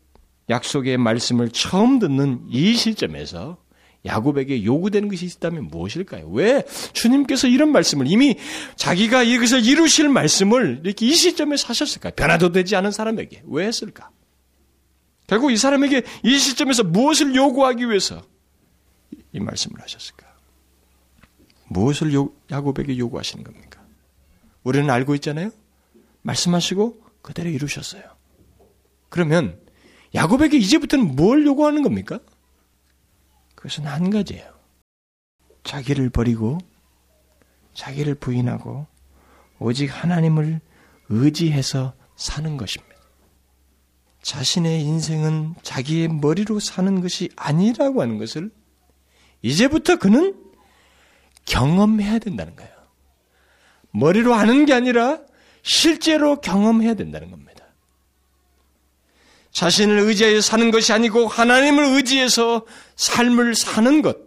약속의 0.49 0.97
말씀을 0.97 1.51
처음 1.51 1.99
듣는 1.99 2.45
이 2.49 2.75
시점에서 2.75 3.62
야곱에게 4.05 4.65
요구되는 4.65 5.07
것이 5.07 5.25
있다면 5.25 5.67
무엇일까요? 5.67 6.27
왜 6.29 6.63
주님께서 6.91 7.47
이런 7.47 7.71
말씀을 7.71 8.07
이미 8.07 8.37
자기가 8.75 9.23
이것을 9.23 9.65
이루실 9.65 10.09
말씀을 10.09 10.81
이렇게 10.83 11.05
이 11.05 11.13
시점에 11.13 11.55
사셨을까요? 11.55 12.13
변화도 12.15 12.51
되지 12.51 12.75
않은 12.75 12.91
사람에게 12.91 13.43
왜 13.45 13.65
했을까? 13.65 14.09
결국 15.27 15.51
이 15.51 15.57
사람에게 15.57 16.03
이 16.23 16.37
시점에서 16.37 16.83
무엇을 16.83 17.33
요구하기 17.33 17.87
위해서 17.87 18.21
이 19.31 19.39
말씀을 19.39 19.81
하셨을까? 19.81 20.27
무엇을 21.69 22.13
요, 22.13 22.29
야곱에게 22.51 22.97
요구하시는 22.97 23.43
겁니까? 23.43 23.81
우리는 24.63 24.89
알고 24.89 25.15
있잖아요. 25.15 25.49
말씀하시고 26.23 27.01
그대로 27.21 27.49
이루셨어요. 27.49 28.03
그러면 29.09 29.59
야곱에게 30.13 30.57
이제부터는 30.57 31.15
뭘 31.15 31.45
요구하는 31.45 31.83
겁니까? 31.83 32.19
그것은 33.63 33.85
한 33.85 34.09
가지예요. 34.09 34.53
자기를 35.63 36.09
버리고 36.09 36.57
자기를 37.73 38.15
부인하고 38.15 38.87
오직 39.57 39.87
하나님을 39.87 40.59
의지해서 41.07 41.93
사는 42.17 42.57
것입니다. 42.57 42.93
자신의 44.21 44.81
인생은 44.81 45.55
자기의 45.63 46.09
머리로 46.09 46.59
사는 46.59 46.99
것이 46.99 47.29
아니라고 47.37 48.01
하는 48.01 48.17
것을 48.17 48.51
이제부터 49.41 49.95
그는 49.97 50.35
경험해야 51.45 52.19
된다는 52.19 52.57
거예요. 52.57 52.73
머리로 53.91 54.33
하는 54.33 54.65
게 54.65 54.73
아니라 54.73 55.21
실제로 55.61 56.41
경험해야 56.41 56.95
된다는 56.95 57.31
겁니다. 57.31 57.52
자신을 59.53 59.99
의지하여 59.99 60.41
사는 60.41 60.71
것이 60.71 60.91
아니고 60.91 61.27
하나님을 61.27 61.95
의지해서 61.95 62.65
삶을 62.95 63.55
사는 63.55 64.01
것. 64.01 64.17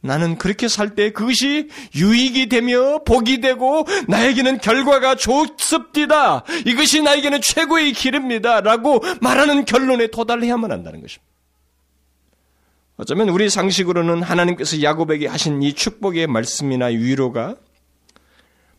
나는 0.00 0.36
그렇게 0.36 0.68
살 0.68 0.94
때 0.94 1.12
그것이 1.12 1.70
유익이 1.94 2.50
되며 2.50 2.98
복이 3.04 3.40
되고 3.40 3.86
나에게는 4.06 4.58
결과가 4.58 5.14
좋습니다. 5.14 6.44
이것이 6.66 7.00
나에게는 7.00 7.40
최고의 7.40 7.94
길입니다. 7.94 8.60
라고 8.60 9.02
말하는 9.22 9.64
결론에 9.64 10.08
도달해야만 10.08 10.70
한다는 10.70 11.00
것입니다. 11.00 11.24
어쩌면 12.96 13.30
우리 13.30 13.48
상식으로는 13.48 14.22
하나님께서 14.22 14.82
야곱에게 14.82 15.26
하신 15.26 15.62
이 15.62 15.72
축복의 15.72 16.26
말씀이나 16.26 16.86
위로가 16.86 17.56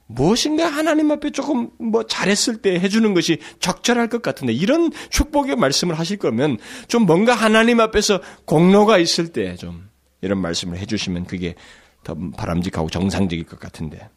무엇인가 0.07 0.67
하나님 0.67 1.09
앞에 1.11 1.31
조금 1.31 1.71
뭐 1.79 2.03
잘했을 2.05 2.57
때 2.57 2.79
해주는 2.79 3.13
것이 3.13 3.39
적절할 3.59 4.07
것 4.09 4.21
같은데 4.21 4.53
이런 4.53 4.91
축복의 5.09 5.55
말씀을 5.55 5.97
하실 5.97 6.17
거면 6.17 6.57
좀 6.87 7.05
뭔가 7.05 7.33
하나님 7.33 7.79
앞에서 7.79 8.21
공로가 8.45 8.97
있을 8.97 9.29
때 9.29 9.55
좀 9.55 9.89
이런 10.21 10.39
말씀을 10.41 10.77
해주시면 10.79 11.25
그게 11.25 11.55
더 12.03 12.15
바람직하고 12.37 12.89
정상적일 12.89 13.45
것 13.45 13.59
같은데 13.59 14.09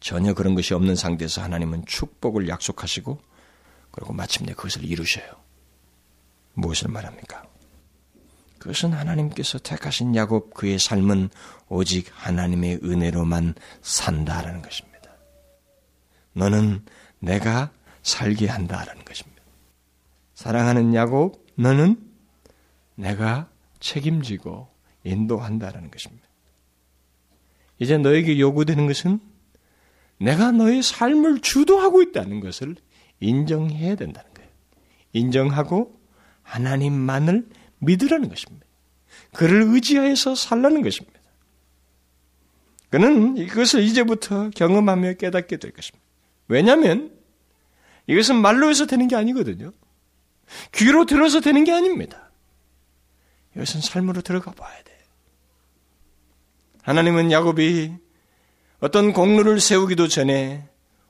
전혀 0.00 0.34
그런 0.34 0.54
것이 0.54 0.74
없는 0.74 0.94
상태에서 0.96 1.42
하나님은 1.42 1.84
축복을 1.86 2.48
약속하시고 2.48 3.18
그리고 3.90 4.12
마침내 4.12 4.52
그것을 4.52 4.84
이루셔요. 4.84 5.26
무엇을 6.54 6.88
말합니까? 6.90 7.44
그것은 8.58 8.92
하나님께서 8.92 9.58
택하신 9.58 10.14
야곱 10.16 10.54
그의 10.54 10.78
삶은 10.78 11.30
오직 11.68 12.06
하나님의 12.12 12.80
은혜로만 12.82 13.54
산다라는 13.82 14.62
것입니다. 14.62 15.10
너는 16.32 16.84
내가 17.18 17.70
살게 18.02 18.46
한다라는 18.46 19.04
것입니다. 19.04 19.42
사랑하는 20.34 20.94
야곱, 20.94 21.44
너는 21.56 21.98
내가 22.94 23.48
책임지고 23.80 24.68
인도한다라는 25.04 25.90
것입니다. 25.90 26.26
이제 27.78 27.98
너에게 27.98 28.38
요구되는 28.38 28.86
것은 28.86 29.20
내가 30.18 30.50
너의 30.50 30.82
삶을 30.82 31.40
주도하고 31.40 32.02
있다는 32.02 32.40
것을 32.40 32.76
인정해야 33.20 33.96
된다는 33.96 34.32
거예요. 34.34 34.50
인정하고 35.12 35.98
하나님만을 36.42 37.48
믿으라는 37.78 38.28
것입니다. 38.28 38.66
그를 39.32 39.62
의지하여서 39.62 40.34
살라는 40.34 40.82
것입니다. 40.82 41.15
그는 42.90 43.36
이것을 43.36 43.82
이제부터 43.82 44.50
경험하며 44.50 45.14
깨닫게 45.14 45.56
될 45.56 45.72
것입니다. 45.72 46.04
왜냐하면 46.48 47.12
이것은 48.06 48.36
말로 48.36 48.70
해서 48.70 48.86
되는 48.86 49.08
게 49.08 49.16
아니거든요. 49.16 49.72
귀로 50.72 51.06
들어서 51.06 51.40
되는 51.40 51.64
게 51.64 51.72
아닙니다. 51.72 52.30
이것은 53.56 53.80
삶으로 53.80 54.20
들어가 54.20 54.52
봐야 54.52 54.82
돼. 54.82 54.96
하나님은 56.82 57.32
야곱이 57.32 57.94
어떤 58.78 59.12
공로를 59.12 59.58
세우기도 59.58 60.06
전에 60.06 60.68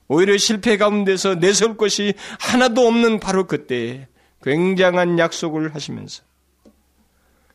오히려 0.08 0.36
실패 0.38 0.76
가운데서 0.76 1.34
내세울 1.34 1.76
것이 1.76 2.14
하나도 2.38 2.86
없는 2.86 3.20
바로 3.20 3.46
그때 3.46 4.08
굉장한 4.42 5.18
약속을 5.18 5.74
하시면서 5.74 6.22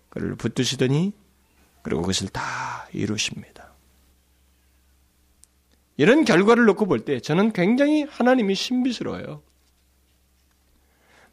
그를 0.09 0.35
붙드시더니 0.35 1.13
그리고 1.81 2.01
그것을 2.01 2.27
다 2.27 2.87
이루십니다. 2.91 3.50
이런 5.97 6.25
결과를 6.25 6.65
놓고 6.65 6.85
볼 6.85 7.05
때 7.05 7.19
저는 7.19 7.51
굉장히 7.53 8.03
하나님이 8.03 8.55
신비스러워요. 8.55 9.41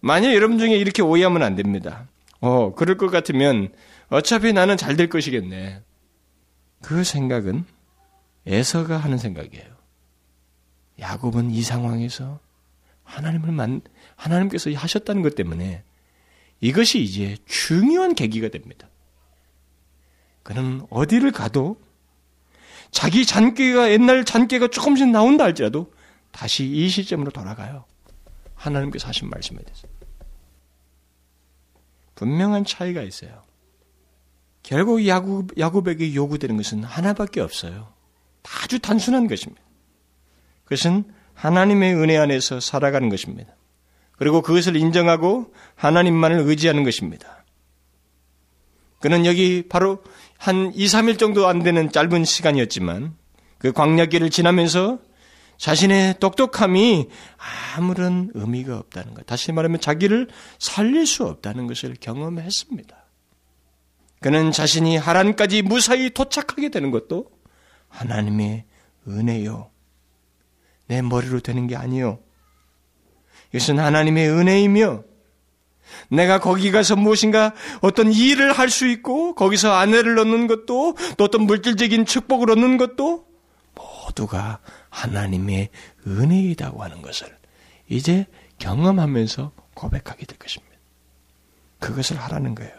만약 0.01 0.35
여러분 0.35 0.59
중에 0.59 0.77
이렇게 0.77 1.03
오해하면 1.03 1.43
안 1.43 1.57
됩니다. 1.57 2.09
어, 2.41 2.75
그럴 2.75 2.97
것 2.97 3.11
같으면 3.11 3.73
어차피 4.09 4.53
나는 4.53 4.77
잘 4.77 4.97
될 4.97 5.09
것이겠네. 5.09 5.83
그 6.83 7.03
생각은 7.05 7.65
에서가 8.47 8.97
하는 8.97 9.19
생각이에요. 9.19 9.67
야곱은 11.01 11.51
이 11.51 11.63
상황에서 11.63 12.41
하나님을 13.05 13.53
만, 13.53 13.81
하나님께서 14.17 14.71
하셨다는 14.73 15.23
것 15.23 15.35
때문에 15.35 15.83
이것이 16.61 17.01
이제 17.01 17.37
중요한 17.47 18.15
계기가 18.15 18.49
됩니다. 18.49 18.89
그는 20.43 20.83
어디를 20.91 21.31
가도 21.33 21.81
자기 22.91 23.27
잔꾀가 23.27 23.91
옛날 23.91 24.25
잔꾀가 24.25 24.69
조금씩 24.69 25.09
나온다 25.09 25.45
할지라도 25.45 25.93
다시 26.33 26.65
이 26.65 26.89
시점으로 26.89 27.31
돌아가요. 27.31 27.85
하나님께서 28.55 29.09
하신 29.09 29.29
말씀에 29.29 29.59
대해서. 29.59 29.87
분명한 32.15 32.65
차이가 32.65 33.03
있어요. 33.03 33.43
결국 34.63 35.07
야곱, 35.07 35.59
야곱에게 35.59 36.15
요구되는 36.15 36.57
것은 36.57 36.83
하나밖에 36.83 37.41
없어요. 37.41 37.93
아주 38.63 38.79
단순한 38.79 39.29
것입니다. 39.29 39.63
그것은 40.65 41.05
하나님의 41.35 41.95
은혜 41.95 42.17
안에서 42.19 42.61
살아가는 42.61 43.09
것입니다. 43.09 43.55
그리고 44.17 44.43
그것을 44.43 44.77
인정하고 44.77 45.55
하나님만을 45.77 46.41
의지하는 46.41 46.83
것입니다. 46.83 47.38
그는 49.01 49.27
여기 49.27 49.65
바로 49.69 50.03
한 50.37 50.73
2, 50.75 50.87
3일 50.87 51.19
정도 51.19 51.47
안 51.49 51.63
되는 51.63 51.91
짧은 51.91 52.25
시간이었지만 52.25 53.15
그 53.59 53.73
광야길을 53.73 54.31
지나면서 54.31 54.99
자신의 55.59 56.21
똑똑함이 56.21 57.09
아무런 57.77 58.31
의미가 58.35 58.79
없다는 58.79 59.15
것. 59.15 59.27
다시 59.27 59.51
말하면 59.51 59.81
자기를 59.81 60.29
살릴 60.59 61.07
수 61.07 61.25
없다는 61.25 61.67
것을 61.67 61.97
경험했습니다. 62.01 62.97
그는 64.21 64.53
자신이 64.53 64.97
하란까지 64.97 65.63
무사히 65.63 66.11
도착하게 66.11 66.71
되는 66.71 66.91
것도 66.91 67.31
하나님의 67.89 68.65
은혜요. 69.09 69.71
내 70.87 71.03
머리로 71.03 71.41
되는 71.41 71.67
게 71.67 71.77
아니요. 71.77 72.21
이것은 73.53 73.79
하나님의 73.79 74.29
은혜이며 74.29 75.03
내가 76.09 76.39
거기 76.41 76.71
가서 76.71 76.97
무엇인가 76.97 77.53
어떤 77.81 78.13
일을 78.13 78.53
할 78.53 78.71
수 78.71 78.87
있고 78.87 79.35
거기서 79.35 79.73
아내를 79.73 80.19
얻는 80.19 80.47
것도 80.47 80.97
또 81.17 81.25
어떤 81.25 81.43
물질적인 81.43 82.07
축복을 82.07 82.51
얻는 82.51 82.77
것도 82.77 83.27
모두가 83.75 84.61
하나님의 84.91 85.71
은혜이다고 86.07 86.83
하는 86.83 87.03
것을 87.03 87.29
이제 87.89 88.27
경험하면서 88.59 89.53
고백하게 89.75 90.27
될 90.27 90.39
것입니다. 90.39 90.75
그것을 91.79 92.17
하라는 92.17 92.55
거예요. 92.55 92.73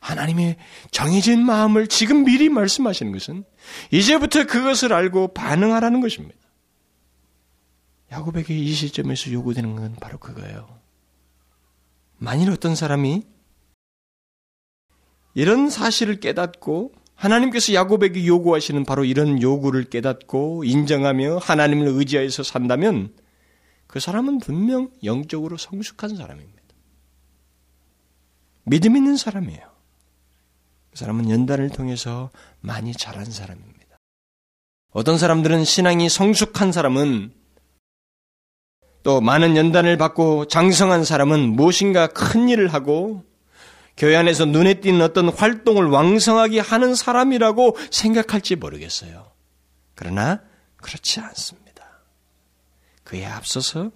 하나님의 0.00 0.56
정해진 0.90 1.44
마음을 1.44 1.86
지금 1.86 2.24
미리 2.24 2.50
말씀하시는 2.50 3.10
것은 3.12 3.44
이제부터 3.90 4.44
그것을 4.44 4.92
알고 4.92 5.32
반응하라는 5.32 6.00
것입니다. 6.00 6.36
야곱에게 8.12 8.54
이 8.56 8.72
시점에서 8.72 9.32
요구되는 9.32 9.76
건 9.76 9.96
바로 10.00 10.18
그거예요. 10.18 10.83
만일 12.18 12.50
어떤 12.50 12.74
사람이 12.74 13.22
이런 15.34 15.68
사실을 15.68 16.20
깨닫고 16.20 16.92
하나님께서 17.14 17.74
야곱에게 17.74 18.26
요구하시는 18.26 18.84
바로 18.84 19.04
이런 19.04 19.40
요구를 19.40 19.84
깨닫고 19.84 20.64
인정하며 20.64 21.38
하나님을 21.38 21.86
의지하여서 21.88 22.42
산다면 22.42 23.14
그 23.86 24.00
사람은 24.00 24.38
분명 24.38 24.90
영적으로 25.02 25.56
성숙한 25.56 26.16
사람입니다. 26.16 26.62
믿음 28.64 28.96
있는 28.96 29.16
사람이에요. 29.16 29.74
그 30.90 30.98
사람은 30.98 31.30
연단을 31.30 31.70
통해서 31.70 32.30
많이 32.60 32.92
자란 32.92 33.24
사람입니다. 33.24 33.98
어떤 34.90 35.18
사람들은 35.18 35.64
신앙이 35.64 36.08
성숙한 36.08 36.72
사람은 36.72 37.32
또 39.04 39.20
많은 39.20 39.56
연단을 39.56 39.96
받고 39.98 40.46
장성한 40.46 41.04
사람은 41.04 41.54
무엇인가 41.54 42.08
큰 42.08 42.48
일을 42.48 42.72
하고 42.72 43.22
교회 43.96 44.16
안에서 44.16 44.46
눈에 44.46 44.80
띄는 44.80 45.02
어떤 45.02 45.28
활동을 45.28 45.86
왕성하게 45.86 46.58
하는 46.58 46.94
사람이라고 46.96 47.76
생각할지 47.90 48.56
모르겠어요. 48.56 49.30
그러나 49.94 50.40
그렇지 50.78 51.20
않습니다. 51.20 51.84
그에 53.04 53.26
앞서서 53.26 53.90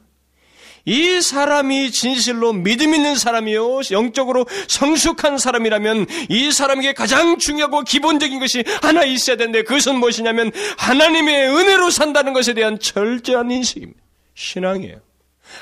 이 0.85 1.21
사람이 1.21 1.91
진실로 1.91 2.53
믿음 2.53 2.95
있는 2.95 3.17
사람이요, 3.17 3.81
영적으로 3.91 4.47
성숙한 4.69 5.39
사람이라면 5.39 6.07
이 6.29 6.53
사람에게 6.53 6.93
가장 6.93 7.39
중요하고 7.39 7.83
기본적인 7.83 8.39
것이 8.41 8.63
하나 8.83 9.05
있어야 9.05 9.37
되는데 9.37 9.63
그것은 9.65 9.97
무엇이냐면 9.97 10.53
하나님의 10.77 11.49
은혜로 11.49 11.91
산다는 11.91 12.35
것에 12.35 12.55
대한 12.55 12.79
철저한 12.79 13.51
인식입니다. 13.51 14.08
신앙이에요. 14.39 15.01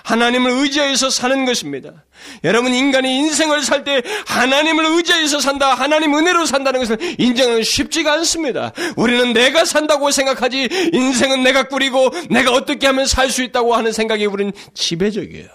하나님을 0.03 0.51
의지해서 0.51 1.11
사는 1.11 1.45
것입니다. 1.45 2.05
여러분 2.43 2.75
인간이 2.75 3.19
인생을 3.19 3.63
살 3.63 3.85
때 3.85 4.03
하나님을 4.27 4.85
의지해서 4.85 5.39
산다, 5.39 5.75
하나님 5.75 6.15
은혜로 6.15 6.45
산다는 6.45 6.81
것을 6.81 6.99
인정하는 7.21 7.63
쉽지가 7.63 8.13
않습니다. 8.15 8.73
우리는 8.97 9.33
내가 9.33 9.65
산다고 9.65 10.11
생각하지 10.11 10.91
인생은 10.93 11.45
내가 11.45 11.69
꾸리고 11.69 12.11
내가 12.29 12.53
어떻게 12.53 12.87
하면 12.89 13.07
살 13.07 13.31
수 13.31 13.43
있다고 13.43 13.75
하는 13.75 13.93
생각이 13.93 14.27
우리는 14.27 14.53
지배적이에요. 14.75 15.49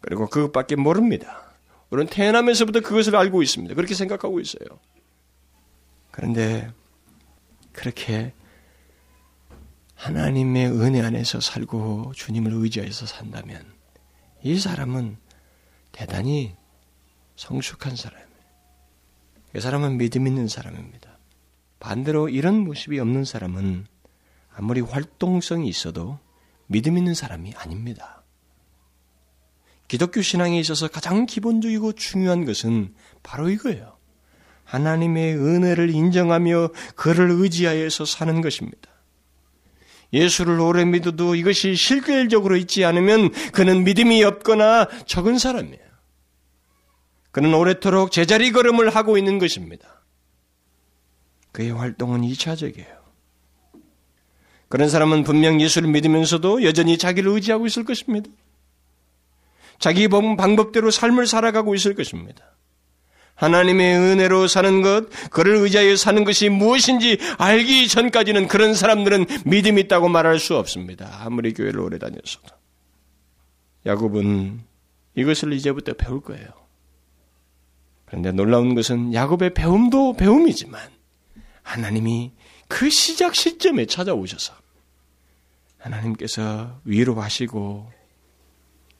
그리고 0.00 0.28
그것밖에 0.28 0.76
모릅니다. 0.76 1.54
우리는 1.90 2.10
태어나면서부터 2.10 2.80
그것을 2.80 3.16
알고 3.16 3.42
있습니다. 3.42 3.74
그렇게 3.74 3.94
생각하고 3.94 4.40
있어요. 4.40 4.78
그런데 6.10 6.70
그렇게 7.72 8.32
하나님의 10.02 10.66
은혜 10.72 11.00
안에서 11.00 11.40
살고 11.40 12.12
주님을 12.16 12.52
의지해서 12.54 13.06
산다면 13.06 13.64
이 14.42 14.58
사람은 14.58 15.16
대단히 15.92 16.56
성숙한 17.36 17.94
사람이에요. 17.94 18.28
이 19.54 19.60
사람은 19.60 19.98
믿음 19.98 20.26
있는 20.26 20.48
사람입니다. 20.48 21.18
반대로 21.78 22.28
이런 22.28 22.64
모습이 22.64 22.98
없는 22.98 23.24
사람은 23.24 23.86
아무리 24.52 24.80
활동성이 24.80 25.68
있어도 25.68 26.18
믿음 26.66 26.98
있는 26.98 27.14
사람이 27.14 27.54
아닙니다. 27.54 28.24
기독교 29.86 30.20
신앙에 30.20 30.58
있어서 30.58 30.88
가장 30.88 31.26
기본적이고 31.26 31.92
중요한 31.92 32.44
것은 32.44 32.92
바로 33.22 33.50
이거예요. 33.50 33.96
하나님의 34.64 35.36
은혜를 35.36 35.90
인정하며 35.90 36.70
그를 36.96 37.30
의지하여서 37.30 38.04
사는 38.04 38.40
것입니다. 38.40 38.91
예수를 40.12 40.60
오래 40.60 40.84
믿어도 40.84 41.34
이것이 41.34 41.74
실질적으로 41.74 42.56
있지 42.56 42.84
않으면 42.84 43.30
그는 43.52 43.84
믿음이 43.84 44.22
없거나 44.24 44.88
적은 45.06 45.38
사람이에요. 45.38 45.80
그는 47.30 47.54
오래도록 47.54 48.12
제자리 48.12 48.52
걸음을 48.52 48.90
하고 48.90 49.16
있는 49.16 49.38
것입니다. 49.38 50.02
그의 51.52 51.70
활동은 51.70 52.22
2차적이에요. 52.22 53.02
그런 54.68 54.88
사람은 54.88 55.22
분명 55.24 55.60
예수를 55.60 55.90
믿으면서도 55.90 56.62
여전히 56.62 56.96
자기를 56.96 57.30
의지하고 57.32 57.66
있을 57.66 57.84
것입니다. 57.84 58.30
자기 59.78 60.08
방법대로 60.08 60.90
삶을 60.90 61.26
살아가고 61.26 61.74
있을 61.74 61.94
것입니다. 61.94 62.54
하나님의 63.42 63.98
은혜로 63.98 64.46
사는 64.46 64.82
것, 64.82 65.08
그를 65.30 65.56
의지하여 65.56 65.96
사는 65.96 66.22
것이 66.22 66.48
무엇인지 66.48 67.18
알기 67.38 67.88
전까지는 67.88 68.46
그런 68.46 68.72
사람들은 68.72 69.26
믿음이 69.46 69.80
있다고 69.82 70.08
말할 70.08 70.38
수 70.38 70.56
없습니다. 70.56 71.18
아무리 71.24 71.52
교회를 71.52 71.80
오래 71.80 71.98
다녔어도. 71.98 72.54
야곱은 73.84 74.60
이것을 75.16 75.52
이제부터 75.54 75.94
배울 75.94 76.20
거예요. 76.20 76.46
그런데 78.04 78.30
놀라운 78.30 78.76
것은 78.76 79.12
야곱의 79.12 79.54
배움도 79.54 80.12
배움이지만 80.12 80.80
하나님이 81.62 82.30
그 82.68 82.90
시작 82.90 83.34
시점에 83.34 83.86
찾아오셔서 83.86 84.54
하나님께서 85.78 86.80
위로하시고 86.84 87.90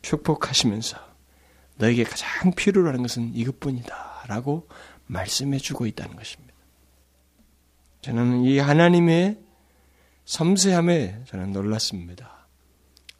축복하시면서 0.03 0.99
너에게 1.77 2.03
가장 2.03 2.53
필요로 2.55 2.89
하는 2.89 3.03
것은 3.03 3.37
이것뿐이다. 3.37 4.12
라고 4.27 4.69
말씀해 5.07 5.59
주고 5.59 5.87
있다는 5.87 6.17
것입니다. 6.17 6.53
저는 8.03 8.45
이 8.45 8.59
하나님의 8.59 9.39
섬세함에 10.25 11.25
저는 11.27 11.53
놀랐습니다. 11.53 12.47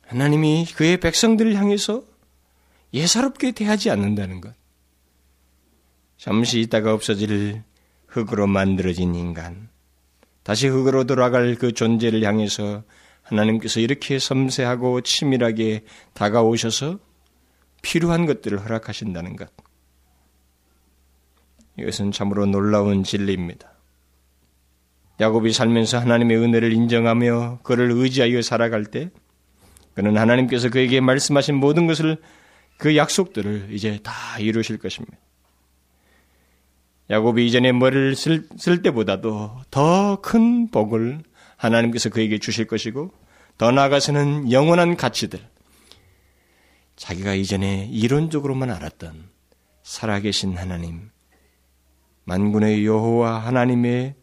하나님이 0.07 0.67
그의 0.75 0.99
백성들을 0.99 1.55
향해서 1.55 2.05
예사롭게 2.93 3.53
대하지 3.53 3.91
않는다는 3.91 4.41
것. 4.41 4.55
잠시 6.19 6.61
있다가 6.61 6.93
없어질 6.93 7.63
흙으로 8.07 8.47
만들어진 8.47 9.15
인간. 9.15 9.71
다시 10.43 10.69
흙으로 10.69 11.05
돌아갈 11.05 11.55
그 11.55 11.73
존재를 11.73 12.23
향해서 12.25 12.85
하나님께서 13.23 13.81
이렇게 13.81 14.19
섬세하고 14.19 15.01
치밀하게 15.01 15.85
다가오셔서 16.13 16.99
필요한 17.81 18.27
것들을 18.27 18.63
허락하신다는 18.63 19.37
것. 19.37 19.51
이것은 21.79 22.13
참으로 22.13 22.47
놀라운 22.47 23.03
진리입니다. 23.05 23.73
야곱이 25.21 25.53
살면서 25.53 25.99
하나님의 25.99 26.37
은혜를 26.37 26.73
인정하며 26.73 27.61
그를 27.63 27.91
의지하여 27.93 28.43
살아갈 28.43 28.85
때 28.85 29.11
그는 29.95 30.17
하나님께서 30.17 30.71
그에게 30.71 31.01
말씀하신 31.01 31.55
모든 31.55 31.87
것을 31.87 32.17
그 32.79 32.97
약속들을 32.97 33.69
이제 33.71 34.01
다 34.03 34.13
이루실 34.39 34.79
것입니다. 34.79 35.17
야곱이 37.11 37.47
이전에 37.47 37.73
머리를 37.73 38.17
쓸, 38.17 38.49
쓸 38.57 38.83
때보다도 38.83 39.63
더 39.71 40.21
큰 40.23 40.71
복을 40.71 41.23
하나님께서 41.57 42.09
그에게 42.09 42.39
주실 42.39 42.67
것이고 42.67 43.13
더 43.59 43.71
나아가서는 43.71 44.51
영원한 44.51 44.97
가치들 44.97 45.41
자기가 46.97 47.35
이전에 47.35 47.89
이론적으로만 47.91 48.71
알았던 48.71 49.29
살아계신 49.83 50.57
하나님 50.57 51.11
만군의 52.25 52.87
여호와 52.87 53.39
하나님의 53.39 54.15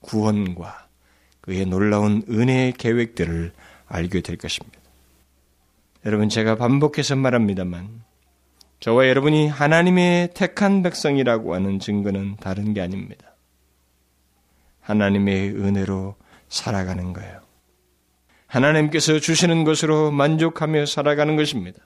구원과 0.00 0.88
그의 1.40 1.66
놀라운 1.66 2.22
은혜의 2.28 2.72
계획들을 2.72 3.52
알게 3.86 4.20
될 4.20 4.36
것입니다. 4.36 4.78
여러분 6.04 6.28
제가 6.28 6.56
반복해서 6.56 7.16
말합니다만 7.16 8.02
저와 8.80 9.08
여러분이 9.08 9.48
하나님의 9.48 10.34
택한 10.34 10.82
백성이라고 10.82 11.54
하는 11.54 11.80
증거는 11.80 12.36
다른 12.36 12.74
게 12.74 12.80
아닙니다. 12.80 13.34
하나님의 14.80 15.50
은혜로 15.50 16.14
살아가는 16.48 17.12
거예요. 17.12 17.40
하나님께서 18.46 19.18
주시는 19.18 19.64
것으로 19.64 20.10
만족하며 20.10 20.86
살아가는 20.86 21.36
것입니다. 21.36 21.80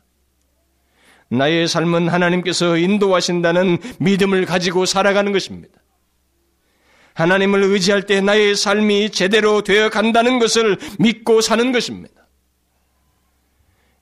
나의 1.29 1.69
삶은 1.69 2.09
하나님께서 2.09 2.77
인도하신다는 2.77 3.79
믿음을 3.99 4.45
가지고 4.45 4.87
살아가는 4.87 5.33
것입니다. 5.33 5.79
하나님을 7.15 7.63
의지할 7.65 8.07
때 8.07 8.21
나의 8.21 8.55
삶이 8.55 9.11
제대로 9.11 9.63
되어 9.63 9.91
간다는 9.91 10.39
것을 10.39 10.79
믿고 10.99 11.41
사는 11.41 11.73
것입니다. 11.73 12.23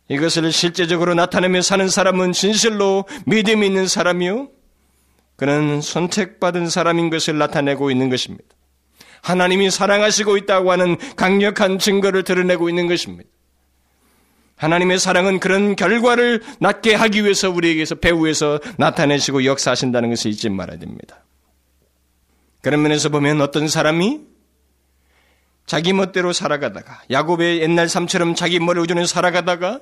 이것을 0.09 0.51
실제적으로 0.51 1.15
나타내며 1.15 1.63
사는 1.63 1.89
사람은 1.89 2.33
진실로 2.33 3.05
믿음이 3.27 3.67
있는 3.67 3.87
사람이요. 3.87 4.49
그는 5.37 5.81
선택받은 5.81 6.69
사람인 6.69 7.11
것을 7.11 7.39
나타내고 7.39 7.91
있는 7.91 8.11
것입니다. 8.11 8.45
하나님이 9.23 9.71
사랑하시고 9.71 10.37
있다고 10.37 10.73
하는 10.73 10.97
강력한 11.17 11.79
증거를 11.79 12.25
드러내고 12.25 12.69
있는 12.69 12.89
것입니다. 12.89 13.29
하나님의 14.61 14.99
사랑은 14.99 15.41
그런 15.41 15.75
결과를 15.75 16.43
낳게 16.59 16.95
하기 16.95 17.25
위해서 17.25 17.51
우리에게서 17.51 17.95
배후에서 17.95 18.61
나타내시고 18.77 19.47
역사하신다는 19.47 20.11
것을 20.11 20.31
잊지 20.31 20.51
말아야 20.51 20.79
됩니다. 20.79 21.25
그런 22.61 22.83
면에서 22.83 23.09
보면 23.09 23.41
어떤 23.41 23.69
사람이 23.69 24.21
자기 25.65 25.95
멋대로 25.95 26.35
살아가다가 26.35 27.01
야곱의 27.11 27.63
옛날 27.63 27.89
삶처럼 27.89 28.35
자기 28.35 28.61
머리 28.61 28.81
의존해 28.81 29.07
살아가다가 29.07 29.81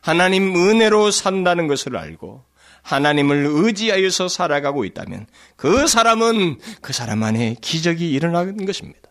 하나님 0.00 0.56
은혜로 0.56 1.12
산다는 1.12 1.68
것을 1.68 1.96
알고 1.96 2.44
하나님을 2.82 3.46
의지하여서 3.48 4.28
살아가고 4.28 4.84
있다면 4.84 5.26
그 5.54 5.86
사람은 5.86 6.58
그 6.80 6.92
사람 6.92 7.22
안에 7.22 7.54
기적이 7.60 8.10
일어나는 8.10 8.66
것입니다. 8.66 9.10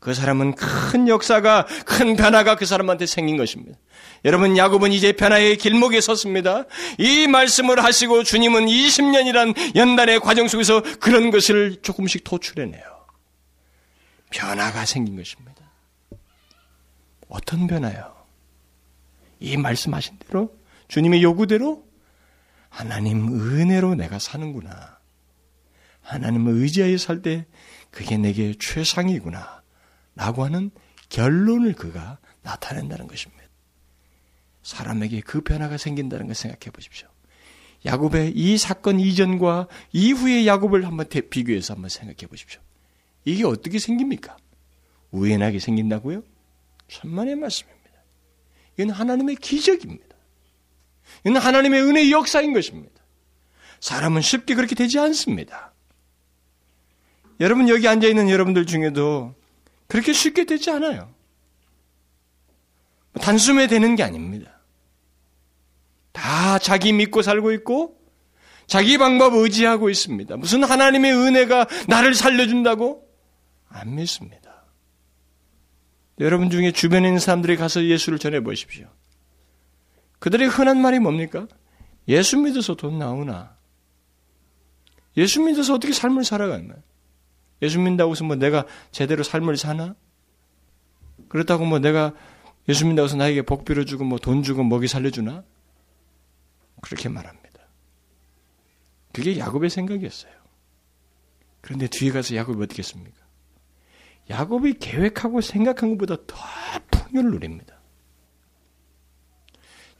그 0.00 0.12
사람은 0.12 0.54
큰 0.54 1.06
역사가 1.06 1.66
큰 1.86 2.16
변화가 2.16 2.56
그 2.56 2.66
사람한테 2.66 3.06
생긴 3.06 3.36
것입니다. 3.36 3.78
여러분 4.24 4.56
야곱은 4.56 4.92
이제 4.92 5.12
변화의 5.12 5.58
길목에 5.58 6.00
섰습니다. 6.00 6.64
이 6.98 7.26
말씀을 7.26 7.82
하시고 7.82 8.22
주님은 8.22 8.66
20년이란 8.66 9.76
연단의 9.76 10.20
과정 10.20 10.48
속에서 10.48 10.82
그런 10.98 11.30
것을 11.30 11.76
조금씩 11.82 12.24
도출해내요. 12.24 12.82
변화가 14.30 14.86
생긴 14.86 15.16
것입니다. 15.16 15.54
어떤 17.28 17.66
변화요? 17.66 18.14
이 19.40 19.56
말씀하신 19.56 20.18
대로 20.18 20.56
주님의 20.88 21.22
요구대로 21.22 21.84
하나님 22.70 23.28
은혜로 23.28 23.94
내가 23.94 24.18
사는구나. 24.18 24.98
하나님을 26.02 26.54
의지하여 26.54 26.96
살 26.98 27.22
때 27.22 27.46
그게 27.90 28.16
내게 28.16 28.54
최상이구나. 28.58 29.62
라고 30.16 30.44
하는 30.44 30.70
결론을 31.08 31.74
그가 31.74 32.18
나타낸다는 32.42 33.06
것입니다. 33.06 33.33
사람에게 34.64 35.20
그 35.20 35.42
변화가 35.42 35.76
생긴다는 35.76 36.26
걸 36.26 36.34
생각해 36.34 36.72
보십시오. 36.72 37.06
야곱의 37.86 38.32
이 38.34 38.56
사건 38.58 38.98
이전과 38.98 39.68
이후의 39.92 40.46
야곱을 40.46 40.86
한번 40.86 41.06
비교해서 41.08 41.74
한번 41.74 41.90
생각해 41.90 42.26
보십시오. 42.28 42.60
이게 43.24 43.44
어떻게 43.44 43.78
생깁니까? 43.78 44.36
우연하게 45.10 45.58
생긴다고요? 45.58 46.22
천만의 46.88 47.36
말씀입니다. 47.36 47.84
이건 48.78 48.90
하나님의 48.90 49.36
기적입니다. 49.36 50.16
이건 51.24 51.36
하나님의 51.36 51.82
은혜의 51.82 52.10
역사인 52.10 52.54
것입니다. 52.54 52.94
사람은 53.80 54.22
쉽게 54.22 54.54
그렇게 54.54 54.74
되지 54.74 54.98
않습니다. 54.98 55.74
여러분 57.40 57.68
여기 57.68 57.86
앉아 57.86 58.06
있는 58.06 58.30
여러분들 58.30 58.64
중에도 58.64 59.34
그렇게 59.88 60.14
쉽게 60.14 60.44
되지 60.44 60.70
않아요. 60.70 61.12
단숨에 63.20 63.66
되는 63.66 63.94
게 63.94 64.02
아닙니다. 64.02 64.53
다 66.14 66.58
자기 66.60 66.92
믿고 66.92 67.20
살고 67.22 67.52
있고 67.52 67.98
자기 68.66 68.96
방법 68.96 69.34
의지하고 69.34 69.90
있습니다. 69.90 70.36
무슨 70.38 70.62
하나님의 70.64 71.12
은혜가 71.12 71.66
나를 71.88 72.14
살려준다고? 72.14 73.06
안 73.68 73.96
믿습니다. 73.96 74.64
여러분 76.20 76.48
중에 76.48 76.70
주변에 76.70 77.08
있는 77.08 77.18
사람들이 77.18 77.56
가서 77.56 77.84
예수를 77.84 78.18
전해 78.20 78.40
보십시오. 78.40 78.86
그들의 80.20 80.48
흔한 80.48 80.80
말이 80.80 81.00
뭡니까? 81.00 81.48
예수 82.06 82.38
믿어서 82.38 82.76
돈 82.76 82.98
나오나? 82.98 83.56
예수 85.16 85.42
믿어서 85.42 85.74
어떻게 85.74 85.92
삶을 85.92 86.24
살아가나? 86.24 86.76
예수 87.60 87.78
믿는다고 87.78 88.12
해서 88.12 88.24
뭐 88.24 88.36
내가 88.36 88.64
제대로 88.92 89.24
삶을 89.24 89.56
사나? 89.56 89.96
그렇다고 91.28 91.64
뭐 91.64 91.80
내가 91.80 92.12
예수 92.68 92.84
믿는다고 92.84 93.06
해서 93.06 93.16
나에게 93.16 93.42
복 93.42 93.64
빌어주고 93.64 94.04
뭐 94.04 94.18
돈 94.20 94.44
주고 94.44 94.62
먹이 94.62 94.86
살려주나? 94.86 95.42
그렇게 96.84 97.08
말합니다. 97.08 97.60
그게 99.12 99.38
야곱의 99.38 99.70
생각이었어요. 99.70 100.32
그런데 101.60 101.86
뒤에 101.86 102.10
가서 102.10 102.36
야곱이 102.36 102.62
어떻게 102.62 102.80
했습니까? 102.80 103.16
야곱이 104.28 104.74
계획하고 104.74 105.40
생각한 105.40 105.96
것보다 105.96 106.16
더 106.26 106.36
풍요를 106.90 107.30
누립니다. 107.30 107.80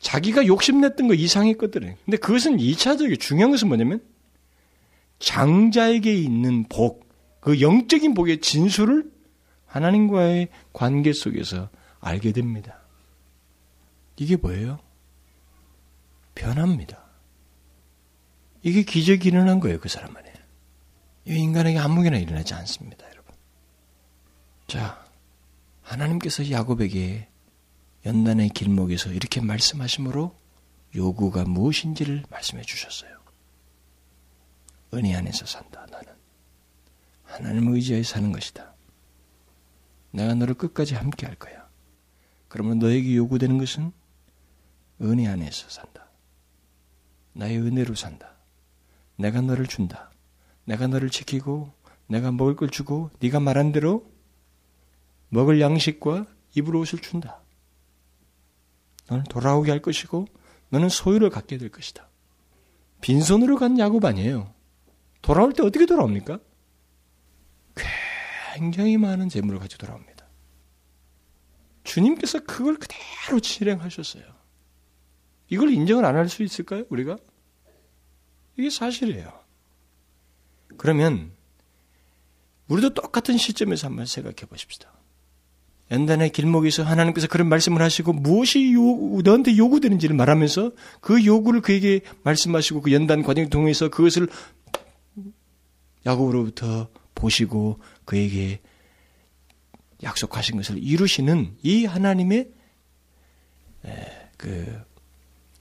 자기가 0.00 0.46
욕심냈던 0.46 1.08
거 1.08 1.14
이상의 1.14 1.54
것들은. 1.54 1.96
근데 2.04 2.16
그것은 2.18 2.58
2차적이 2.58 3.18
중요한 3.18 3.50
것은 3.50 3.68
뭐냐면 3.68 4.02
장자에게 5.20 6.12
있는 6.12 6.64
복, 6.68 7.08
그 7.40 7.62
영적인 7.62 8.12
복의 8.12 8.42
진수를 8.42 9.10
하나님과의 9.64 10.48
관계 10.74 11.14
속에서 11.14 11.70
알게 12.00 12.32
됩니다. 12.32 12.82
이게 14.16 14.36
뭐예요? 14.36 14.83
변합니다. 16.34 17.04
이게 18.62 18.82
기적이 18.82 19.28
일어난 19.28 19.60
거예요, 19.60 19.78
그 19.78 19.88
사람 19.88 20.16
안에. 20.16 20.32
이 21.26 21.34
인간에게 21.34 21.78
아무개나 21.78 22.16
일어나지 22.18 22.54
않습니다, 22.54 23.06
여러분. 23.10 23.34
자, 24.66 25.04
하나님께서 25.82 26.50
야곱에게 26.50 27.28
연단의 28.06 28.50
길목에서 28.50 29.10
이렇게 29.10 29.40
말씀하심으로 29.40 30.36
요구가 30.94 31.44
무엇인지를 31.44 32.24
말씀해 32.30 32.62
주셨어요. 32.62 33.18
은혜 34.94 35.14
안에서 35.14 35.46
산다, 35.46 35.86
나는. 35.90 36.12
하나님을 37.24 37.74
의지하여 37.74 38.02
사는 38.02 38.30
것이다. 38.32 38.74
내가 40.12 40.34
너를 40.34 40.54
끝까지 40.54 40.94
함께 40.94 41.26
할 41.26 41.34
거야. 41.34 41.68
그러면 42.48 42.78
너에게 42.78 43.16
요구되는 43.16 43.58
것은 43.58 43.92
은혜 45.02 45.26
안에서 45.26 45.68
산다. 45.68 46.03
나의 47.34 47.58
은혜로 47.58 47.94
산다. 47.94 48.34
내가 49.16 49.40
너를 49.40 49.66
준다. 49.66 50.10
내가 50.64 50.86
너를 50.86 51.10
지키고 51.10 51.72
내가 52.06 52.32
먹을 52.32 52.56
걸 52.56 52.70
주고 52.70 53.10
네가 53.20 53.40
말한 53.40 53.72
대로 53.72 54.10
먹을 55.28 55.60
양식과 55.60 56.26
입을 56.54 56.74
옷을 56.76 57.00
준다. 57.00 57.40
너는 59.08 59.24
돌아오게 59.24 59.70
할 59.70 59.82
것이고 59.82 60.26
너는 60.70 60.88
소유를 60.88 61.30
갖게 61.30 61.58
될 61.58 61.70
것이다. 61.70 62.08
빈손으로 63.00 63.56
간 63.56 63.78
야곱 63.78 64.04
아니에요. 64.04 64.52
돌아올 65.20 65.52
때 65.52 65.62
어떻게 65.62 65.86
돌아옵니까? 65.86 66.38
굉장히 68.54 68.96
많은 68.96 69.28
재물을 69.28 69.58
가지고 69.58 69.86
돌아옵니다. 69.86 70.26
주님께서 71.82 72.40
그걸 72.44 72.76
그대로 72.76 73.40
실행하셨어요. 73.42 74.33
이걸 75.48 75.70
인정을 75.72 76.04
안 76.04 76.16
할 76.16 76.28
수 76.28 76.42
있을까요, 76.42 76.84
우리가? 76.88 77.16
이게 78.56 78.70
사실이에요. 78.70 79.32
그러면 80.76 81.32
우리도 82.68 82.94
똑같은 82.94 83.36
시점에서 83.36 83.88
한번 83.88 84.06
생각해 84.06 84.46
보십시다. 84.48 84.92
연단의 85.90 86.32
길목에서 86.32 86.82
하나님께서 86.82 87.28
그런 87.28 87.48
말씀을 87.48 87.82
하시고 87.82 88.14
무엇이 88.14 88.72
요, 88.72 88.80
너한테 89.22 89.56
요구되는지를 89.56 90.16
말하면서 90.16 90.72
그 91.00 91.24
요구를 91.24 91.60
그에게 91.60 92.00
말씀하시고 92.22 92.80
그 92.80 92.92
연단 92.92 93.22
과정을 93.22 93.50
통해서 93.50 93.90
그것을 93.90 94.28
야곱으로부터 96.06 96.88
보시고 97.14 97.80
그에게 98.06 98.60
약속하신 100.02 100.56
것을 100.56 100.78
이루시는 100.78 101.56
이 101.62 101.84
하나님의 101.84 102.50
그 104.38 104.82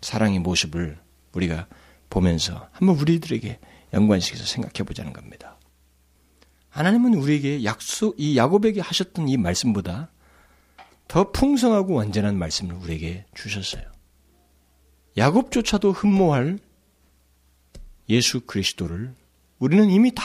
사랑의 0.04 0.39
모습을 0.39 0.99
우리가 1.34 1.68
보면서 2.10 2.70
한번 2.72 2.97
우리들에게 2.97 3.60
연관시켜서 3.93 4.45
생각해 4.45 4.84
보자는 4.86 5.14
겁니다. 5.14 5.58
하나님은 6.70 7.14
우리에게 7.16 7.64
약속, 7.64 8.16
이 8.18 8.38
야곱에게 8.38 8.82
하셨던 8.82 9.30
이 9.30 9.38
말씀보다 9.38 10.12
더 11.08 11.32
풍성하고 11.32 11.93
완전한 11.93 12.38
말씀을 12.38 12.76
우리에게 12.76 13.26
주셨어요. 13.36 13.84
야곱조차도 15.18 15.91
흠모할 15.91 16.60
예수 18.10 18.41
그리스도를 18.41 19.14
우리는 19.60 19.89
이미 19.89 20.12
다 20.14 20.24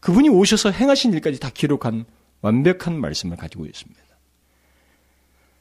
그분이 0.00 0.28
오셔서 0.28 0.70
행하신 0.70 1.12
일까지 1.14 1.40
다 1.40 1.50
기록한 1.50 2.04
완벽한 2.42 2.98
말씀을 3.00 3.36
가지고 3.36 3.66
있습니다. 3.66 4.09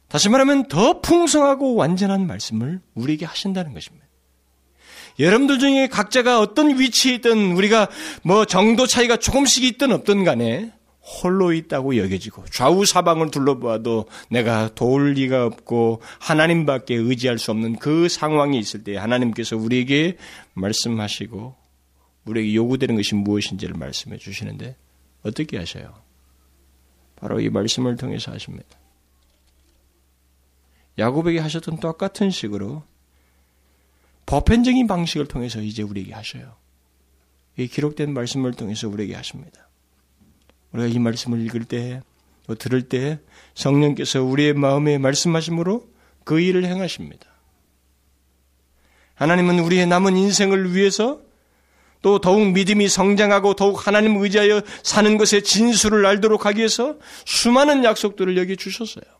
다시 0.09 0.27
말하면 0.27 0.67
더 0.67 1.01
풍성하고 1.01 1.75
완전한 1.75 2.27
말씀을 2.27 2.81
우리에게 2.95 3.25
하신다는 3.25 3.73
것입니다. 3.73 4.05
여러분들 5.19 5.59
중에 5.59 5.87
각자가 5.87 6.39
어떤 6.39 6.79
위치에 6.79 7.15
있든 7.15 7.53
우리가 7.53 7.89
뭐 8.23 8.45
정도 8.45 8.87
차이가 8.87 9.17
조금씩 9.17 9.63
있든 9.65 9.91
없든 9.91 10.23
간에 10.23 10.73
홀로 11.01 11.53
있다고 11.53 11.97
여겨지고 11.97 12.45
좌우 12.45 12.85
사방을 12.85 13.31
둘러보아도 13.31 14.05
내가 14.29 14.69
도울 14.75 15.13
리가 15.13 15.45
없고 15.45 16.01
하나님밖에 16.19 16.95
의지할 16.95 17.37
수 17.37 17.51
없는 17.51 17.77
그 17.77 18.07
상황이 18.07 18.57
있을 18.57 18.83
때 18.83 18.95
하나님께서 18.97 19.57
우리에게 19.57 20.17
말씀하시고 20.53 21.55
우리에게 22.25 22.55
요구되는 22.55 22.95
것이 22.95 23.15
무엇인지를 23.15 23.75
말씀해 23.75 24.17
주시는데 24.17 24.75
어떻게 25.23 25.57
하셔요? 25.57 25.93
바로 27.15 27.39
이 27.41 27.49
말씀을 27.49 27.97
통해서 27.97 28.31
하십니다. 28.31 28.78
야곱에게 30.99 31.39
하셨던 31.39 31.79
똑같은 31.79 32.29
식으로 32.29 32.83
보편적인 34.25 34.85
방식을 34.85 35.25
통해서 35.25 35.59
이제 35.61 35.81
우리에게 35.81 36.13
하셔요. 36.13 36.55
이 37.57 37.67
기록된 37.67 38.13
말씀을 38.13 38.53
통해서 38.53 38.87
우리에게 38.87 39.15
하십니다. 39.15 39.67
우리가 40.71 40.87
이 40.87 40.99
말씀을 40.99 41.41
읽을 41.45 41.65
때, 41.65 42.01
또 42.45 42.53
들을 42.53 42.87
때 42.87 43.19
성령께서 43.55 44.23
우리의 44.23 44.53
마음에 44.53 44.97
말씀하심으로 44.97 45.89
그 46.23 46.39
일을 46.39 46.65
행하십니다. 46.65 47.27
하나님은 49.15 49.59
우리의 49.59 49.87
남은 49.87 50.15
인생을 50.15 50.75
위해서 50.75 51.21
또 52.01 52.19
더욱 52.19 52.51
믿음이 52.51 52.87
성장하고 52.87 53.55
더욱 53.55 53.85
하나님 53.85 54.15
의지하여 54.15 54.61
사는 54.83 55.17
것의 55.17 55.43
진수를 55.43 56.05
알도록 56.05 56.45
하기 56.45 56.59
위해서 56.59 56.97
수많은 57.25 57.83
약속들을 57.83 58.37
여기 58.37 58.55
주셨어요. 58.55 59.18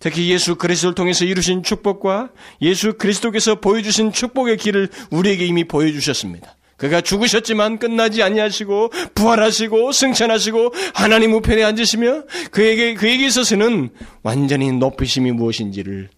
특히 0.00 0.30
예수 0.30 0.56
그리스도를 0.56 0.94
통해서 0.94 1.24
이루신 1.24 1.62
축복과 1.62 2.30
예수 2.62 2.94
그리스도께서 2.94 3.60
보여주신 3.60 4.12
축복의 4.12 4.56
길을 4.56 4.88
우리에게 5.10 5.46
이미 5.46 5.64
보여주셨습니다. 5.64 6.56
그가 6.78 7.02
죽으셨지만 7.02 7.78
끝나지 7.78 8.22
아니하시고 8.22 8.90
부활하시고 9.14 9.92
승천하시고 9.92 10.72
하나님 10.94 11.34
우편에 11.34 11.62
앉으시며 11.62 12.22
그에게 12.50 12.94
그에게 12.94 13.26
있어서는 13.26 13.90
완전히 14.22 14.72
높이심이 14.72 15.30
무엇인지를 15.32 16.08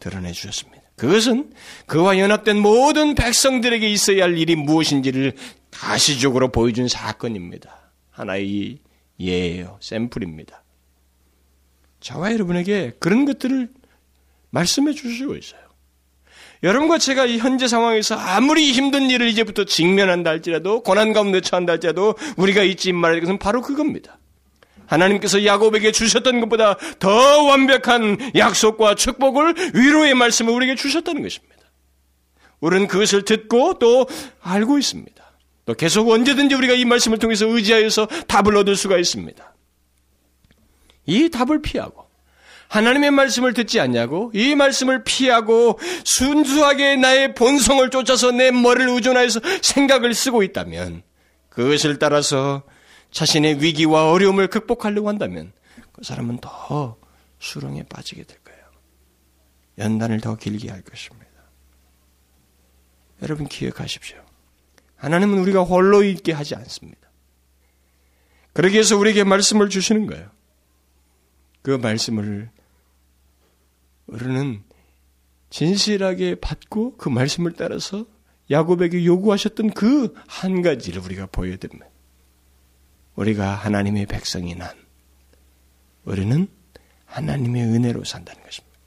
드러내 0.00 0.32
주셨습니다. 0.32 0.82
그것은 0.96 1.52
그와 1.86 2.18
연합된 2.18 2.58
모든 2.58 3.14
백성들에게 3.14 3.88
있어야 3.88 4.24
할 4.24 4.36
일이 4.36 4.56
무엇인지를 4.56 5.34
가시적으로 5.70 6.50
보여준 6.50 6.88
사건입니다. 6.88 7.92
하나의 8.10 8.78
예예요. 9.20 9.78
샘플입니다. 9.80 10.64
저와 12.00 12.32
여러분에게 12.32 12.92
그런 12.98 13.24
것들을 13.24 13.68
말씀해 14.50 14.92
주시고 14.92 15.36
있어요. 15.36 15.60
여러분과 16.62 16.98
제가 16.98 17.26
이 17.26 17.38
현재 17.38 17.68
상황에서 17.68 18.16
아무리 18.16 18.72
힘든 18.72 19.10
일을 19.10 19.28
이제부터 19.28 19.64
직면한다 19.64 20.30
할지라도 20.30 20.82
고난 20.82 21.12
가운데 21.12 21.40
처한다 21.40 21.72
할지라도 21.74 22.14
우리가 22.36 22.62
잊지 22.62 22.92
말아야 22.92 23.16
할 23.16 23.20
것은 23.20 23.38
바로 23.38 23.62
그겁니다. 23.62 24.18
하나님께서 24.86 25.44
야곱에게 25.44 25.92
주셨던 25.92 26.40
것보다 26.40 26.76
더 26.98 27.42
완벽한 27.42 28.32
약속과 28.34 28.94
축복을 28.94 29.54
위로의 29.74 30.14
말씀을 30.14 30.52
우리에게 30.52 30.74
주셨다는 30.74 31.22
것입니다. 31.22 31.58
우리는 32.60 32.88
그것을 32.88 33.24
듣고 33.24 33.78
또 33.78 34.08
알고 34.40 34.78
있습니다. 34.78 35.24
또 35.66 35.74
계속 35.74 36.08
언제든지 36.08 36.54
우리가 36.54 36.72
이 36.72 36.84
말씀을 36.86 37.18
통해서 37.18 37.46
의지하여서 37.46 38.06
답을 38.26 38.56
얻을 38.56 38.74
수가 38.74 38.98
있습니다. 38.98 39.54
이 41.08 41.30
답을 41.30 41.62
피하고 41.62 42.06
하나님의 42.68 43.10
말씀을 43.10 43.54
듣지 43.54 43.80
않냐고 43.80 44.30
이 44.34 44.54
말씀을 44.54 45.02
피하고 45.02 45.80
순수하게 46.04 46.96
나의 46.96 47.34
본성을 47.34 47.88
쫓아서 47.90 48.30
내 48.30 48.50
머리를 48.50 48.90
의존하여서 48.90 49.40
생각을 49.62 50.14
쓰고 50.14 50.42
있다면 50.42 51.02
그것을 51.48 51.98
따라서 51.98 52.62
자신의 53.10 53.62
위기와 53.62 54.12
어려움을 54.12 54.48
극복하려고 54.48 55.08
한다면 55.08 55.52
그 55.92 56.04
사람은 56.04 56.38
더 56.38 56.98
수렁에 57.38 57.84
빠지게 57.84 58.24
될 58.24 58.38
거예요. 58.44 58.60
연단을 59.78 60.20
더 60.20 60.36
길게 60.36 60.70
할 60.70 60.82
것입니다. 60.82 61.26
여러분 63.22 63.46
기억하십시오. 63.48 64.18
하나님은 64.96 65.38
우리가 65.38 65.62
홀로 65.62 66.02
있게 66.02 66.32
하지 66.32 66.54
않습니다. 66.54 67.00
그러기 68.52 68.74
위해서 68.74 68.98
우리에게 68.98 69.24
말씀을 69.24 69.70
주시는 69.70 70.06
거예요. 70.06 70.37
그 71.62 71.70
말씀을 71.72 72.50
우리는 74.06 74.62
진실하게 75.50 76.36
받고 76.40 76.96
그 76.96 77.08
말씀을 77.08 77.52
따라서 77.54 78.06
야곱에게 78.50 79.04
요구하셨던 79.04 79.70
그 79.70 80.14
한 80.26 80.62
가지를 80.62 81.02
우리가 81.02 81.26
보여야 81.26 81.56
됩니다. 81.56 81.86
우리가 83.16 83.54
하나님의 83.54 84.06
백성이 84.06 84.54
난 84.54 84.70
우리는 86.04 86.48
하나님의 87.06 87.64
은혜로 87.64 88.04
산다는 88.04 88.42
것입니다. 88.42 88.78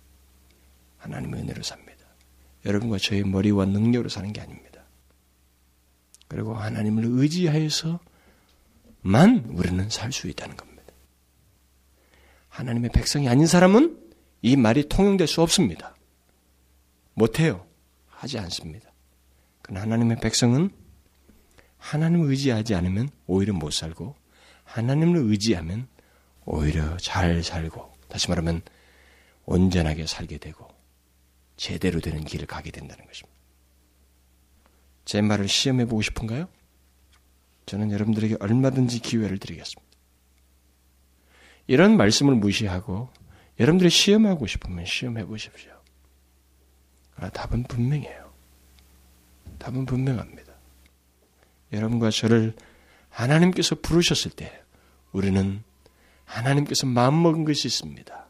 하나님의 0.99 1.41
은혜로 1.41 1.61
삽니다. 1.63 1.91
여러분과 2.65 2.97
저의 2.97 3.23
머리와 3.23 3.65
능력으로 3.65 4.09
사는 4.09 4.31
게 4.33 4.41
아닙니다. 4.41 4.81
그리고 6.27 6.55
하나님을 6.55 7.03
의지하여서만 7.05 7.99
우리는 9.49 9.89
살 9.89 10.11
수 10.11 10.27
있다는 10.27 10.55
겁니다. 10.55 10.70
하나님의 12.51 12.91
백성이 12.91 13.29
아닌 13.29 13.47
사람은 13.47 13.97
이 14.41 14.55
말이 14.55 14.87
통용될 14.87 15.27
수 15.27 15.41
없습니다. 15.41 15.95
못해요. 17.13 17.65
하지 18.07 18.37
않습니다. 18.39 18.91
그러나 19.61 19.81
하나님의 19.81 20.19
백성은 20.19 20.69
하나님을 21.77 22.29
의지하지 22.29 22.75
않으면 22.75 23.09
오히려 23.25 23.53
못 23.53 23.71
살고 23.71 24.15
하나님을 24.65 25.21
의지하면 25.31 25.87
오히려 26.45 26.97
잘 26.97 27.41
살고 27.41 27.91
다시 28.09 28.29
말하면 28.29 28.61
온전하게 29.45 30.05
살게 30.05 30.37
되고 30.37 30.67
제대로 31.55 31.99
되는 32.01 32.23
길을 32.23 32.47
가게 32.47 32.69
된다는 32.69 33.05
것입니다. 33.05 33.35
제 35.05 35.21
말을 35.21 35.47
시험해 35.47 35.85
보고 35.85 36.01
싶은가요? 36.01 36.47
저는 37.65 37.91
여러분들에게 37.91 38.37
얼마든지 38.39 38.99
기회를 38.99 39.37
드리겠습니다. 39.39 39.90
이런 41.71 41.95
말씀을 41.95 42.35
무시하고 42.35 43.07
여러분들이 43.57 43.89
시험하고 43.89 44.45
싶으면 44.45 44.83
시험해 44.85 45.25
보십시오. 45.25 45.71
아, 47.15 47.29
답은 47.29 47.63
분명해요. 47.63 48.29
답은 49.57 49.85
분명합니다. 49.85 50.51
여러분과 51.71 52.09
저를 52.09 52.53
하나님께서 53.07 53.75
부르셨을 53.75 54.31
때 54.31 54.61
우리는 55.13 55.63
하나님께서 56.25 56.87
마음먹은 56.87 57.45
것이 57.45 57.69
있습니다. 57.69 58.25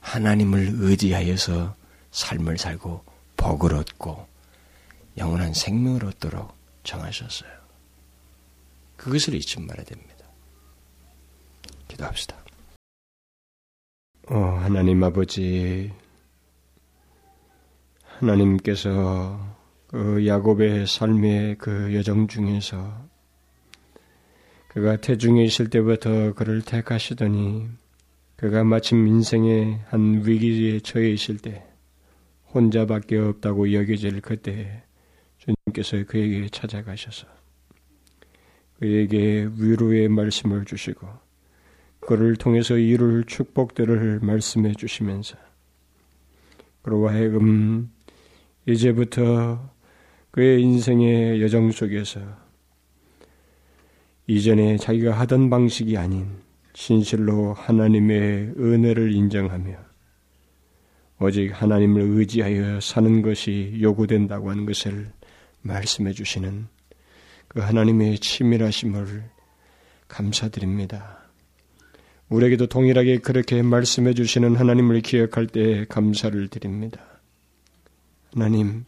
하나님을 0.00 0.68
의지하여서 0.80 1.76
삶을 2.10 2.58
살고 2.58 3.04
복을 3.36 3.74
얻고 3.74 4.26
영원한 5.16 5.54
생명을 5.54 6.06
얻도록 6.06 6.56
정하셨어요. 6.82 7.52
그것을 8.96 9.34
잊지 9.34 9.60
말아야 9.60 9.84
됩니다. 9.84 10.19
기도합시다. 11.90 12.36
어, 14.28 14.36
하나님 14.36 15.02
아버지, 15.02 15.92
하나님께서 18.04 19.58
그 19.88 20.26
야곱의 20.26 20.86
삶의 20.86 21.56
그 21.58 21.94
여정 21.94 22.28
중에서 22.28 23.08
그가 24.68 24.96
태중에 24.96 25.42
있을 25.42 25.68
때부터 25.68 26.32
그를 26.34 26.62
택하시더니 26.62 27.68
그가 28.36 28.62
마침 28.62 29.08
인생의 29.08 29.80
한 29.88 30.22
위기에 30.24 30.78
처해 30.80 31.10
있을 31.10 31.38
때 31.38 31.66
혼자밖에 32.54 33.18
없다고 33.18 33.72
여겨질 33.72 34.20
그때 34.20 34.84
주님께서 35.38 36.04
그에게 36.06 36.48
찾아가셔서 36.48 37.26
그에게 38.78 39.48
위로의 39.56 40.08
말씀을 40.08 40.64
주시고 40.64 41.29
그를 42.00 42.36
통해서 42.36 42.76
이룰 42.76 43.24
축복들을 43.24 44.20
말씀해 44.20 44.74
주시면서 44.74 45.36
그로 46.82 47.08
하여금 47.08 47.90
이제부터 48.66 49.70
그의 50.30 50.62
인생의 50.62 51.42
여정 51.42 51.70
속에서 51.72 52.20
이전에 54.26 54.76
자기가 54.76 55.12
하던 55.20 55.50
방식이 55.50 55.96
아닌 55.96 56.28
진실로 56.72 57.52
하나님의 57.52 58.54
은혜를 58.56 59.12
인정하며 59.12 59.76
오직 61.20 61.50
하나님을 61.50 62.00
의지하여 62.00 62.80
사는 62.80 63.22
것이 63.22 63.78
요구된다고 63.80 64.50
하는 64.50 64.64
것을 64.64 65.10
말씀해 65.62 66.12
주시는 66.12 66.68
그 67.48 67.60
하나님의 67.60 68.20
치밀하심을 68.20 69.24
감사드립니다. 70.08 71.19
우리에게도 72.30 72.68
동일하게 72.68 73.18
그렇게 73.18 73.60
말씀해 73.60 74.14
주시는 74.14 74.54
하나님을 74.54 75.00
기억할 75.00 75.48
때 75.48 75.84
감사를 75.88 76.48
드립니다. 76.48 77.00
하나님, 78.32 78.84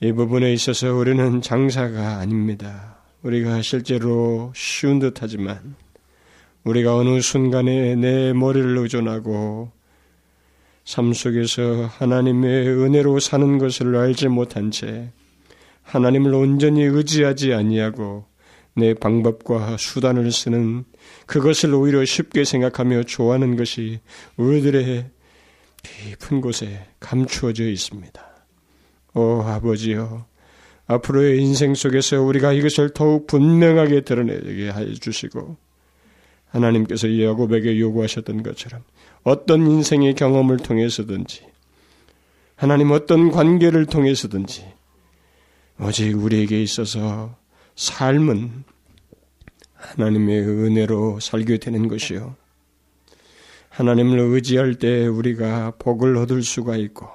이 0.00 0.12
부분에 0.12 0.52
있어서 0.52 0.94
우리는 0.94 1.42
장사가 1.42 2.18
아닙니다. 2.18 2.98
우리가 3.22 3.60
실제로 3.62 4.52
쉬운 4.54 5.00
듯 5.00 5.20
하지만 5.20 5.74
우리가 6.62 6.96
어느 6.96 7.20
순간에 7.20 7.96
내 7.96 8.32
머리를 8.32 8.78
의존하고 8.78 9.72
삶 10.84 11.12
속에서 11.12 11.86
하나님의 11.86 12.68
은혜로 12.68 13.18
사는 13.18 13.58
것을 13.58 13.96
알지 13.96 14.28
못한 14.28 14.70
채 14.70 15.10
하나님을 15.82 16.32
온전히 16.34 16.82
의지하지 16.84 17.52
아니하고 17.52 18.26
내 18.76 18.92
방법과 18.92 19.78
수단을 19.78 20.30
쓰는 20.30 20.84
그것을 21.24 21.74
오히려 21.74 22.04
쉽게 22.04 22.44
생각하며 22.44 23.04
좋아하는 23.04 23.56
것이 23.56 24.00
우리들의 24.36 25.10
깊은 25.82 26.40
곳에 26.42 26.86
감추어져 27.00 27.64
있습니다. 27.64 28.22
오 29.14 29.40
아버지여, 29.42 30.26
앞으로의 30.88 31.40
인생 31.40 31.74
속에서 31.74 32.20
우리가 32.20 32.52
이것을 32.52 32.90
더욱 32.90 33.26
분명하게 33.26 34.02
드러내게 34.02 34.70
해 34.70 34.94
주시고 34.94 35.56
하나님께서 36.50 37.08
야곱에게 37.22 37.80
요구하셨던 37.80 38.42
것처럼 38.42 38.82
어떤 39.22 39.66
인생의 39.66 40.14
경험을 40.14 40.58
통해서든지 40.58 41.46
하나님 42.56 42.90
어떤 42.90 43.30
관계를 43.30 43.86
통해서든지 43.86 44.66
오직 45.80 46.12
우리에게 46.14 46.62
있어서 46.62 47.36
삶은 47.76 48.64
하나님의 49.74 50.40
은혜로 50.40 51.20
살게 51.20 51.58
되는 51.58 51.88
것이요. 51.88 52.34
하나님을 53.68 54.18
의지할 54.18 54.76
때 54.76 55.06
우리가 55.06 55.74
복을 55.78 56.16
얻을 56.16 56.42
수가 56.42 56.76
있고, 56.76 57.06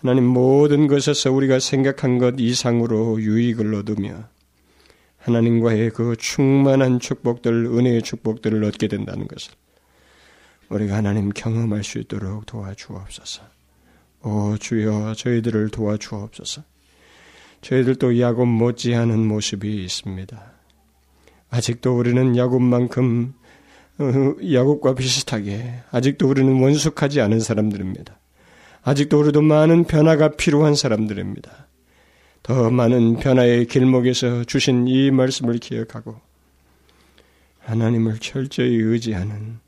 하나님 0.00 0.24
모든 0.24 0.86
것에서 0.86 1.30
우리가 1.30 1.60
생각한 1.60 2.16
것 2.16 2.36
이상으로 2.38 3.20
유익을 3.20 3.74
얻으며, 3.74 4.24
하나님과의 5.18 5.90
그 5.90 6.16
충만한 6.16 6.98
축복들, 6.98 7.66
은혜의 7.66 8.02
축복들을 8.02 8.64
얻게 8.64 8.88
된다는 8.88 9.28
것을 9.28 9.52
우리가 10.70 10.96
하나님 10.96 11.28
경험할 11.30 11.84
수 11.84 11.98
있도록 11.98 12.46
도와주옵소서. 12.46 13.42
오 14.22 14.56
주여 14.56 15.14
저희들을 15.14 15.68
도와주옵소서. 15.68 16.71
저희들도 17.62 18.20
야곱 18.20 18.46
못지않은 18.48 19.26
모습이 19.26 19.82
있습니다. 19.84 20.52
아직도 21.50 21.96
우리는 21.96 22.36
야곱만큼 22.36 23.34
어, 23.98 24.04
야곱과 24.52 24.94
비슷하게 24.94 25.82
아직도 25.90 26.28
우리는 26.28 26.60
원숙하지 26.60 27.20
않은 27.20 27.40
사람들입니다. 27.40 28.18
아직도 28.82 29.20
우리도 29.20 29.42
많은 29.42 29.84
변화가 29.84 30.36
필요한 30.36 30.74
사람들입니다. 30.74 31.68
더 32.42 32.70
많은 32.70 33.18
변화의 33.18 33.66
길목에서 33.66 34.44
주신 34.44 34.88
이 34.88 35.12
말씀을 35.12 35.58
기억하고 35.58 36.20
하나님을 37.60 38.18
철저히 38.18 38.74
의지하는 38.74 39.60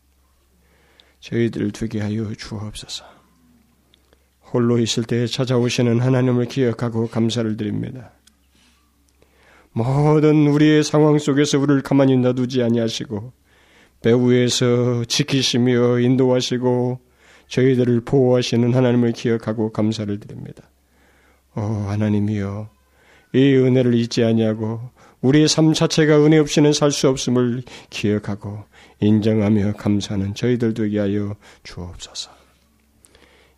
저희들 1.20 1.70
되게 1.70 2.01
하여 2.01 2.32
주옵소서. 2.34 3.14
홀로 4.53 4.78
있을 4.78 5.05
때 5.05 5.26
찾아오시는 5.26 6.01
하나님을 6.01 6.47
기억하고 6.47 7.09
감사를 7.09 7.57
드립니다. 7.57 8.12
모든 9.72 10.47
우리의 10.47 10.84
상황 10.84 11.18
속에서 11.18 11.59
우리를 11.59 11.82
가만히 11.82 12.16
놔두지 12.16 12.62
아니하시고 12.62 13.32
배후에서 14.03 15.05
지키시며 15.07 15.99
인도하시고 16.01 17.01
저희들을 17.49 18.03
보호하시는 18.03 18.72
하나님을 18.72 19.12
기억하고 19.12 19.72
감사를 19.72 20.18
드립니다. 20.20 20.62
오 21.57 21.61
하나님이여 21.61 22.68
이 23.34 23.55
은혜를 23.57 23.95
잊지 23.95 24.22
아니하고 24.24 24.80
우리의 25.22 25.49
삶 25.49 25.72
자체가 25.72 26.24
은혜 26.24 26.38
없이는 26.38 26.72
살 26.72 26.90
수 26.92 27.09
없음을 27.09 27.62
기억하고 27.90 28.64
인정하며 29.01 29.72
감사하는 29.72 30.34
저희들 30.34 30.74
되게 30.74 30.99
하여 31.01 31.34
주옵소서. 31.64 32.43